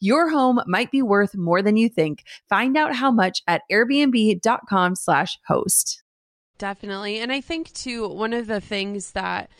Your 0.00 0.30
home 0.30 0.60
might 0.66 0.90
be 0.90 1.02
worth 1.02 1.36
more 1.36 1.62
than 1.62 1.76
you 1.76 1.88
think. 1.88 2.24
Find 2.48 2.76
out 2.76 2.94
how 2.94 3.10
much 3.10 3.42
at 3.46 3.62
airbnb.com 3.70 4.96
slash 4.96 5.38
host. 5.46 6.02
Definitely. 6.58 7.20
And 7.20 7.32
I 7.32 7.40
think 7.40 7.72
too 7.72 8.06
one 8.08 8.32
of 8.32 8.46
the 8.46 8.60
things 8.60 9.12
that 9.12 9.50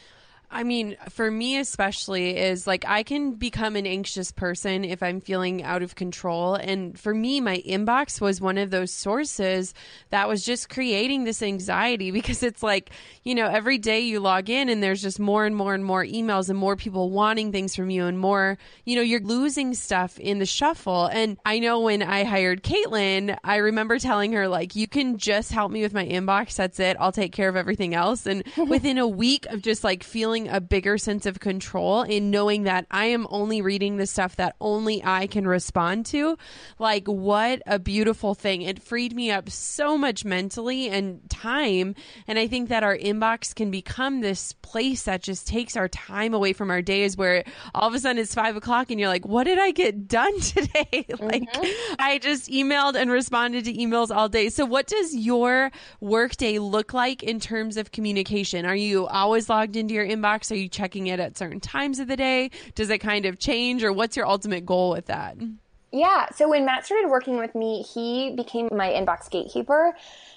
I 0.52 0.64
mean, 0.64 0.96
for 1.10 1.30
me 1.30 1.58
especially, 1.58 2.36
is 2.36 2.66
like 2.66 2.84
I 2.86 3.04
can 3.04 3.34
become 3.34 3.76
an 3.76 3.86
anxious 3.86 4.32
person 4.32 4.84
if 4.84 5.00
I'm 5.00 5.20
feeling 5.20 5.62
out 5.62 5.82
of 5.82 5.94
control. 5.94 6.56
And 6.56 6.98
for 6.98 7.14
me, 7.14 7.40
my 7.40 7.58
inbox 7.58 8.20
was 8.20 8.40
one 8.40 8.58
of 8.58 8.70
those 8.70 8.92
sources 8.92 9.74
that 10.10 10.28
was 10.28 10.44
just 10.44 10.68
creating 10.68 11.22
this 11.22 11.40
anxiety 11.40 12.10
because 12.20 12.42
it's 12.42 12.64
like, 12.64 12.90
you 13.22 13.34
know, 13.34 13.46
every 13.46 13.78
day 13.78 14.00
you 14.00 14.18
log 14.18 14.50
in 14.50 14.68
and 14.68 14.82
there's 14.82 15.02
just 15.02 15.20
more 15.20 15.46
and 15.46 15.54
more 15.54 15.72
and 15.72 15.84
more 15.84 16.04
emails 16.04 16.50
and 16.50 16.58
more 16.58 16.74
people 16.74 17.10
wanting 17.10 17.52
things 17.52 17.76
from 17.76 17.88
you 17.88 18.06
and 18.06 18.18
more, 18.18 18.58
you 18.84 18.96
know, 18.96 19.02
you're 19.02 19.20
losing 19.20 19.72
stuff 19.72 20.18
in 20.18 20.40
the 20.40 20.46
shuffle. 20.46 21.06
And 21.06 21.38
I 21.44 21.60
know 21.60 21.80
when 21.80 22.02
I 22.02 22.24
hired 22.24 22.64
Caitlin, 22.64 23.38
I 23.44 23.56
remember 23.56 24.00
telling 24.00 24.32
her, 24.32 24.48
like, 24.48 24.74
you 24.74 24.88
can 24.88 25.16
just 25.16 25.52
help 25.52 25.70
me 25.70 25.82
with 25.82 25.94
my 25.94 26.06
inbox. 26.06 26.56
That's 26.56 26.80
it. 26.80 26.96
I'll 26.98 27.12
take 27.12 27.30
care 27.32 27.48
of 27.48 27.54
everything 27.54 27.94
else. 27.94 28.26
And 28.26 28.42
within 28.68 28.98
a 28.98 29.06
week 29.06 29.46
of 29.46 29.62
just 29.62 29.84
like 29.84 30.02
feeling 30.02 30.39
feeling 30.40 30.54
a 30.54 30.60
bigger 30.60 30.98
sense 30.98 31.26
of 31.26 31.40
control 31.40 32.02
in 32.02 32.30
knowing 32.30 32.64
that 32.64 32.86
I 32.90 33.06
am 33.06 33.26
only 33.30 33.60
reading 33.62 33.96
the 33.96 34.06
stuff 34.06 34.36
that 34.36 34.56
only 34.60 35.02
I 35.04 35.26
can 35.26 35.46
respond 35.46 36.06
to. 36.06 36.36
Like, 36.78 37.06
what 37.06 37.62
a 37.66 37.78
beautiful 37.78 38.34
thing. 38.34 38.62
It 38.62 38.82
freed 38.82 39.14
me 39.14 39.30
up 39.30 39.50
so 39.50 39.98
much 39.98 40.24
mentally 40.24 40.88
and 40.88 41.28
time. 41.28 41.94
And 42.26 42.38
I 42.38 42.46
think 42.46 42.68
that 42.68 42.82
our 42.82 42.96
inbox 42.96 43.54
can 43.54 43.70
become 43.70 44.20
this 44.20 44.52
place 44.62 45.04
that 45.04 45.22
just 45.22 45.46
takes 45.46 45.76
our 45.76 45.88
time 45.88 46.34
away 46.34 46.52
from 46.52 46.70
our 46.70 46.82
days 46.82 47.16
where 47.16 47.44
all 47.74 47.88
of 47.88 47.94
a 47.94 47.98
sudden 47.98 48.18
it's 48.18 48.34
five 48.34 48.56
o'clock 48.56 48.90
and 48.90 48.98
you're 48.98 49.08
like, 49.08 49.26
what 49.26 49.44
did 49.44 49.58
I 49.58 49.70
get 49.72 50.08
done 50.08 50.40
today? 50.40 51.06
like, 51.18 51.52
mm-hmm. 51.52 51.94
I 51.98 52.18
just 52.18 52.50
emailed 52.50 52.94
and 52.94 53.10
responded 53.10 53.64
to 53.64 53.72
emails 53.72 54.14
all 54.14 54.28
day. 54.28 54.48
So, 54.48 54.64
what 54.64 54.86
does 54.86 55.14
your 55.14 55.70
workday 56.00 56.58
look 56.58 56.94
like 56.94 57.22
in 57.22 57.40
terms 57.40 57.76
of 57.76 57.92
communication? 57.92 58.64
Are 58.64 58.76
you 58.76 59.06
always 59.06 59.48
logged 59.48 59.76
into 59.76 59.94
your 59.94 60.06
inbox? 60.06 60.29
Are 60.30 60.54
you 60.54 60.68
checking 60.68 61.08
it 61.08 61.18
at 61.18 61.36
certain 61.36 61.60
times 61.60 61.98
of 61.98 62.06
the 62.08 62.16
day? 62.16 62.50
Does 62.74 62.88
it 62.90 62.98
kind 62.98 63.26
of 63.26 63.38
change, 63.38 63.82
or 63.82 63.92
what's 63.92 64.16
your 64.16 64.26
ultimate 64.26 64.64
goal 64.64 64.90
with 64.90 65.06
that? 65.06 65.36
Yeah. 65.92 66.28
So 66.30 66.48
when 66.48 66.64
Matt 66.64 66.86
started 66.86 67.08
working 67.08 67.36
with 67.36 67.54
me, 67.54 67.82
he 67.82 68.32
became 68.36 68.68
my 68.70 68.90
inbox 68.90 69.28
gatekeeper 69.28 69.92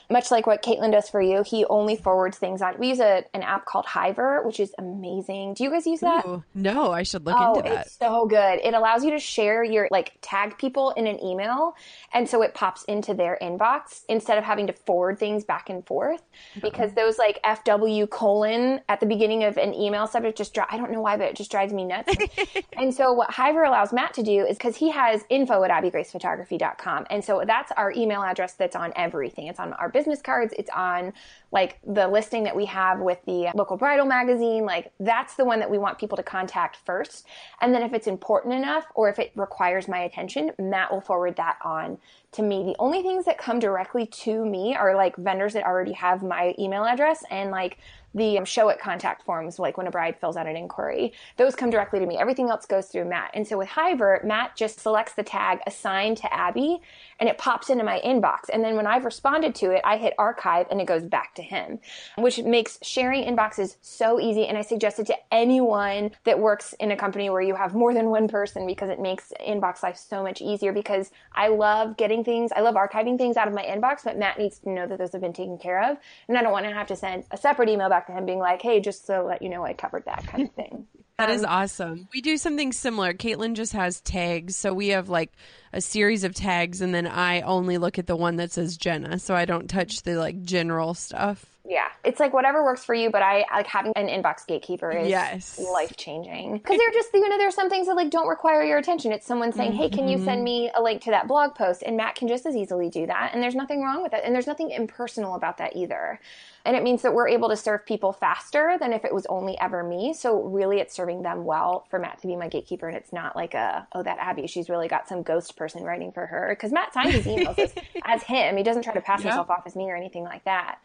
much 0.09 0.31
like 0.31 0.47
what 0.47 0.61
Caitlin 0.61 0.91
does 0.91 1.09
for 1.09 1.21
you, 1.21 1.43
he 1.43 1.65
only 1.65 1.95
forwards 1.95 2.37
things 2.37 2.61
on. 2.61 2.77
We 2.77 2.89
use 2.89 2.99
a, 2.99 3.23
an 3.33 3.41
app 3.41 3.65
called 3.65 3.85
Hiver, 3.85 4.45
which 4.45 4.59
is 4.59 4.73
amazing. 4.77 5.53
Do 5.53 5.63
you 5.63 5.71
guys 5.71 5.85
use 5.85 6.01
that? 6.01 6.25
Ooh, 6.25 6.43
no, 6.53 6.91
I 6.91 7.03
should 7.03 7.25
look 7.25 7.35
oh, 7.37 7.55
into 7.55 7.69
that. 7.69 7.87
It's 7.87 7.97
so 7.97 8.25
good. 8.25 8.59
It 8.63 8.73
allows 8.73 9.03
you 9.03 9.11
to 9.11 9.19
share 9.19 9.63
your 9.63 9.87
like 9.91 10.13
tag 10.21 10.57
people 10.57 10.91
in 10.91 11.07
an 11.07 11.23
email, 11.23 11.75
and 12.13 12.27
so 12.27 12.41
it 12.41 12.53
pops 12.53 12.83
into 12.85 13.13
their 13.13 13.37
inbox 13.41 14.01
instead 14.09 14.37
of 14.37 14.43
having 14.43 14.67
to 14.67 14.73
forward 14.73 15.19
things 15.19 15.43
back 15.43 15.69
and 15.69 15.85
forth. 15.85 16.21
Because 16.61 16.93
those 16.93 17.17
like 17.17 17.39
FW 17.43 18.09
colon 18.09 18.81
at 18.89 18.99
the 18.99 19.05
beginning 19.05 19.43
of 19.43 19.57
an 19.57 19.73
email 19.73 20.07
subject 20.07 20.37
just 20.37 20.53
dri- 20.53 20.65
I 20.69 20.77
don't 20.77 20.91
know 20.91 21.01
why, 21.01 21.17
but 21.17 21.27
it 21.27 21.35
just 21.35 21.51
drives 21.51 21.73
me 21.73 21.85
nuts. 21.85 22.13
and 22.73 22.93
so 22.93 23.13
what 23.13 23.29
Hiver 23.29 23.63
allows 23.63 23.93
Matt 23.93 24.13
to 24.15 24.23
do 24.23 24.45
is 24.45 24.57
because 24.57 24.75
he 24.75 24.91
has 24.91 25.23
info 25.29 25.63
at 25.63 25.71
abbygracephotography.com, 25.71 27.07
and 27.09 27.23
so 27.23 27.43
that's 27.45 27.71
our 27.73 27.91
email 27.91 28.21
address 28.23 28.53
that's 28.53 28.75
on 28.75 28.91
everything. 28.95 29.47
It's 29.47 29.59
on 29.59 29.73
our 29.73 29.89
business 29.93 30.21
cards. 30.21 30.53
It's 30.57 30.69
on 30.71 31.13
like 31.51 31.79
the 31.85 32.07
listing 32.07 32.43
that 32.43 32.55
we 32.55 32.65
have 32.65 32.99
with 32.99 33.19
the 33.25 33.51
local 33.55 33.77
bridal 33.77 34.05
magazine. 34.05 34.65
Like 34.65 34.91
that's 34.99 35.35
the 35.35 35.45
one 35.45 35.59
that 35.59 35.69
we 35.69 35.77
want 35.77 35.97
people 35.97 36.17
to 36.17 36.23
contact 36.23 36.77
first. 36.85 37.27
And 37.61 37.73
then 37.73 37.83
if 37.83 37.93
it's 37.93 38.07
important 38.07 38.53
enough 38.53 38.85
or 38.95 39.09
if 39.09 39.19
it 39.19 39.31
requires 39.35 39.87
my 39.87 39.99
attention, 39.99 40.51
Matt 40.59 40.91
will 40.91 41.01
forward 41.01 41.35
that 41.37 41.57
on 41.63 41.97
to 42.33 42.41
me. 42.41 42.63
The 42.63 42.75
only 42.79 43.01
things 43.01 43.25
that 43.25 43.37
come 43.37 43.59
directly 43.59 44.05
to 44.07 44.45
me 44.45 44.75
are 44.75 44.95
like 44.95 45.15
vendors 45.15 45.53
that 45.53 45.65
already 45.65 45.93
have 45.93 46.23
my 46.23 46.55
email 46.57 46.83
address 46.83 47.23
and 47.29 47.51
like 47.51 47.77
the 48.13 48.37
um, 48.37 48.45
Showit 48.45 48.79
contact 48.79 49.23
forms, 49.23 49.59
like 49.59 49.77
when 49.77 49.87
a 49.87 49.91
bride 49.91 50.15
fills 50.19 50.37
out 50.37 50.47
an 50.47 50.55
inquiry, 50.55 51.13
those 51.37 51.55
come 51.55 51.69
directly 51.69 51.99
to 51.99 52.05
me. 52.05 52.17
Everything 52.17 52.49
else 52.49 52.65
goes 52.65 52.87
through 52.87 53.05
Matt. 53.05 53.31
And 53.33 53.47
so 53.47 53.57
with 53.57 53.69
Hiver, 53.69 54.23
Matt 54.23 54.55
just 54.55 54.79
selects 54.79 55.13
the 55.13 55.23
tag 55.23 55.59
assigned 55.65 56.17
to 56.17 56.33
Abby 56.33 56.81
and 57.19 57.29
it 57.29 57.37
pops 57.37 57.69
into 57.69 57.83
my 57.83 58.01
inbox. 58.05 58.49
And 58.51 58.63
then 58.63 58.75
when 58.75 58.87
I've 58.87 59.05
responded 59.05 59.55
to 59.55 59.71
it, 59.71 59.81
I 59.83 59.97
hit 59.97 60.13
archive 60.17 60.67
and 60.69 60.81
it 60.81 60.85
goes 60.85 61.03
back 61.03 61.35
to 61.35 61.41
him, 61.41 61.79
which 62.17 62.39
makes 62.39 62.79
sharing 62.81 63.23
inboxes 63.23 63.77
so 63.81 64.19
easy. 64.19 64.45
And 64.45 64.57
I 64.57 64.61
suggest 64.61 64.99
it 64.99 65.07
to 65.07 65.15
anyone 65.31 66.11
that 66.25 66.39
works 66.39 66.73
in 66.79 66.91
a 66.91 66.97
company 66.97 67.29
where 67.29 67.41
you 67.41 67.55
have 67.55 67.73
more 67.73 67.93
than 67.93 68.09
one 68.09 68.27
person 68.27 68.67
because 68.67 68.89
it 68.89 68.99
makes 68.99 69.31
inbox 69.45 69.83
life 69.83 69.97
so 69.97 70.21
much 70.21 70.41
easier 70.41 70.73
because 70.73 71.11
I 71.33 71.47
love 71.47 71.97
getting 71.97 72.23
things, 72.23 72.51
I 72.55 72.61
love 72.61 72.75
archiving 72.75 73.17
things 73.17 73.37
out 73.37 73.47
of 73.47 73.53
my 73.53 73.63
inbox, 73.63 74.03
but 74.03 74.17
Matt 74.17 74.37
needs 74.37 74.59
to 74.59 74.69
know 74.69 74.87
that 74.87 74.97
those 74.97 75.13
have 75.13 75.21
been 75.21 75.33
taken 75.33 75.57
care 75.57 75.91
of. 75.91 75.97
And 76.27 76.37
I 76.37 76.41
don't 76.41 76.51
want 76.51 76.65
to 76.65 76.73
have 76.73 76.87
to 76.87 76.95
send 76.95 77.23
a 77.31 77.37
separate 77.37 77.69
email 77.69 77.89
back 77.89 78.02
to 78.07 78.13
him 78.13 78.25
being 78.25 78.39
like, 78.39 78.61
hey, 78.61 78.79
just 78.79 79.05
to 79.07 79.23
let 79.23 79.41
you 79.41 79.49
know 79.49 79.63
I 79.63 79.73
covered 79.73 80.05
that 80.05 80.25
kind 80.27 80.47
of 80.47 80.51
thing. 80.55 80.87
That 81.17 81.29
um, 81.29 81.35
is 81.35 81.43
awesome. 81.43 82.07
We 82.13 82.21
do 82.21 82.37
something 82.37 82.71
similar. 82.71 83.13
Caitlin 83.13 83.53
just 83.53 83.73
has 83.73 84.01
tags. 84.01 84.55
So 84.55 84.73
we 84.73 84.89
have 84.89 85.09
like 85.09 85.31
a 85.71 85.81
series 85.81 86.23
of 86.23 86.33
tags, 86.33 86.81
and 86.81 86.93
then 86.93 87.07
I 87.07 87.41
only 87.41 87.77
look 87.77 87.99
at 87.99 88.07
the 88.07 88.15
one 88.15 88.37
that 88.37 88.51
says 88.51 88.77
Jenna. 88.77 89.19
So 89.19 89.35
I 89.35 89.45
don't 89.45 89.69
touch 89.69 90.01
the 90.01 90.15
like 90.15 90.41
general 90.43 90.93
stuff. 90.93 91.52
Yeah, 91.65 91.87
it's 92.03 92.19
like 92.19 92.33
whatever 92.33 92.61
works 92.61 92.83
for 92.83 92.93
you, 92.93 93.09
but 93.09 93.21
I 93.21 93.45
like 93.53 93.67
having 93.67 93.93
an 93.95 94.07
inbox 94.07 94.45
gatekeeper 94.45 94.91
is 94.91 95.07
yes. 95.07 95.59
life 95.59 95.95
changing 95.95 96.57
because 96.57 96.77
they're 96.79 96.91
just 96.91 97.13
you 97.13 97.29
know 97.29 97.37
there's 97.37 97.55
some 97.55 97.69
things 97.69 97.87
that 97.87 97.95
like 97.95 98.09
don't 98.09 98.27
require 98.27 98.63
your 98.63 98.79
attention. 98.79 99.13
It's 99.13 99.25
someone 99.25 99.53
saying, 99.53 99.71
"Hey, 99.71 99.89
can 99.89 100.09
you 100.09 100.17
send 100.17 100.39
mm-hmm. 100.39 100.43
me 100.43 100.71
a 100.75 100.81
link 100.81 101.01
to 101.03 101.11
that 101.11 101.25
blog 101.25 101.55
post?" 101.55 101.81
And 101.85 101.95
Matt 101.95 102.15
can 102.15 102.27
just 102.27 102.45
as 102.45 102.57
easily 102.57 102.89
do 102.89 103.07
that, 103.07 103.31
and 103.33 103.41
there's 103.41 103.55
nothing 103.55 103.81
wrong 103.81 104.03
with 104.03 104.13
it, 104.13 104.21
and 104.25 104.35
there's 104.35 104.47
nothing 104.47 104.71
impersonal 104.71 105.35
about 105.35 105.57
that 105.59 105.73
either. 105.75 106.19
And 106.65 106.77
it 106.77 106.83
means 106.83 107.01
that 107.01 107.13
we're 107.13 107.27
able 107.27 107.49
to 107.49 107.57
serve 107.57 107.85
people 107.85 108.13
faster 108.13 108.77
than 108.79 108.93
if 108.93 109.03
it 109.03 109.13
was 109.13 109.25
only 109.27 109.57
ever 109.59 109.83
me. 109.83 110.13
So 110.13 110.43
really, 110.43 110.79
it's 110.79 110.93
serving 110.93 111.21
them 111.21 111.45
well 111.45 111.85
for 111.89 111.99
Matt 111.99 112.19
to 112.21 112.27
be 112.27 112.35
my 112.35 112.49
gatekeeper, 112.49 112.89
and 112.89 112.97
it's 112.97 113.13
not 113.13 113.37
like 113.37 113.53
a 113.53 113.87
oh 113.93 114.03
that 114.03 114.17
Abby, 114.19 114.47
she's 114.47 114.69
really 114.69 114.89
got 114.89 115.07
some 115.07 115.23
ghost 115.23 115.55
person 115.55 115.83
writing 115.83 116.11
for 116.11 116.25
her 116.25 116.47
because 116.49 116.73
Matt 116.73 116.93
signs 116.93 117.13
his 117.13 117.25
emails 117.25 117.57
as, 117.57 117.73
as, 118.05 118.23
him. 118.23 118.57
He 118.57 118.63
doesn't 118.63 118.83
try 118.83 118.93
to 118.93 119.01
pass 119.01 119.21
yeah. 119.21 119.29
himself 119.29 119.49
off 119.49 119.63
as 119.65 119.77
me 119.77 119.89
or 119.89 119.95
anything 119.95 120.25
like 120.25 120.43
that. 120.43 120.79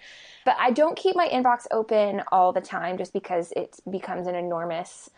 But 0.45 0.57
I 0.59 0.68
don't 0.71 0.97
keep 0.97 1.17
my 1.17 1.29
inbox 1.29 1.67
open 1.71 2.23
all 2.33 2.53
the 2.53 2.61
time 2.61 2.99
just 2.99 3.13
because 3.13 3.53
it 3.57 3.79
becomes 3.91 4.27
an 4.27 4.35
enormous 4.35 5.11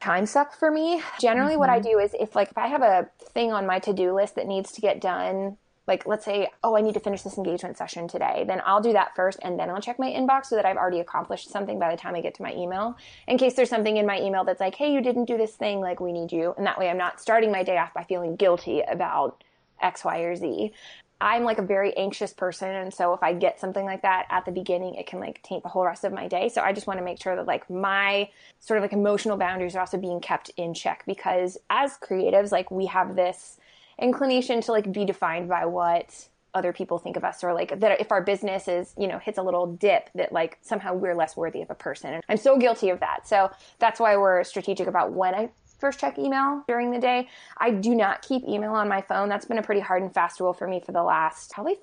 time 0.00 0.26
suck 0.26 0.54
for 0.54 0.70
me. 0.70 1.02
Generally, 1.20 1.52
mm-hmm. 1.52 1.60
what 1.60 1.70
I 1.70 1.80
mm-hmm. 1.80 1.90
do 1.92 1.98
is 1.98 2.14
if 2.18 2.34
like 2.34 2.50
if 2.50 2.58
I 2.58 2.68
have 2.68 2.82
a 2.82 3.08
thing 3.32 3.52
on 3.52 3.66
my 3.66 3.78
to 3.80 3.92
do 3.92 4.14
list 4.14 4.36
that 4.36 4.46
needs 4.46 4.72
to 4.72 4.80
get 4.80 5.00
done, 5.00 5.56
like 5.86 6.06
let's 6.06 6.24
say, 6.24 6.48
oh, 6.62 6.76
I 6.76 6.80
need 6.80 6.94
to 6.94 7.00
finish 7.00 7.22
this 7.22 7.36
engagement 7.36 7.76
session 7.76 8.08
today, 8.08 8.44
then 8.46 8.62
I'll 8.64 8.80
do 8.80 8.92
that 8.94 9.14
first 9.14 9.38
and 9.42 9.58
then 9.58 9.68
I'll 9.70 9.80
check 9.80 9.98
my 9.98 10.10
inbox 10.10 10.46
so 10.46 10.56
that 10.56 10.64
I've 10.64 10.76
already 10.76 11.00
accomplished 11.00 11.50
something 11.50 11.78
by 11.78 11.90
the 11.90 11.96
time 11.96 12.14
I 12.14 12.20
get 12.20 12.34
to 12.34 12.42
my 12.42 12.54
email. 12.54 12.96
In 13.28 13.36
case 13.38 13.54
there's 13.54 13.70
something 13.70 13.96
in 13.96 14.06
my 14.06 14.20
email 14.20 14.44
that's 14.44 14.60
like, 14.60 14.74
hey, 14.74 14.92
you 14.92 15.02
didn't 15.02 15.26
do 15.26 15.36
this 15.36 15.52
thing, 15.52 15.80
like 15.80 16.00
we 16.00 16.12
need 16.12 16.32
you. 16.32 16.54
And 16.56 16.66
that 16.66 16.78
way 16.78 16.88
I'm 16.88 16.98
not 16.98 17.20
starting 17.20 17.52
my 17.52 17.62
day 17.62 17.76
off 17.76 17.92
by 17.92 18.04
feeling 18.04 18.36
guilty 18.36 18.80
about 18.80 19.44
X, 19.80 20.04
Y, 20.04 20.18
or 20.20 20.36
Z. 20.36 20.72
I'm 21.20 21.44
like 21.44 21.58
a 21.58 21.62
very 21.62 21.96
anxious 21.96 22.32
person. 22.32 22.70
And 22.70 22.92
so 22.92 23.14
if 23.14 23.22
I 23.22 23.32
get 23.32 23.60
something 23.60 23.84
like 23.84 24.02
that 24.02 24.26
at 24.30 24.44
the 24.44 24.52
beginning, 24.52 24.94
it 24.94 25.06
can 25.06 25.20
like 25.20 25.42
taint 25.42 25.62
the 25.62 25.68
whole 25.68 25.84
rest 25.84 26.04
of 26.04 26.12
my 26.12 26.28
day. 26.28 26.48
So 26.48 26.60
I 26.60 26.72
just 26.72 26.86
want 26.86 26.98
to 26.98 27.04
make 27.04 27.22
sure 27.22 27.36
that 27.36 27.46
like 27.46 27.68
my 27.70 28.28
sort 28.60 28.78
of 28.78 28.82
like 28.82 28.92
emotional 28.92 29.36
boundaries 29.36 29.74
are 29.76 29.80
also 29.80 29.98
being 29.98 30.20
kept 30.20 30.50
in 30.56 30.74
check 30.74 31.04
because 31.06 31.56
as 31.70 31.96
creatives, 31.98 32.52
like 32.52 32.70
we 32.70 32.86
have 32.86 33.16
this 33.16 33.58
inclination 33.98 34.60
to 34.62 34.72
like 34.72 34.90
be 34.92 35.04
defined 35.04 35.48
by 35.48 35.64
what 35.64 36.28
other 36.54 36.72
people 36.72 36.98
think 36.98 37.16
of 37.16 37.24
us 37.24 37.42
or 37.42 37.52
like 37.52 37.78
that 37.80 38.00
if 38.00 38.12
our 38.12 38.22
business 38.22 38.68
is 38.68 38.94
you 38.96 39.08
know 39.08 39.18
hits 39.18 39.38
a 39.38 39.42
little 39.42 39.66
dip 39.66 40.08
that 40.14 40.32
like 40.32 40.56
somehow 40.62 40.94
we're 40.94 41.14
less 41.14 41.36
worthy 41.36 41.60
of 41.62 41.70
a 41.70 41.74
person 41.74 42.14
and 42.14 42.22
i'm 42.28 42.36
so 42.36 42.56
guilty 42.56 42.90
of 42.90 43.00
that 43.00 43.26
so 43.26 43.50
that's 43.80 43.98
why 43.98 44.16
we're 44.16 44.42
strategic 44.44 44.86
about 44.86 45.12
when 45.12 45.34
i 45.34 45.50
first 45.84 46.00
check 46.00 46.18
email 46.18 46.64
during 46.66 46.90
the 46.90 46.98
day. 46.98 47.28
I 47.58 47.70
do 47.70 47.94
not 47.94 48.22
keep 48.22 48.42
email 48.48 48.72
on 48.72 48.88
my 48.88 49.02
phone. 49.02 49.28
That's 49.28 49.44
been 49.44 49.58
a 49.58 49.62
pretty 49.62 49.82
hard 49.82 50.02
and 50.02 50.14
fast 50.14 50.40
rule 50.40 50.54
for 50.54 50.66
me 50.66 50.80
for 50.80 50.92
the 50.92 51.02
last 51.02 51.50
probably 51.50 51.76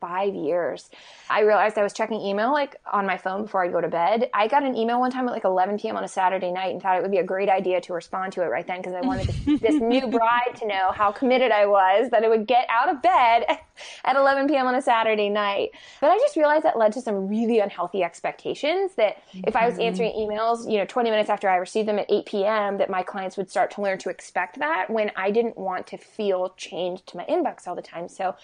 five 0.00 0.34
years. 0.34 0.88
I 1.28 1.40
realized 1.42 1.78
I 1.78 1.82
was 1.82 1.92
checking 1.92 2.20
email 2.20 2.52
like 2.52 2.76
on 2.90 3.06
my 3.06 3.16
phone 3.16 3.42
before 3.42 3.64
I'd 3.64 3.72
go 3.72 3.80
to 3.80 3.88
bed. 3.88 4.30
I 4.34 4.48
got 4.48 4.64
an 4.64 4.74
email 4.74 4.98
one 4.98 5.10
time 5.10 5.28
at 5.28 5.32
like 5.32 5.44
11 5.44 5.78
p.m. 5.78 5.96
on 5.96 6.04
a 6.04 6.08
Saturday 6.08 6.50
night 6.50 6.72
and 6.72 6.82
thought 6.82 6.96
it 6.96 7.02
would 7.02 7.10
be 7.10 7.18
a 7.18 7.24
great 7.24 7.48
idea 7.48 7.80
to 7.82 7.92
respond 7.92 8.32
to 8.32 8.42
it 8.42 8.46
right 8.46 8.66
then 8.66 8.78
because 8.78 8.94
I 8.94 9.00
wanted 9.02 9.26
this, 9.26 9.60
this, 9.60 9.80
new 9.80 10.06
bride 10.08 10.56
to 10.56 10.66
know 10.66 10.92
how 10.92 11.12
committed 11.12 11.52
I 11.52 11.66
was 11.66 12.10
that 12.10 12.24
it 12.24 12.30
would 12.30 12.46
get 12.46 12.66
out 12.68 12.88
of 12.88 13.02
bed 13.02 13.44
at 14.04 14.16
11 14.16 14.48
p.m. 14.48 14.66
on 14.66 14.74
a 14.74 14.82
Saturday 14.82 15.28
night. 15.28 15.70
But 16.00 16.10
I 16.10 16.18
just 16.18 16.36
realized 16.36 16.64
that 16.64 16.78
led 16.78 16.92
to 16.94 17.00
some 17.00 17.28
really 17.28 17.60
unhealthy 17.60 18.02
expectations 18.02 18.92
that 18.96 19.16
mm-hmm. 19.28 19.42
if 19.46 19.54
I 19.56 19.66
was 19.66 19.74
mm-hmm. 19.74 19.82
answering 19.82 20.12
emails, 20.12 20.70
you 20.70 20.78
know, 20.78 20.86
20 20.86 21.10
minutes 21.10 21.30
after 21.30 21.48
I 21.48 21.56
received 21.56 21.88
them 21.88 21.98
at 21.98 22.10
8 22.10 22.26
p.m., 22.26 22.78
that 22.78 22.90
my 22.90 23.02
clients 23.02 23.36
would 23.36 23.50
start 23.50 23.70
to 23.72 23.82
learn 23.82 23.98
to 23.98 24.08
expect 24.08 24.58
that 24.58 24.88
when 24.88 25.10
I 25.16 25.30
didn't 25.30 25.56
want 25.56 25.86
to 25.88 25.98
feel 25.98 26.54
chained 26.56 27.06
to 27.06 27.16
my 27.16 27.24
inbox 27.26 27.68
all 27.68 27.74
the 27.74 27.82
time. 27.82 28.08
So 28.08 28.34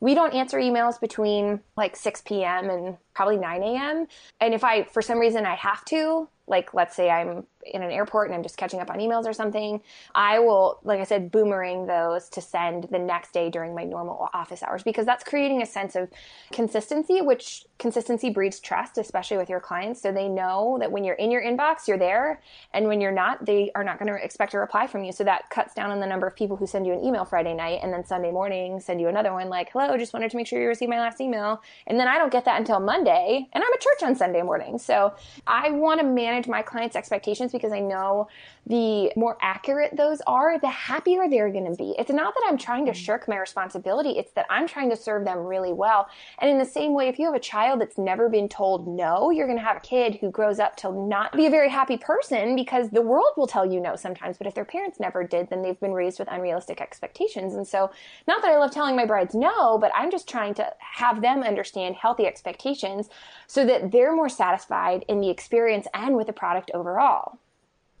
we 0.00 0.14
don't 0.14 0.34
answer 0.34 0.58
emails 0.58 0.98
between 0.98 1.60
like 1.76 1.94
6 1.94 2.22
p.m. 2.22 2.70
and 2.70 2.96
probably 3.14 3.36
9 3.36 3.62
a.m. 3.62 4.06
And 4.40 4.54
if 4.54 4.64
I, 4.64 4.84
for 4.84 5.02
some 5.02 5.18
reason, 5.18 5.46
I 5.46 5.54
have 5.54 5.84
to, 5.86 6.28
like 6.46 6.74
let's 6.74 6.96
say 6.96 7.10
I'm 7.10 7.46
in 7.64 7.82
an 7.82 7.90
airport 7.90 8.28
and 8.28 8.34
I'm 8.34 8.42
just 8.42 8.56
catching 8.56 8.80
up 8.80 8.90
on 8.90 8.98
emails 8.98 9.26
or 9.26 9.32
something, 9.32 9.80
I 10.14 10.38
will, 10.38 10.80
like 10.82 11.00
I 11.00 11.04
said, 11.04 11.30
boomerang 11.30 11.86
those 11.86 12.28
to 12.30 12.40
send 12.40 12.84
the 12.90 12.98
next 12.98 13.32
day 13.32 13.50
during 13.50 13.74
my 13.74 13.84
normal 13.84 14.28
office 14.32 14.62
hours 14.62 14.82
because 14.82 15.06
that's 15.06 15.24
creating 15.24 15.62
a 15.62 15.66
sense 15.66 15.96
of 15.96 16.08
consistency, 16.52 17.20
which 17.20 17.64
consistency 17.78 18.30
breeds 18.30 18.60
trust, 18.60 18.98
especially 18.98 19.36
with 19.36 19.48
your 19.48 19.60
clients. 19.60 20.00
So 20.00 20.12
they 20.12 20.28
know 20.28 20.76
that 20.80 20.90
when 20.90 21.04
you're 21.04 21.14
in 21.16 21.30
your 21.30 21.42
inbox, 21.42 21.86
you're 21.86 21.98
there. 21.98 22.40
And 22.72 22.86
when 22.86 23.00
you're 23.00 23.12
not, 23.12 23.44
they 23.44 23.70
are 23.74 23.84
not 23.84 23.98
going 23.98 24.12
to 24.12 24.22
expect 24.22 24.54
a 24.54 24.58
reply 24.58 24.86
from 24.86 25.04
you. 25.04 25.12
So 25.12 25.24
that 25.24 25.50
cuts 25.50 25.74
down 25.74 25.90
on 25.90 26.00
the 26.00 26.06
number 26.06 26.26
of 26.26 26.36
people 26.36 26.56
who 26.56 26.66
send 26.66 26.86
you 26.86 26.92
an 26.92 27.04
email 27.04 27.24
Friday 27.24 27.54
night 27.54 27.80
and 27.82 27.92
then 27.92 28.04
Sunday 28.04 28.30
morning 28.30 28.80
send 28.80 29.00
you 29.00 29.08
another 29.08 29.32
one 29.32 29.48
like, 29.48 29.70
hello, 29.72 29.96
just 29.96 30.12
wanted 30.12 30.30
to 30.30 30.36
make 30.36 30.46
sure 30.46 30.60
you 30.60 30.68
received 30.68 30.90
my 30.90 30.98
last 30.98 31.20
email. 31.20 31.62
And 31.86 31.98
then 31.98 32.08
I 32.08 32.18
don't 32.18 32.32
get 32.32 32.44
that 32.44 32.58
until 32.58 32.80
Monday 32.80 33.48
and 33.52 33.64
I'm 33.64 33.72
at 33.72 33.80
church 33.80 34.02
on 34.02 34.14
Sunday 34.14 34.42
morning. 34.42 34.78
So 34.78 35.14
I 35.46 35.70
want 35.70 36.00
to 36.00 36.06
manage 36.06 36.48
my 36.48 36.62
clients' 36.62 36.96
expectations 36.96 37.49
because 37.50 37.72
I 37.72 37.80
know 37.80 38.28
the 38.66 39.12
more 39.16 39.36
accurate 39.40 39.96
those 39.96 40.20
are, 40.26 40.58
the 40.58 40.68
happier 40.68 41.28
they're 41.28 41.50
going 41.50 41.70
to 41.70 41.76
be. 41.76 41.94
It's 41.98 42.10
not 42.10 42.34
that 42.34 42.44
I'm 42.46 42.58
trying 42.58 42.86
to 42.86 42.92
mm. 42.92 42.96
shirk 42.96 43.28
my 43.28 43.38
responsibility, 43.38 44.10
it's 44.10 44.32
that 44.32 44.46
I'm 44.50 44.66
trying 44.66 44.90
to 44.90 44.96
serve 44.96 45.24
them 45.24 45.38
really 45.38 45.72
well. 45.72 46.08
And 46.38 46.50
in 46.50 46.58
the 46.58 46.64
same 46.64 46.94
way, 46.94 47.08
if 47.08 47.18
you 47.18 47.26
have 47.26 47.34
a 47.34 47.40
child 47.40 47.80
that's 47.80 47.98
never 47.98 48.28
been 48.28 48.48
told 48.48 48.86
no, 48.86 49.30
you're 49.30 49.46
going 49.46 49.58
to 49.58 49.64
have 49.64 49.78
a 49.78 49.80
kid 49.80 50.16
who 50.16 50.30
grows 50.30 50.58
up 50.58 50.76
to 50.76 50.92
not 50.92 51.32
be 51.32 51.46
a 51.46 51.50
very 51.50 51.68
happy 51.68 51.96
person 51.96 52.54
because 52.54 52.90
the 52.90 53.02
world 53.02 53.32
will 53.36 53.46
tell 53.46 53.70
you 53.70 53.80
no 53.80 53.96
sometimes. 53.96 54.38
But 54.38 54.46
if 54.46 54.54
their 54.54 54.64
parents 54.64 55.00
never 55.00 55.24
did, 55.24 55.50
then 55.50 55.62
they've 55.62 55.80
been 55.80 55.92
raised 55.92 56.18
with 56.18 56.28
unrealistic 56.30 56.80
expectations. 56.80 57.54
And 57.54 57.66
so, 57.66 57.90
not 58.26 58.42
that 58.42 58.52
I 58.52 58.58
love 58.58 58.70
telling 58.70 58.96
my 58.96 59.06
brides 59.06 59.34
no, 59.34 59.78
but 59.78 59.90
I'm 59.94 60.10
just 60.10 60.28
trying 60.28 60.54
to 60.54 60.72
have 60.78 61.22
them 61.22 61.42
understand 61.42 61.96
healthy 61.96 62.26
expectations 62.26 63.08
so 63.46 63.66
that 63.66 63.90
they're 63.90 64.14
more 64.14 64.28
satisfied 64.28 65.04
in 65.08 65.20
the 65.20 65.30
experience 65.30 65.86
and 65.94 66.16
with 66.16 66.28
the 66.28 66.32
product 66.32 66.70
overall. 66.74 67.39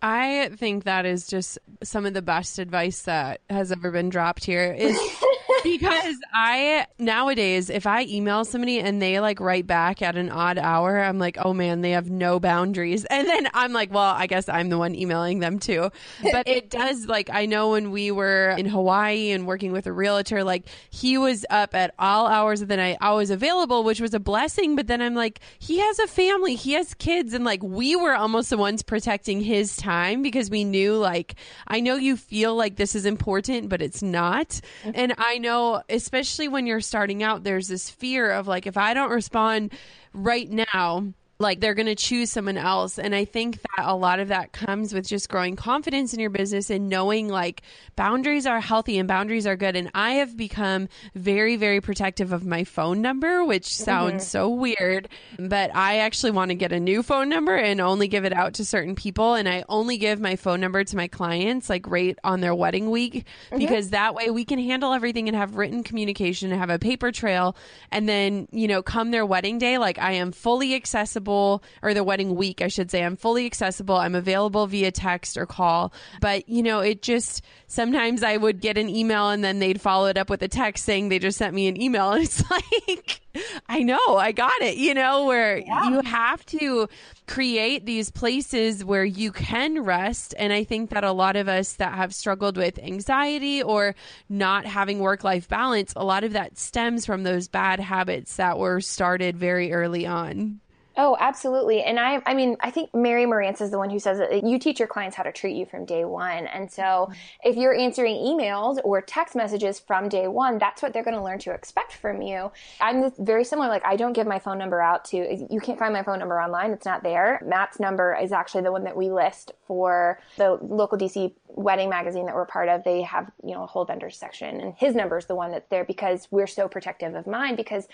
I 0.02 0.50
think 0.56 0.84
that 0.84 1.04
is 1.04 1.26
just 1.26 1.58
some 1.82 2.06
of 2.06 2.14
the 2.14 2.22
best 2.22 2.58
advice 2.58 3.02
that 3.02 3.40
has 3.50 3.70
ever 3.70 3.90
been 3.90 4.08
dropped 4.08 4.44
here 4.44 4.72
is 4.72 4.98
because 5.62 6.16
I 6.32 6.86
nowadays 6.98 7.70
if 7.70 7.86
I 7.86 8.02
email 8.04 8.44
somebody 8.44 8.80
and 8.80 9.00
they 9.00 9.20
like 9.20 9.40
write 9.40 9.66
back 9.66 10.02
at 10.02 10.16
an 10.16 10.30
odd 10.30 10.58
hour, 10.58 11.00
I'm 11.00 11.18
like, 11.18 11.36
"Oh 11.44 11.52
man, 11.52 11.80
they 11.80 11.92
have 11.92 12.10
no 12.10 12.40
boundaries." 12.40 13.04
And 13.06 13.28
then 13.28 13.48
I'm 13.54 13.72
like, 13.72 13.92
"Well, 13.92 14.14
I 14.14 14.26
guess 14.26 14.48
I'm 14.48 14.68
the 14.68 14.78
one 14.78 14.94
emailing 14.94 15.40
them 15.40 15.58
too." 15.58 15.90
But 16.32 16.46
it 16.46 16.70
does 16.70 17.06
like 17.06 17.28
I 17.32 17.46
know 17.46 17.70
when 17.70 17.90
we 17.90 18.10
were 18.10 18.50
in 18.50 18.66
Hawaii 18.66 19.30
and 19.30 19.46
working 19.46 19.72
with 19.72 19.86
a 19.86 19.92
realtor, 19.92 20.44
like 20.44 20.66
he 20.90 21.18
was 21.18 21.44
up 21.50 21.74
at 21.74 21.94
all 21.98 22.26
hours 22.26 22.62
of 22.62 22.68
the 22.68 22.76
night. 22.76 22.98
I 23.00 23.12
was 23.12 23.30
available, 23.30 23.84
which 23.84 24.00
was 24.00 24.14
a 24.14 24.20
blessing, 24.20 24.76
but 24.76 24.86
then 24.86 25.02
I'm 25.02 25.14
like, 25.14 25.40
he 25.58 25.78
has 25.78 25.98
a 25.98 26.06
family, 26.06 26.54
he 26.54 26.72
has 26.74 26.94
kids 26.94 27.34
and 27.34 27.44
like 27.44 27.62
we 27.62 27.96
were 27.96 28.14
almost 28.14 28.50
the 28.50 28.56
ones 28.56 28.82
protecting 28.82 29.40
his 29.40 29.76
time 29.76 29.90
time 29.90 30.22
because 30.22 30.50
we 30.50 30.64
knew 30.64 30.96
like 30.96 31.34
I 31.66 31.80
know 31.80 31.96
you 31.96 32.16
feel 32.16 32.54
like 32.54 32.76
this 32.76 32.94
is 32.94 33.04
important 33.06 33.68
but 33.68 33.82
it's 33.82 34.02
not. 34.02 34.48
Mm-hmm. 34.48 34.90
And 34.94 35.14
I 35.18 35.38
know 35.38 35.49
especially 35.88 36.48
when 36.48 36.66
you're 36.66 36.80
starting 36.80 37.22
out 37.22 37.44
there's 37.44 37.68
this 37.68 37.90
fear 37.90 38.30
of 38.30 38.46
like 38.46 38.66
if 38.66 38.76
I 38.76 38.94
don't 38.94 39.10
respond 39.10 39.72
right 40.12 40.48
now 40.50 41.12
like 41.40 41.58
they're 41.60 41.74
going 41.74 41.86
to 41.86 41.94
choose 41.94 42.30
someone 42.30 42.58
else 42.58 42.98
and 42.98 43.14
i 43.14 43.24
think 43.24 43.60
that 43.62 43.86
a 43.86 43.96
lot 43.96 44.20
of 44.20 44.28
that 44.28 44.52
comes 44.52 44.92
with 44.92 45.08
just 45.08 45.28
growing 45.28 45.56
confidence 45.56 46.12
in 46.12 46.20
your 46.20 46.30
business 46.30 46.70
and 46.70 46.88
knowing 46.88 47.28
like 47.28 47.62
boundaries 47.96 48.46
are 48.46 48.60
healthy 48.60 48.98
and 48.98 49.08
boundaries 49.08 49.46
are 49.46 49.56
good 49.56 49.74
and 49.74 49.90
i 49.94 50.12
have 50.12 50.36
become 50.36 50.86
very 51.14 51.56
very 51.56 51.80
protective 51.80 52.32
of 52.32 52.44
my 52.44 52.62
phone 52.62 53.00
number 53.00 53.42
which 53.44 53.74
sounds 53.74 54.22
mm-hmm. 54.22 54.30
so 54.30 54.48
weird 54.50 55.08
but 55.38 55.74
i 55.74 55.98
actually 55.98 56.30
want 56.30 56.50
to 56.50 56.54
get 56.54 56.72
a 56.72 56.78
new 56.78 57.02
phone 57.02 57.28
number 57.28 57.56
and 57.56 57.80
only 57.80 58.06
give 58.06 58.24
it 58.24 58.32
out 58.32 58.54
to 58.54 58.64
certain 58.64 58.94
people 58.94 59.34
and 59.34 59.48
i 59.48 59.64
only 59.68 59.96
give 59.96 60.20
my 60.20 60.36
phone 60.36 60.60
number 60.60 60.84
to 60.84 60.96
my 60.96 61.08
clients 61.08 61.70
like 61.70 61.88
right 61.88 62.18
on 62.22 62.40
their 62.40 62.54
wedding 62.54 62.90
week 62.90 63.14
mm-hmm. 63.14 63.58
because 63.58 63.90
that 63.90 64.14
way 64.14 64.30
we 64.30 64.44
can 64.44 64.58
handle 64.58 64.92
everything 64.92 65.26
and 65.26 65.36
have 65.36 65.56
written 65.56 65.82
communication 65.82 66.52
and 66.52 66.60
have 66.60 66.70
a 66.70 66.78
paper 66.78 67.10
trail 67.10 67.56
and 67.90 68.06
then 68.06 68.46
you 68.52 68.68
know 68.68 68.82
come 68.82 69.10
their 69.10 69.24
wedding 69.24 69.56
day 69.56 69.78
like 69.78 69.98
i 69.98 70.12
am 70.12 70.32
fully 70.32 70.74
accessible 70.74 71.29
accessible, 71.30 71.62
or 71.82 71.94
the 71.94 72.04
wedding 72.04 72.34
week, 72.34 72.62
I 72.62 72.68
should 72.68 72.90
say. 72.90 73.04
I'm 73.04 73.16
fully 73.16 73.46
accessible. 73.46 73.96
I'm 73.96 74.14
available 74.14 74.66
via 74.66 74.90
text 74.90 75.36
or 75.36 75.46
call. 75.46 75.92
But, 76.20 76.48
you 76.48 76.62
know, 76.62 76.80
it 76.80 77.02
just 77.02 77.42
sometimes 77.66 78.22
I 78.22 78.36
would 78.36 78.60
get 78.60 78.76
an 78.76 78.88
email 78.88 79.30
and 79.30 79.44
then 79.44 79.58
they'd 79.58 79.80
follow 79.80 80.06
it 80.06 80.16
up 80.16 80.30
with 80.30 80.42
a 80.42 80.48
text 80.48 80.84
saying 80.84 81.08
they 81.08 81.18
just 81.18 81.38
sent 81.38 81.54
me 81.54 81.68
an 81.68 81.80
email. 81.80 82.10
And 82.20 82.24
it's 82.24 82.50
like, 82.50 83.20
I 83.68 83.82
know, 83.84 84.16
I 84.16 84.32
got 84.32 84.60
it, 84.60 84.76
you 84.76 84.94
know, 84.94 85.26
where 85.26 85.58
yeah. 85.58 85.88
you 85.88 86.00
have 86.00 86.44
to 86.46 86.88
create 87.28 87.86
these 87.86 88.10
places 88.10 88.84
where 88.84 89.04
you 89.04 89.30
can 89.30 89.84
rest. 89.84 90.34
And 90.36 90.52
I 90.52 90.64
think 90.64 90.90
that 90.90 91.04
a 91.04 91.12
lot 91.12 91.36
of 91.36 91.48
us 91.48 91.74
that 91.74 91.94
have 91.94 92.12
struggled 92.12 92.56
with 92.56 92.80
anxiety 92.80 93.62
or 93.62 93.94
not 94.28 94.66
having 94.66 94.98
work 94.98 95.22
life 95.22 95.48
balance, 95.48 95.92
a 95.94 96.04
lot 96.04 96.24
of 96.24 96.32
that 96.32 96.58
stems 96.58 97.06
from 97.06 97.22
those 97.22 97.46
bad 97.46 97.78
habits 97.78 98.36
that 98.36 98.58
were 98.58 98.80
started 98.80 99.36
very 99.36 99.72
early 99.72 100.06
on. 100.06 100.60
Oh, 100.96 101.16
absolutely. 101.20 101.82
And 101.82 102.00
I, 102.00 102.20
I 102.26 102.34
mean, 102.34 102.56
I 102.60 102.70
think 102.70 102.92
Mary 102.94 103.24
Marantz 103.24 103.60
is 103.60 103.70
the 103.70 103.78
one 103.78 103.90
who 103.90 103.98
says 103.98 104.18
that 104.18 104.44
you 104.44 104.58
teach 104.58 104.78
your 104.78 104.88
clients 104.88 105.16
how 105.16 105.22
to 105.22 105.32
treat 105.32 105.56
you 105.56 105.64
from 105.64 105.84
day 105.84 106.04
one. 106.04 106.46
And 106.48 106.70
so 106.70 106.82
mm-hmm. 106.82 107.12
if 107.44 107.56
you're 107.56 107.74
answering 107.74 108.16
emails 108.16 108.78
or 108.82 109.00
text 109.00 109.36
messages 109.36 109.78
from 109.78 110.08
day 110.08 110.26
one, 110.26 110.58
that's 110.58 110.82
what 110.82 110.92
they're 110.92 111.04
going 111.04 111.16
to 111.16 111.22
learn 111.22 111.38
to 111.40 111.52
expect 111.52 111.94
from 111.94 112.22
you. 112.22 112.50
I'm 112.80 113.12
very 113.18 113.44
similar. 113.44 113.68
Like 113.68 113.84
I 113.84 113.96
don't 113.96 114.12
give 114.12 114.26
my 114.26 114.38
phone 114.38 114.58
number 114.58 114.80
out 114.80 115.04
to, 115.06 115.46
you 115.50 115.60
can't 115.60 115.78
find 115.78 115.92
my 115.92 116.02
phone 116.02 116.18
number 116.18 116.40
online. 116.40 116.72
It's 116.72 116.86
not 116.86 117.02
there. 117.04 117.40
Matt's 117.46 117.78
number 117.78 118.18
is 118.20 118.32
actually 118.32 118.62
the 118.62 118.72
one 118.72 118.84
that 118.84 118.96
we 118.96 119.10
list 119.10 119.52
for 119.66 120.20
the 120.36 120.58
local 120.60 120.98
DC 120.98 121.32
wedding 121.48 121.88
magazine 121.88 122.26
that 122.26 122.34
we're 122.34 122.46
part 122.46 122.68
of. 122.68 122.82
They 122.82 123.02
have, 123.02 123.30
you 123.44 123.54
know, 123.54 123.62
a 123.62 123.66
whole 123.66 123.84
vendors 123.84 124.18
section 124.18 124.60
and 124.60 124.74
his 124.74 124.94
number 124.96 125.18
is 125.18 125.26
the 125.26 125.36
one 125.36 125.52
that's 125.52 125.68
there 125.68 125.84
because 125.84 126.26
we're 126.32 126.48
so 126.48 126.68
protective 126.68 127.14
of 127.14 127.26
mine 127.26 127.54
because 127.54 127.86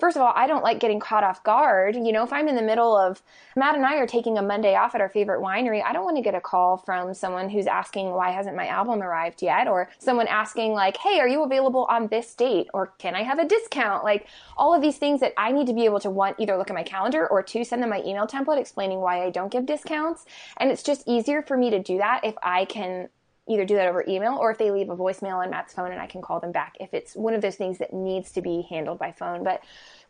first 0.00 0.16
of 0.16 0.22
all, 0.22 0.32
I 0.34 0.46
don't 0.46 0.64
like 0.64 0.80
getting 0.80 0.98
caught 0.98 1.22
off 1.22 1.42
guard. 1.44 1.94
You 1.94 2.12
know, 2.12 2.24
if 2.24 2.32
I'm 2.32 2.48
in 2.48 2.56
the 2.56 2.62
middle 2.62 2.96
of 2.96 3.22
Matt 3.54 3.76
and 3.76 3.84
I 3.84 3.96
are 3.96 4.06
taking 4.06 4.38
a 4.38 4.42
Monday 4.42 4.74
off 4.74 4.94
at 4.94 5.00
our 5.00 5.08
favorite 5.08 5.40
winery, 5.40 5.82
I 5.84 5.92
don't 5.92 6.04
want 6.04 6.16
to 6.16 6.22
get 6.22 6.34
a 6.34 6.40
call 6.40 6.78
from 6.78 7.14
someone 7.14 7.50
who's 7.50 7.66
asking 7.66 8.10
why 8.10 8.30
hasn't 8.30 8.56
my 8.56 8.66
album 8.66 9.02
arrived 9.02 9.42
yet 9.42 9.68
or 9.68 9.90
someone 9.98 10.26
asking 10.26 10.72
like, 10.72 10.96
"Hey, 10.96 11.20
are 11.20 11.28
you 11.28 11.42
available 11.42 11.86
on 11.90 12.08
this 12.08 12.34
date?" 12.34 12.68
or 12.72 12.88
"Can 12.98 13.14
I 13.14 13.22
have 13.22 13.38
a 13.38 13.46
discount?" 13.46 14.02
Like 14.02 14.26
all 14.56 14.74
of 14.74 14.82
these 14.82 14.98
things 14.98 15.20
that 15.20 15.34
I 15.36 15.52
need 15.52 15.66
to 15.66 15.74
be 15.74 15.84
able 15.84 16.00
to 16.00 16.10
one 16.10 16.34
either 16.38 16.56
look 16.56 16.70
at 16.70 16.74
my 16.74 16.82
calendar 16.82 17.26
or 17.26 17.42
two 17.42 17.64
send 17.64 17.82
them 17.82 17.90
my 17.90 18.02
email 18.02 18.26
template 18.26 18.58
explaining 18.58 19.00
why 19.00 19.24
I 19.24 19.30
don't 19.30 19.52
give 19.52 19.66
discounts. 19.66 20.24
And 20.56 20.70
it's 20.70 20.82
just 20.82 21.06
easier 21.06 21.42
for 21.42 21.56
me 21.56 21.70
to 21.70 21.78
do 21.78 21.98
that 21.98 22.24
if 22.24 22.34
I 22.42 22.64
can 22.64 23.08
either 23.50 23.64
do 23.64 23.74
that 23.74 23.88
over 23.88 24.04
email 24.06 24.36
or 24.36 24.50
if 24.52 24.58
they 24.58 24.70
leave 24.70 24.88
a 24.88 24.96
voicemail 24.96 25.42
on 25.44 25.50
Matt's 25.50 25.74
phone 25.74 25.90
and 25.90 26.00
I 26.00 26.06
can 26.06 26.22
call 26.22 26.38
them 26.38 26.52
back 26.52 26.76
if 26.78 26.94
it's 26.94 27.16
one 27.16 27.34
of 27.34 27.42
those 27.42 27.56
things 27.56 27.78
that 27.78 27.92
needs 27.92 28.30
to 28.32 28.40
be 28.40 28.66
handled 28.70 28.98
by 28.98 29.10
phone. 29.12 29.42
But 29.42 29.62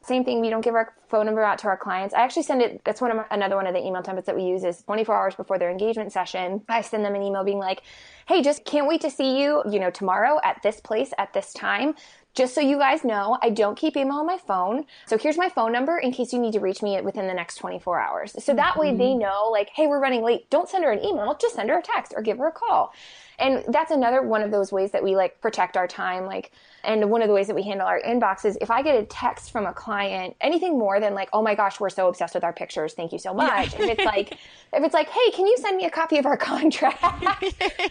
same 0.02 0.24
thing, 0.24 0.40
we 0.40 0.48
don't 0.50 0.62
give 0.62 0.74
our 0.74 0.94
phone 1.08 1.26
number 1.26 1.42
out 1.42 1.58
to 1.58 1.68
our 1.68 1.76
clients. 1.76 2.14
I 2.14 2.20
actually 2.20 2.44
send 2.44 2.62
it, 2.62 2.82
that's 2.84 3.00
one 3.00 3.10
of 3.10 3.16
my, 3.18 3.24
another 3.30 3.56
one 3.56 3.66
of 3.66 3.74
the 3.74 3.84
email 3.84 4.02
templates 4.02 4.26
that 4.26 4.36
we 4.36 4.44
use 4.44 4.64
is 4.64 4.82
24 4.82 5.14
hours 5.14 5.34
before 5.34 5.58
their 5.58 5.70
engagement 5.70 6.12
session. 6.12 6.62
I 6.68 6.80
send 6.82 7.04
them 7.04 7.14
an 7.14 7.22
email 7.22 7.44
being 7.44 7.58
like, 7.58 7.82
hey, 8.26 8.42
just 8.42 8.64
can't 8.64 8.86
wait 8.86 9.00
to 9.02 9.10
see 9.10 9.40
you, 9.40 9.62
you 9.70 9.80
know, 9.80 9.90
tomorrow 9.90 10.38
at 10.44 10.62
this 10.62 10.80
place 10.80 11.12
at 11.18 11.32
this 11.32 11.52
time. 11.52 11.94
Just 12.34 12.54
so 12.54 12.60
you 12.60 12.78
guys 12.78 13.04
know, 13.04 13.38
I 13.42 13.50
don't 13.50 13.76
keep 13.76 13.96
email 13.96 14.18
on 14.18 14.26
my 14.26 14.38
phone. 14.38 14.86
So 15.06 15.18
here's 15.18 15.36
my 15.36 15.48
phone 15.48 15.72
number 15.72 15.98
in 15.98 16.12
case 16.12 16.32
you 16.32 16.38
need 16.38 16.52
to 16.52 16.60
reach 16.60 16.80
me 16.80 17.00
within 17.00 17.26
the 17.26 17.34
next 17.34 17.56
24 17.56 18.00
hours. 18.00 18.36
So 18.42 18.54
that 18.54 18.78
way 18.78 18.94
they 18.94 19.10
mm-hmm. 19.10 19.20
know, 19.20 19.48
like, 19.50 19.70
hey, 19.74 19.86
we're 19.86 20.00
running 20.00 20.22
late. 20.22 20.48
Don't 20.48 20.68
send 20.68 20.84
her 20.84 20.92
an 20.92 21.04
email, 21.04 21.36
just 21.40 21.56
send 21.56 21.68
her 21.70 21.78
a 21.78 21.82
text 21.82 22.14
or 22.16 22.22
give 22.22 22.38
her 22.38 22.48
a 22.48 22.52
call. 22.52 22.92
And 23.40 23.64
that's 23.68 23.90
another 23.90 24.22
one 24.22 24.42
of 24.42 24.50
those 24.50 24.70
ways 24.70 24.90
that 24.92 25.02
we 25.02 25.16
like 25.16 25.40
protect 25.40 25.76
our 25.76 25.88
time. 25.88 26.26
Like, 26.26 26.52
and 26.84 27.10
one 27.10 27.22
of 27.22 27.28
the 27.28 27.34
ways 27.34 27.46
that 27.46 27.56
we 27.56 27.62
handle 27.62 27.86
our 27.86 28.00
inbox 28.00 28.44
is 28.44 28.56
if 28.60 28.70
I 28.70 28.82
get 28.82 28.96
a 28.96 29.04
text 29.06 29.50
from 29.50 29.66
a 29.66 29.72
client, 29.72 30.36
anything 30.40 30.78
more 30.78 31.00
than 31.00 31.14
like, 31.14 31.30
oh 31.32 31.42
my 31.42 31.54
gosh, 31.54 31.80
we're 31.80 31.90
so 31.90 32.08
obsessed 32.08 32.34
with 32.34 32.44
our 32.44 32.52
pictures. 32.52 32.92
Thank 32.92 33.12
you 33.12 33.18
so 33.18 33.34
much. 33.34 33.74
If 33.74 33.80
it's 33.80 34.04
like, 34.04 34.32
if 34.72 34.84
it's 34.84 34.94
like, 34.94 35.08
hey, 35.08 35.30
can 35.32 35.46
you 35.46 35.56
send 35.56 35.76
me 35.76 35.84
a 35.86 35.90
copy 35.90 36.18
of 36.18 36.26
our 36.26 36.36
contract 36.36 37.44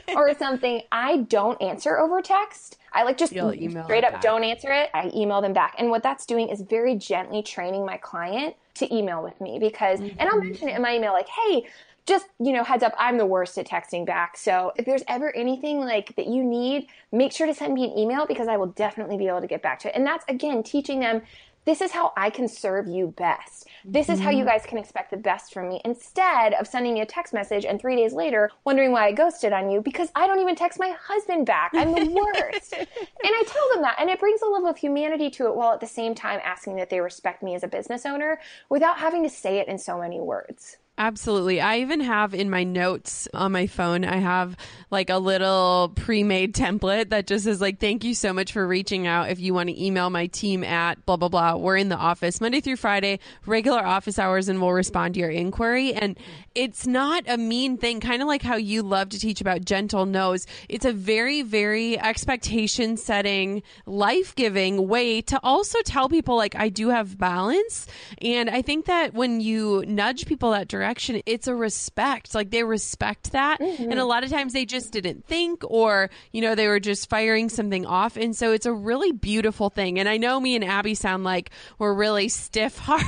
or 0.15 0.33
something? 0.35 0.81
I 0.91 1.17
don't 1.17 1.61
answer 1.61 1.99
over 1.99 2.21
text. 2.21 2.78
I 2.93 3.03
like 3.03 3.17
just 3.17 3.33
email 3.33 3.83
straight 3.83 4.03
up 4.03 4.13
back. 4.13 4.21
don't 4.21 4.43
answer 4.43 4.71
it. 4.71 4.89
I 4.93 5.11
email 5.15 5.41
them 5.41 5.53
back. 5.53 5.75
And 5.77 5.89
what 5.89 6.03
that's 6.03 6.25
doing 6.25 6.49
is 6.49 6.61
very 6.61 6.95
gently 6.95 7.41
training 7.41 7.85
my 7.85 7.97
client 7.97 8.55
to 8.75 8.93
email 8.93 9.23
with 9.23 9.39
me 9.41 9.59
because, 9.59 9.99
mm-hmm. 9.99 10.15
and 10.19 10.29
I'll 10.29 10.41
mention 10.41 10.69
it 10.69 10.75
in 10.75 10.81
my 10.81 10.95
email 10.95 11.13
like, 11.13 11.29
hey, 11.29 11.65
just 12.09 12.25
you 12.39 12.53
know 12.53 12.63
heads 12.63 12.81
up 12.81 12.93
i'm 12.97 13.19
the 13.19 13.25
worst 13.25 13.55
at 13.59 13.67
texting 13.67 14.03
back 14.03 14.35
so 14.35 14.73
if 14.77 14.85
there's 14.85 15.03
ever 15.07 15.35
anything 15.35 15.79
like 15.79 16.15
that 16.15 16.25
you 16.25 16.43
need 16.43 16.87
make 17.11 17.31
sure 17.31 17.45
to 17.45 17.53
send 17.53 17.71
me 17.71 17.83
an 17.83 17.95
email 17.95 18.25
because 18.25 18.47
i 18.47 18.57
will 18.57 18.67
definitely 18.67 19.15
be 19.15 19.27
able 19.27 19.39
to 19.39 19.45
get 19.45 19.61
back 19.61 19.77
to 19.77 19.87
it 19.89 19.95
and 19.95 20.07
that's 20.07 20.25
again 20.27 20.63
teaching 20.63 20.99
them 20.99 21.21
this 21.70 21.82
is 21.82 21.91
how 21.91 22.13
I 22.17 22.32
can 22.32 22.47
serve 22.47 22.88
you 22.88 23.13
best. 23.15 23.67
This 23.86 24.09
is 24.09 24.20
how 24.20 24.32
you 24.32 24.39
mm-hmm. 24.39 24.47
guys 24.47 24.65
can 24.65 24.80
expect 24.80 25.11
the 25.11 25.17
best 25.17 25.53
from 25.53 25.70
me 25.70 25.80
instead 25.86 26.55
of 26.55 26.65
sending 26.65 26.95
me 26.95 27.01
a 27.01 27.05
text 27.05 27.32
message 27.32 27.63
and 27.63 27.80
three 27.80 27.95
days 27.95 28.11
later 28.11 28.49
wondering 28.65 28.91
why 28.91 29.05
I 29.05 29.11
ghosted 29.11 29.53
on 29.53 29.70
you 29.70 29.80
because 29.80 30.09
I 30.15 30.26
don't 30.26 30.39
even 30.39 30.55
text 30.55 30.80
my 30.80 30.95
husband 30.99 31.45
back. 31.45 31.70
I'm 31.76 31.91
the 31.91 32.09
worst. 32.09 32.74
and 32.74 32.88
I 33.24 33.43
tell 33.45 33.70
them 33.72 33.84
that. 33.84 33.97
And 33.99 34.09
it 34.09 34.20
brings 34.20 34.41
a 34.41 34.47
level 34.47 34.67
of 34.67 34.78
humanity 34.78 35.30
to 35.30 35.45
it 35.45 35.55
while 35.55 35.72
at 35.72 35.80
the 35.80 35.86
same 35.86 36.15
time 36.15 36.39
asking 36.43 36.78
that 36.78 36.89
they 36.89 37.01
respect 37.01 37.43
me 37.43 37.53
as 37.53 37.63
a 37.63 37.67
business 37.67 38.03
owner 38.03 38.39
without 38.70 38.97
having 38.97 39.22
to 39.22 39.30
say 39.30 39.59
it 39.59 39.67
in 39.67 39.78
so 39.78 39.99
many 39.99 40.20
words. 40.20 40.78
Absolutely. 40.99 41.61
I 41.61 41.77
even 41.77 42.01
have 42.01 42.33
in 42.33 42.49
my 42.49 42.65
notes 42.65 43.29
on 43.33 43.53
my 43.53 43.67
phone, 43.67 44.03
I 44.03 44.17
have 44.17 44.57
like 44.91 45.09
a 45.09 45.17
little 45.17 45.93
pre 45.95 46.23
made 46.23 46.53
template 46.53 47.11
that 47.11 47.25
just 47.25 47.45
says, 47.45 47.61
like, 47.61 47.79
thank 47.79 48.03
you 48.03 48.13
so 48.13 48.33
much 48.33 48.51
for 48.51 48.67
reaching 48.67 49.07
out. 49.07 49.29
If 49.29 49.39
you 49.39 49.53
want 49.53 49.69
to 49.69 49.81
email 49.81 50.09
my 50.09 50.27
team 50.27 50.61
at 50.61 51.05
blah, 51.05 51.15
blah, 51.15 51.29
blah, 51.29 51.55
we're 51.55 51.77
in 51.77 51.87
the 51.87 51.95
office 51.95 52.41
Monday 52.41 52.59
through 52.59 52.75
Friday, 52.75 53.19
regular 53.45 53.79
office 53.79 54.19
hours, 54.19 54.49
and 54.49 54.61
we'll 54.61 54.73
respond 54.73 55.13
to 55.13 55.21
your 55.21 55.29
inquiry. 55.29 55.93
And 55.93 56.19
it's 56.53 56.85
not 56.85 57.23
a 57.27 57.37
mean 57.37 57.77
thing, 57.77 58.01
kind 58.01 58.21
of 58.21 58.27
like 58.27 58.41
how 58.41 58.57
you 58.57 58.83
love 58.83 59.07
to 59.09 59.19
teach 59.19 59.39
about 59.39 59.63
gentle 59.63 60.05
no's. 60.05 60.47
It's 60.67 60.83
a 60.83 60.91
very, 60.91 61.43
very 61.43 61.97
expectation 61.97 62.97
setting, 62.97 63.63
life 63.85 64.35
giving 64.35 64.89
way 64.89 65.21
to 65.21 65.39
also 65.43 65.81
tell 65.83 66.09
people, 66.09 66.35
like, 66.35 66.55
I 66.55 66.67
do 66.67 66.89
have 66.89 67.17
balance. 67.17 67.87
And 68.21 68.49
I 68.49 68.61
think 68.61 68.87
that 68.87 69.13
when 69.13 69.39
you 69.39 69.85
nudge 69.87 70.25
people 70.25 70.51
that 70.51 70.67
direction, 70.67 70.88
direction, 70.89 71.21
it's 71.25 71.47
a 71.47 71.55
respect. 71.55 72.33
Like 72.33 72.49
they 72.49 72.63
respect 72.63 73.31
that. 73.33 73.59
Mm-hmm. 73.59 73.91
And 73.91 73.99
a 73.99 74.05
lot 74.05 74.23
of 74.23 74.31
times 74.31 74.53
they 74.53 74.65
just 74.65 74.91
didn't 74.91 75.25
think 75.25 75.63
or, 75.63 76.09
you 76.31 76.41
know, 76.41 76.55
they 76.55 76.67
were 76.67 76.79
just 76.79 77.09
firing 77.09 77.49
something 77.49 77.85
off. 77.85 78.17
And 78.17 78.35
so 78.35 78.51
it's 78.51 78.65
a 78.65 78.73
really 78.73 79.11
beautiful 79.11 79.69
thing. 79.69 79.99
And 79.99 80.09
I 80.09 80.17
know 80.17 80.39
me 80.39 80.55
and 80.55 80.63
Abby 80.63 80.95
sound 80.95 81.23
like 81.23 81.51
we're 81.77 81.93
really 81.93 82.27
stiff, 82.39 82.79
hard, 82.79 83.03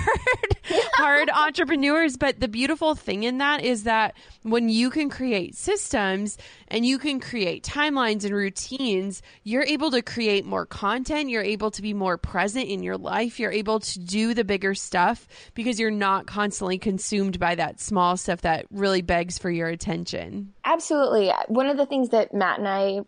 hard 0.95 1.30
entrepreneurs. 1.30 2.18
But 2.18 2.39
the 2.39 2.47
beautiful 2.47 2.95
thing 2.95 3.24
in 3.24 3.39
that 3.39 3.64
is 3.64 3.84
that 3.84 4.16
when 4.43 4.70
you 4.70 4.89
can 4.89 5.09
create 5.09 5.55
systems 5.55 6.38
and 6.68 6.86
you 6.86 6.97
can 6.97 7.20
create 7.20 7.64
timelines 7.64 8.24
and 8.24 8.34
routines, 8.34 9.22
you're 9.43 9.64
able 9.64 9.91
to 9.91 10.01
create 10.01 10.45
more 10.45 10.66
content. 10.66 11.30
You're 11.30 11.43
able 11.43 11.72
to 11.72 11.82
be 11.82 11.93
more 11.93 12.18
present 12.18 12.68
in 12.68 12.84
your 12.84 12.97
life. 12.97 13.39
You're 13.39 13.51
able 13.51 13.80
to 13.80 13.99
do 13.99 14.34
the 14.34 14.43
bigger 14.43 14.74
stuff 14.74 15.28
because 15.53 15.80
you're 15.80 15.91
not 15.91 16.28
constantly 16.28 16.78
consumed 16.78 17.39
by 17.39 17.55
that 17.55 17.80
small 17.80 18.18
stuff 18.18 18.41
that 18.41 18.66
really 18.72 19.01
begs 19.01 19.38
for 19.38 19.49
your 19.49 19.68
attention. 19.68 20.53
Absolutely. 20.66 21.32
One 21.47 21.68
of 21.68 21.78
the 21.78 21.86
things 21.86 22.09
that 22.09 22.34
Matt 22.34 22.59
and 22.59 22.68
I 22.68 23.01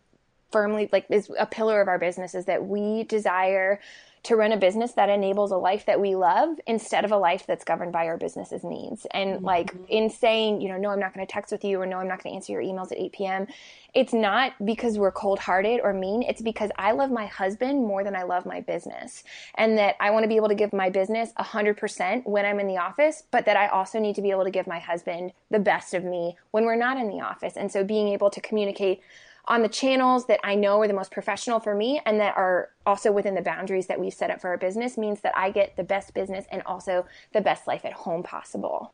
firmly 0.51 0.88
like 0.91 1.08
is 1.10 1.30
a 1.38 1.45
pillar 1.45 1.82
of 1.82 1.88
our 1.88 1.99
business 1.99 2.36
is 2.36 2.45
that 2.45 2.66
we 2.66 3.04
desire 3.04 3.82
to 4.24 4.38
run 4.38 4.53
a 4.53 4.57
business 4.57 4.93
that 4.93 5.09
enables 5.09 5.51
a 5.51 5.57
life 5.57 5.86
that 5.86 5.99
we 5.99 6.15
love 6.15 6.57
instead 6.65 7.03
of 7.03 7.11
a 7.11 7.17
life 7.17 7.45
that's 7.45 7.65
governed 7.65 7.91
by 7.91 8.07
our 8.07 8.17
business's 8.17 8.63
needs. 8.63 9.05
And 9.11 9.36
mm-hmm. 9.36 9.45
like 9.45 9.76
in 9.89 10.09
saying, 10.09 10.61
you 10.61 10.69
know, 10.69 10.78
no, 10.78 10.89
I'm 10.89 10.99
not 10.99 11.13
going 11.13 11.26
to 11.26 11.32
text 11.32 11.51
with 11.51 11.65
you 11.65 11.82
or 11.82 11.86
no, 11.86 11.97
I'm 11.97 12.07
not 12.07 12.24
going 12.24 12.32
to 12.32 12.36
answer 12.38 12.53
your 12.53 12.61
emails 12.61 12.91
at 12.93 12.99
8 12.99 13.11
p.m. 13.11 13.47
It's 13.93 14.13
not 14.13 14.53
because 14.63 14.97
we're 14.97 15.11
cold 15.11 15.39
hearted 15.39 15.82
or 15.84 15.93
mean. 15.93 16.24
It's 16.24 16.41
because 16.41 16.71
I 16.78 16.93
love 16.93 17.11
my 17.11 17.26
husband 17.26 17.86
more 17.86 18.03
than 18.05 18.15
I 18.15 18.24
love 18.24 18.45
my 18.45 18.61
business. 18.61 19.26
And 19.55 19.78
that 19.78 19.95
I 19.99 20.11
want 20.11 20.24
to 20.24 20.30
be 20.30 20.38
able 20.38 20.49
to 20.49 20.55
give 20.55 20.71
my 20.71 20.89
business 20.89 21.32
100% 21.38 22.26
when 22.26 22.45
I'm 22.45 22.61
in 22.61 22.67
the 22.67 22.78
office, 22.78 23.24
but 23.30 23.45
that 23.45 23.57
I 23.57 23.67
also 23.67 23.99
need 23.99 24.15
to 24.15 24.21
be 24.21 24.32
able 24.32 24.45
to 24.45 24.51
give 24.51 24.67
my 24.67 24.80
husband 24.80 25.34
the 25.51 25.59
best 25.59 25.93
of 25.93 26.05
me 26.05 26.38
when 26.51 26.63
we're 26.63 26.78
not 26.78 26.97
in 26.97 27.09
the 27.09 27.19
office. 27.21 27.57
And 27.57 27.69
so 27.69 27.84
being 27.84 28.07
able 28.07 28.30
to 28.30 28.39
communicate 28.39 29.01
on 29.46 29.62
the 29.62 29.70
channels 29.70 30.26
that 30.28 30.39
I 30.44 30.56
know 30.56 30.80
are 30.82 30.88
the 30.88 30.94
most 30.94 31.12
professional 31.12 31.60
for 31.60 31.76
me 31.76 32.02
and 32.06 32.20
that 32.20 32.38
are 32.38 32.70
also 32.86 33.12
within 33.12 33.36
the 33.36 33.41
boundaries 33.41 33.88
that 33.88 34.00
we've 34.00 34.14
set 34.14 34.32
up 34.32 34.39
for 34.39 34.50
our 34.50 34.58
business 34.58 34.98
means 34.98 35.22
that 35.22 35.38
I 35.38 35.52
get 35.52 35.76
the 35.76 35.84
best 35.84 36.14
business 36.14 36.46
and 36.52 36.62
also 36.66 37.06
the 37.34 37.41
best 37.41 37.68
life 37.68 37.84
at 37.84 37.94
home 37.94 38.24
possible. 38.24 38.94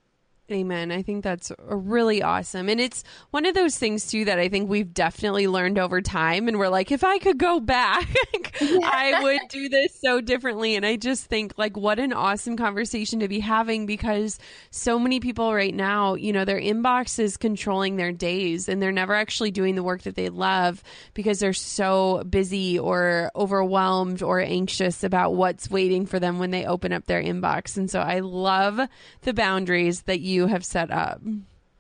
Amen. 0.51 0.91
I 0.91 1.03
think 1.03 1.23
that's 1.23 1.51
really 1.59 2.23
awesome. 2.23 2.69
And 2.69 2.81
it's 2.81 3.03
one 3.29 3.45
of 3.45 3.53
those 3.53 3.77
things, 3.77 4.07
too, 4.07 4.25
that 4.25 4.39
I 4.39 4.49
think 4.49 4.67
we've 4.67 4.91
definitely 4.91 5.47
learned 5.47 5.77
over 5.77 6.01
time. 6.01 6.47
And 6.47 6.57
we're 6.57 6.69
like, 6.69 6.91
if 6.91 7.03
I 7.03 7.19
could 7.19 7.37
go 7.37 7.59
back, 7.59 8.09
I 8.61 9.19
would 9.21 9.41
do 9.49 9.69
this 9.69 9.99
so 10.01 10.21
differently. 10.21 10.75
And 10.75 10.85
I 10.85 10.95
just 10.95 11.25
think, 11.25 11.53
like, 11.57 11.77
what 11.77 11.99
an 11.99 12.13
awesome 12.13 12.57
conversation 12.57 13.19
to 13.19 13.27
be 13.27 13.39
having 13.39 13.85
because 13.85 14.39
so 14.71 14.97
many 14.97 15.19
people 15.19 15.53
right 15.53 15.73
now, 15.73 16.15
you 16.15 16.33
know, 16.33 16.45
their 16.45 16.59
inbox 16.59 17.19
is 17.19 17.37
controlling 17.37 17.97
their 17.97 18.11
days 18.11 18.67
and 18.67 18.81
they're 18.81 18.91
never 18.91 19.13
actually 19.13 19.51
doing 19.51 19.75
the 19.75 19.83
work 19.83 20.01
that 20.01 20.15
they 20.15 20.29
love 20.29 20.81
because 21.13 21.39
they're 21.39 21.53
so 21.53 22.23
busy 22.27 22.79
or 22.79 23.31
overwhelmed 23.35 24.23
or 24.23 24.39
anxious 24.39 25.03
about 25.03 25.35
what's 25.35 25.69
waiting 25.69 26.07
for 26.07 26.19
them 26.19 26.39
when 26.39 26.49
they 26.49 26.65
open 26.65 26.91
up 26.91 27.05
their 27.05 27.21
inbox. 27.21 27.77
And 27.77 27.89
so 27.89 27.99
I 27.99 28.19
love 28.21 28.79
the 29.21 29.33
boundaries 29.33 30.01
that 30.03 30.21
you 30.21 30.38
you 30.39 30.47
have 30.47 30.65
set 30.65 30.91
up. 30.91 31.21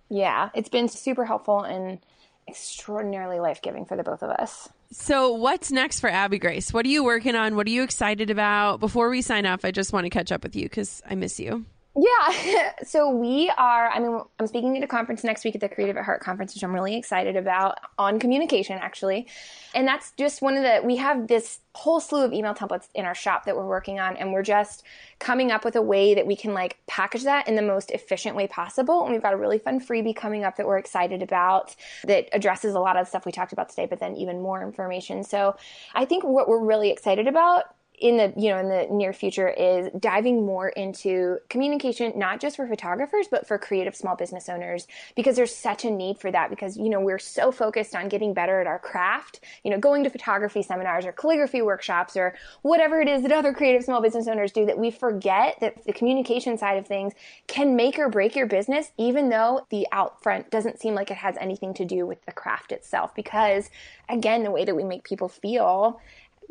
Yeah, 0.09 0.49
it's 0.53 0.69
been 0.69 0.87
super 0.87 1.25
helpful 1.25 1.61
and 1.61 1.99
extraordinarily 2.47 3.39
life 3.39 3.61
giving 3.61 3.85
for 3.85 3.95
the 3.95 4.03
both 4.03 4.23
of 4.23 4.29
us. 4.31 4.69
So, 4.91 5.31
what's 5.33 5.71
next 5.71 5.99
for 5.99 6.09
Abby 6.09 6.39
Grace? 6.39 6.73
What 6.73 6.85
are 6.85 6.89
you 6.89 7.03
working 7.03 7.35
on? 7.35 7.55
What 7.55 7.67
are 7.67 7.69
you 7.69 7.83
excited 7.83 8.29
about? 8.29 8.79
Before 8.79 9.09
we 9.09 9.21
sign 9.21 9.45
off, 9.45 9.63
I 9.63 9.71
just 9.71 9.93
want 9.93 10.05
to 10.05 10.09
catch 10.09 10.31
up 10.31 10.43
with 10.43 10.55
you 10.55 10.63
because 10.63 11.01
I 11.07 11.15
miss 11.15 11.39
you. 11.39 11.65
Yeah. 11.99 12.71
So 12.85 13.09
we 13.13 13.51
are, 13.57 13.89
I 13.89 13.99
mean, 13.99 14.21
I'm 14.39 14.47
speaking 14.47 14.77
at 14.77 14.83
a 14.83 14.87
conference 14.87 15.23
next 15.23 15.43
week 15.43 15.53
at 15.53 15.61
the 15.61 15.67
Creative 15.67 15.97
at 15.97 16.05
Heart 16.05 16.21
conference, 16.21 16.55
which 16.55 16.63
I'm 16.63 16.73
really 16.73 16.95
excited 16.95 17.35
about 17.35 17.77
on 17.97 18.19
communication, 18.19 18.79
actually. 18.79 19.27
And 19.75 19.85
that's 19.85 20.11
just 20.11 20.41
one 20.41 20.55
of 20.55 20.63
the, 20.63 20.81
we 20.83 20.95
have 20.95 21.27
this 21.27 21.59
whole 21.75 21.99
slew 21.99 22.23
of 22.23 22.31
email 22.31 22.55
templates 22.55 22.87
in 22.95 23.05
our 23.05 23.13
shop 23.13 23.45
that 23.45 23.55
we're 23.55 23.67
working 23.67 23.99
on. 23.99 24.15
And 24.15 24.31
we're 24.31 24.43
just 24.43 24.83
coming 25.19 25.51
up 25.51 25.65
with 25.65 25.75
a 25.75 25.81
way 25.81 26.13
that 26.15 26.25
we 26.25 26.35
can 26.35 26.53
like 26.53 26.77
package 26.87 27.23
that 27.23 27.47
in 27.47 27.55
the 27.55 27.61
most 27.61 27.91
efficient 27.91 28.35
way 28.35 28.47
possible. 28.47 29.03
And 29.03 29.11
we've 29.11 29.21
got 29.21 29.33
a 29.33 29.37
really 29.37 29.59
fun 29.59 29.79
freebie 29.79 30.15
coming 30.15 30.45
up 30.45 30.55
that 30.55 30.65
we're 30.65 30.79
excited 30.79 31.21
about 31.21 31.75
that 32.05 32.29
addresses 32.31 32.75
a 32.75 32.79
lot 32.79 32.95
of 32.95 33.05
the 33.05 33.09
stuff 33.09 33.25
we 33.25 33.33
talked 33.33 33.53
about 33.53 33.69
today, 33.69 33.87
but 33.87 33.99
then 33.99 34.15
even 34.15 34.41
more 34.41 34.63
information. 34.63 35.23
So 35.23 35.57
I 35.93 36.05
think 36.05 36.23
what 36.23 36.47
we're 36.47 36.63
really 36.63 36.91
excited 36.91 37.27
about 37.27 37.65
in 38.01 38.17
the 38.17 38.33
you 38.37 38.49
know 38.49 38.57
in 38.59 38.69
the 38.69 38.87
near 38.91 39.13
future 39.13 39.49
is 39.49 39.89
diving 39.99 40.45
more 40.45 40.69
into 40.69 41.37
communication 41.49 42.13
not 42.15 42.39
just 42.39 42.55
for 42.55 42.67
photographers 42.67 43.27
but 43.29 43.47
for 43.47 43.57
creative 43.57 43.95
small 43.95 44.15
business 44.15 44.49
owners 44.49 44.87
because 45.15 45.35
there's 45.35 45.55
such 45.55 45.85
a 45.85 45.91
need 45.91 46.17
for 46.17 46.31
that 46.31 46.49
because 46.49 46.77
you 46.77 46.89
know 46.89 46.99
we're 46.99 47.19
so 47.19 47.51
focused 47.51 47.95
on 47.95 48.07
getting 48.09 48.33
better 48.33 48.61
at 48.61 48.67
our 48.67 48.79
craft 48.79 49.41
you 49.63 49.71
know 49.71 49.77
going 49.77 50.03
to 50.03 50.09
photography 50.09 50.61
seminars 50.61 51.05
or 51.05 51.11
calligraphy 51.11 51.61
workshops 51.61 52.15
or 52.15 52.33
whatever 52.61 53.01
it 53.01 53.07
is 53.07 53.21
that 53.21 53.31
other 53.31 53.53
creative 53.53 53.83
small 53.83 54.01
business 54.01 54.27
owners 54.27 54.51
do 54.51 54.65
that 54.65 54.77
we 54.77 54.91
forget 54.91 55.57
that 55.59 55.83
the 55.85 55.93
communication 55.93 56.57
side 56.57 56.77
of 56.77 56.87
things 56.87 57.13
can 57.47 57.75
make 57.75 57.99
or 57.99 58.09
break 58.09 58.35
your 58.35 58.47
business 58.47 58.91
even 58.97 59.29
though 59.29 59.65
the 59.69 59.87
out 59.91 60.21
front 60.21 60.49
doesn't 60.49 60.79
seem 60.79 60.93
like 60.93 61.11
it 61.11 61.17
has 61.17 61.35
anything 61.39 61.73
to 61.73 61.85
do 61.85 62.05
with 62.05 62.23
the 62.25 62.31
craft 62.31 62.71
itself. 62.71 63.13
Because 63.15 63.69
again 64.07 64.43
the 64.43 64.51
way 64.51 64.65
that 64.65 64.75
we 64.75 64.83
make 64.83 65.03
people 65.03 65.29
feel 65.29 65.99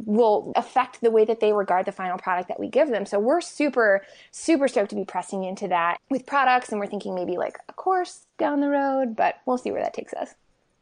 will 0.05 0.53
affect 0.57 1.01
the 1.01 1.11
way 1.11 1.25
that 1.25 1.41
they 1.41 1.53
regard 1.53 1.87
the 1.87 1.93
final 1.93 2.19
product 2.19 2.49
that 2.49 2.61
we 2.61 2.69
give 2.69 2.89
them. 2.89 3.05
So 3.05 3.19
we're 3.19 3.41
super, 3.41 4.03
super 4.31 4.69
stoked 4.69 4.91
to 4.91 4.97
be 4.97 5.05
pressing 5.05 5.45
into 5.45 5.69
that 5.69 5.99
with 6.11 6.27
products. 6.27 6.71
And 6.71 6.81
we're 6.81 6.87
thinking 6.87 7.15
maybe 7.15 7.37
like 7.37 7.59
a 7.69 7.73
course 7.73 8.27
down 8.39 8.61
the 8.61 8.69
road, 8.69 9.17
but 9.17 9.37
we'll 9.45 9.59
see 9.59 9.71
where 9.71 9.83
that 9.83 9.95
takes 9.95 10.15
us. 10.15 10.35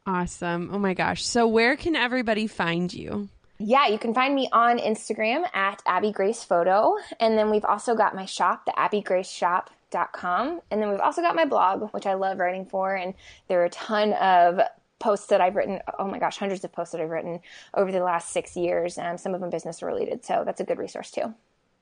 Awesome. 0.06 0.70
Oh 0.72 0.78
my 0.78 0.94
gosh. 0.94 1.24
So 1.24 1.46
where 1.46 1.76
can 1.76 1.96
everybody 1.96 2.46
find 2.46 2.92
you? 2.92 3.28
Yeah, 3.58 3.86
you 3.86 3.98
can 3.98 4.12
find 4.12 4.34
me 4.34 4.48
on 4.52 4.78
Instagram 4.78 5.44
at 5.54 5.80
Abby 5.86 6.12
Grace 6.12 6.44
Photo. 6.44 6.96
And 7.18 7.38
then 7.38 7.50
we've 7.50 7.64
also 7.64 7.94
got 7.94 8.14
my 8.14 8.26
shop, 8.26 8.66
the 8.66 8.78
abby 8.78 9.00
grace 9.00 9.30
abbygraceshop.com. 9.30 10.60
And 10.70 10.82
then 10.82 10.90
we've 10.90 11.00
also 11.00 11.22
got 11.22 11.34
my 11.34 11.44
blog, 11.44 11.92
which 11.92 12.06
I 12.06 12.14
love 12.14 12.38
writing 12.38 12.66
for. 12.66 12.94
And 12.94 13.14
there 13.48 13.62
are 13.62 13.66
a 13.66 13.70
ton 13.70 14.12
of 14.14 14.60
posts 14.98 15.26
that 15.28 15.40
I've 15.40 15.56
written. 15.56 15.80
Oh 15.98 16.06
my 16.06 16.18
gosh, 16.18 16.38
hundreds 16.38 16.64
of 16.64 16.72
posts 16.72 16.92
that 16.92 17.00
I've 17.00 17.10
written 17.10 17.40
over 17.74 17.92
the 17.92 18.00
last 18.00 18.30
six 18.30 18.56
years. 18.56 18.98
Um, 18.98 19.18
some 19.18 19.34
of 19.34 19.40
them 19.40 19.50
business 19.50 19.82
related. 19.82 20.24
So 20.24 20.42
that's 20.44 20.60
a 20.60 20.64
good 20.64 20.78
resource 20.78 21.10
too. 21.10 21.34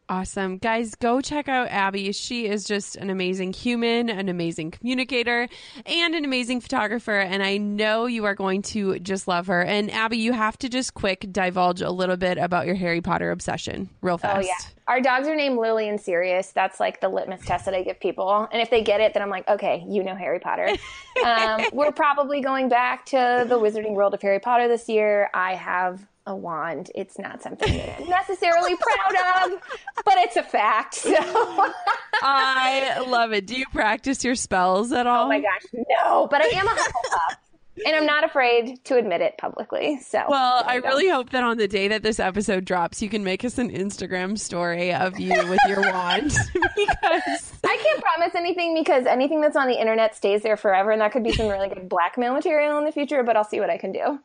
Awesome. 0.07 0.59
Guys, 0.59 0.95
go 0.97 1.23
check 1.23 1.49
out 1.49 1.69
Abby. 1.69 2.13
She 2.13 2.47
is 2.47 2.65
just 2.65 2.95
an 2.97 3.09
amazing 3.09 3.55
human, 3.55 4.11
an 4.11 4.29
amazing 4.29 4.71
communicator, 4.71 5.49
and 5.87 6.15
an 6.15 6.27
amazing 6.27 6.61
photographer. 6.61 7.19
And 7.19 7.43
I 7.43 7.57
know 7.57 8.05
you 8.05 8.27
are 8.27 8.35
going 8.35 8.61
to 8.63 8.99
just 8.99 9.27
love 9.27 9.47
her. 9.47 9.63
And 9.63 9.91
Abby, 9.91 10.19
you 10.19 10.33
have 10.35 10.59
to 10.59 10.69
just 10.69 10.93
quick 10.93 11.27
divulge 11.33 11.81
a 11.81 11.91
little 11.91 12.19
bit 12.19 12.37
about 12.37 12.67
your 12.67 12.75
Harry 12.75 13.01
Potter 13.01 13.31
obsession, 13.31 13.89
real 14.03 14.19
fast. 14.19 14.37
Oh, 14.37 14.41
yeah. 14.41 14.71
Our 14.89 15.01
dogs 15.01 15.27
are 15.27 15.35
named 15.35 15.57
Lily 15.57 15.89
and 15.89 15.99
Sirius. 15.99 16.53
That's 16.53 16.79
like 16.79 17.01
the 17.01 17.09
litmus 17.09 17.47
test 17.47 17.65
that 17.65 17.73
I 17.73 17.83
give 17.83 17.99
people. 17.99 18.47
And 18.53 18.61
if 18.61 18.69
they 18.69 18.83
get 18.83 19.01
it, 19.01 19.15
then 19.15 19.23
I'm 19.23 19.31
like, 19.31 19.49
okay, 19.49 19.83
you 19.89 20.05
know 20.05 20.15
Harry 20.15 20.39
Potter. 20.39 20.69
um, 21.25 21.63
we're 21.73 21.93
probably 21.93 22.43
going 22.43 22.69
back 22.69 23.07
to 23.07 23.47
the 23.49 23.59
Wizarding 23.59 23.95
World 23.95 24.13
of 24.13 24.21
Harry 24.21 24.41
Potter 24.41 24.69
this 24.69 24.87
year. 24.87 25.31
I 25.33 25.55
have 25.55 26.07
a 26.27 26.35
wand. 26.35 26.91
It's 26.95 27.19
not 27.19 27.43
something 27.43 27.73
that 27.77 28.01
I'm 28.01 28.09
necessarily 28.09 28.75
proud 28.77 29.53
of, 29.53 29.61
but 30.05 30.15
it's 30.19 30.37
a 30.37 30.43
fact. 30.43 30.95
So. 30.95 31.15
I 32.23 33.05
love 33.07 33.33
it. 33.33 33.47
Do 33.47 33.57
you 33.57 33.67
practice 33.73 34.25
your 34.25 34.35
spells 34.35 34.93
at 34.93 35.07
all? 35.07 35.27
Oh 35.27 35.29
my 35.29 35.41
gosh, 35.41 35.63
no! 35.73 36.27
But 36.31 36.43
I 36.43 36.47
am 36.59 36.67
a 36.67 36.71
Hufflepuff. 36.71 37.37
and 37.87 37.97
I'm 37.97 38.07
not 38.07 38.25
afraid 38.25 38.83
to 38.85 38.97
admit 38.97 39.21
it 39.21 39.37
publicly. 39.37 39.99
So, 40.01 40.23
well, 40.29 40.63
I 40.67 40.81
go. 40.81 40.89
really 40.89 41.09
hope 41.09 41.31
that 41.31 41.45
on 41.45 41.59
the 41.59 41.69
day 41.69 41.89
that 41.89 42.03
this 42.03 42.19
episode 42.19 42.65
drops, 42.65 43.03
you 43.03 43.09
can 43.09 43.25
make 43.25 43.45
us 43.45 43.59
an 43.59 43.71
Instagram 43.71 44.39
story 44.39 44.95
of 44.95 45.19
you 45.19 45.35
with 45.49 45.61
your 45.69 45.81
wand 45.83 46.33
because 46.77 47.53
I 47.65 47.77
can't 47.77 48.03
promise 48.03 48.35
anything 48.35 48.75
because 48.75 49.07
anything 49.07 49.41
that's 49.41 49.57
on 49.57 49.69
the 49.69 49.79
internet 49.79 50.15
stays 50.15 50.43
there 50.43 50.57
forever, 50.57 50.91
and 50.91 51.01
that 51.01 51.13
could 51.13 51.25
be 51.25 51.33
some 51.33 51.49
really 51.49 51.69
good 51.69 51.89
blackmail 51.89 52.33
material 52.33 52.79
in 52.79 52.85
the 52.85 52.93
future. 52.93 53.23
But 53.23 53.37
I'll 53.37 53.45
see 53.45 53.61
what 53.61 53.71
I 53.71 53.77
can 53.77 53.93
do. 53.93 54.21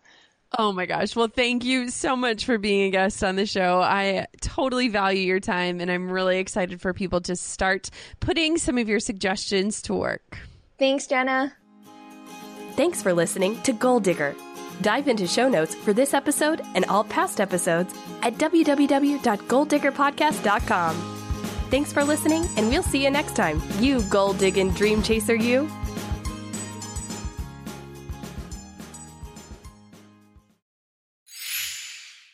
Oh 0.58 0.72
my 0.72 0.88
gosh. 0.88 1.16
Well, 1.16 1.28
thank 1.28 1.64
you 1.64 1.89
so 1.89 2.16
much 2.16 2.45
for 2.45 2.58
being 2.58 2.88
a 2.88 2.89
guest 2.89 3.24
on 3.24 3.36
the 3.36 3.45
show. 3.45 3.82
I 3.82 4.26
totally 4.41 4.88
value 4.88 5.22
your 5.22 5.39
time 5.39 5.80
and 5.80 5.91
I'm 5.91 6.12
really 6.12 6.39
excited 6.39 6.82
for 6.82 6.91
people 6.93 7.22
to 7.22 7.36
start 7.36 7.91
putting 8.20 8.58
some 8.58 8.80
of 8.80 8.89
your 8.89 9.00
suggestions 9.00 9.84
to 9.84 9.93
work. 9.93 10.39
Thanks, 10.80 11.06
Jenna. 11.06 11.54
Thanks 12.76 13.04
for 13.04 13.14
listening 13.14 13.62
to 13.64 13.74
Goal 13.74 14.00
Digger. 14.00 14.36
Dive 14.82 15.10
into 15.10 15.28
show 15.28 15.50
notes 15.50 15.76
for 15.76 15.91
this 15.93 16.14
episode 16.14 16.62
and 16.74 16.86
all 16.86 17.04
past 17.04 17.41
episodes 17.41 17.93
at 18.24 18.36
www.goaldiggerpodcast.com. 18.36 21.16
Thanks 21.70 21.93
for 21.93 22.04
listening, 22.04 22.47
and 22.58 22.70
we'll 22.70 22.82
see 22.82 23.04
you 23.04 23.12
next 23.12 23.36
time. 23.36 23.62
You 23.80 24.02
goal 24.04 24.34
digging 24.34 24.72
dream 24.72 25.04
chaser, 25.04 25.36
you. 25.36 25.70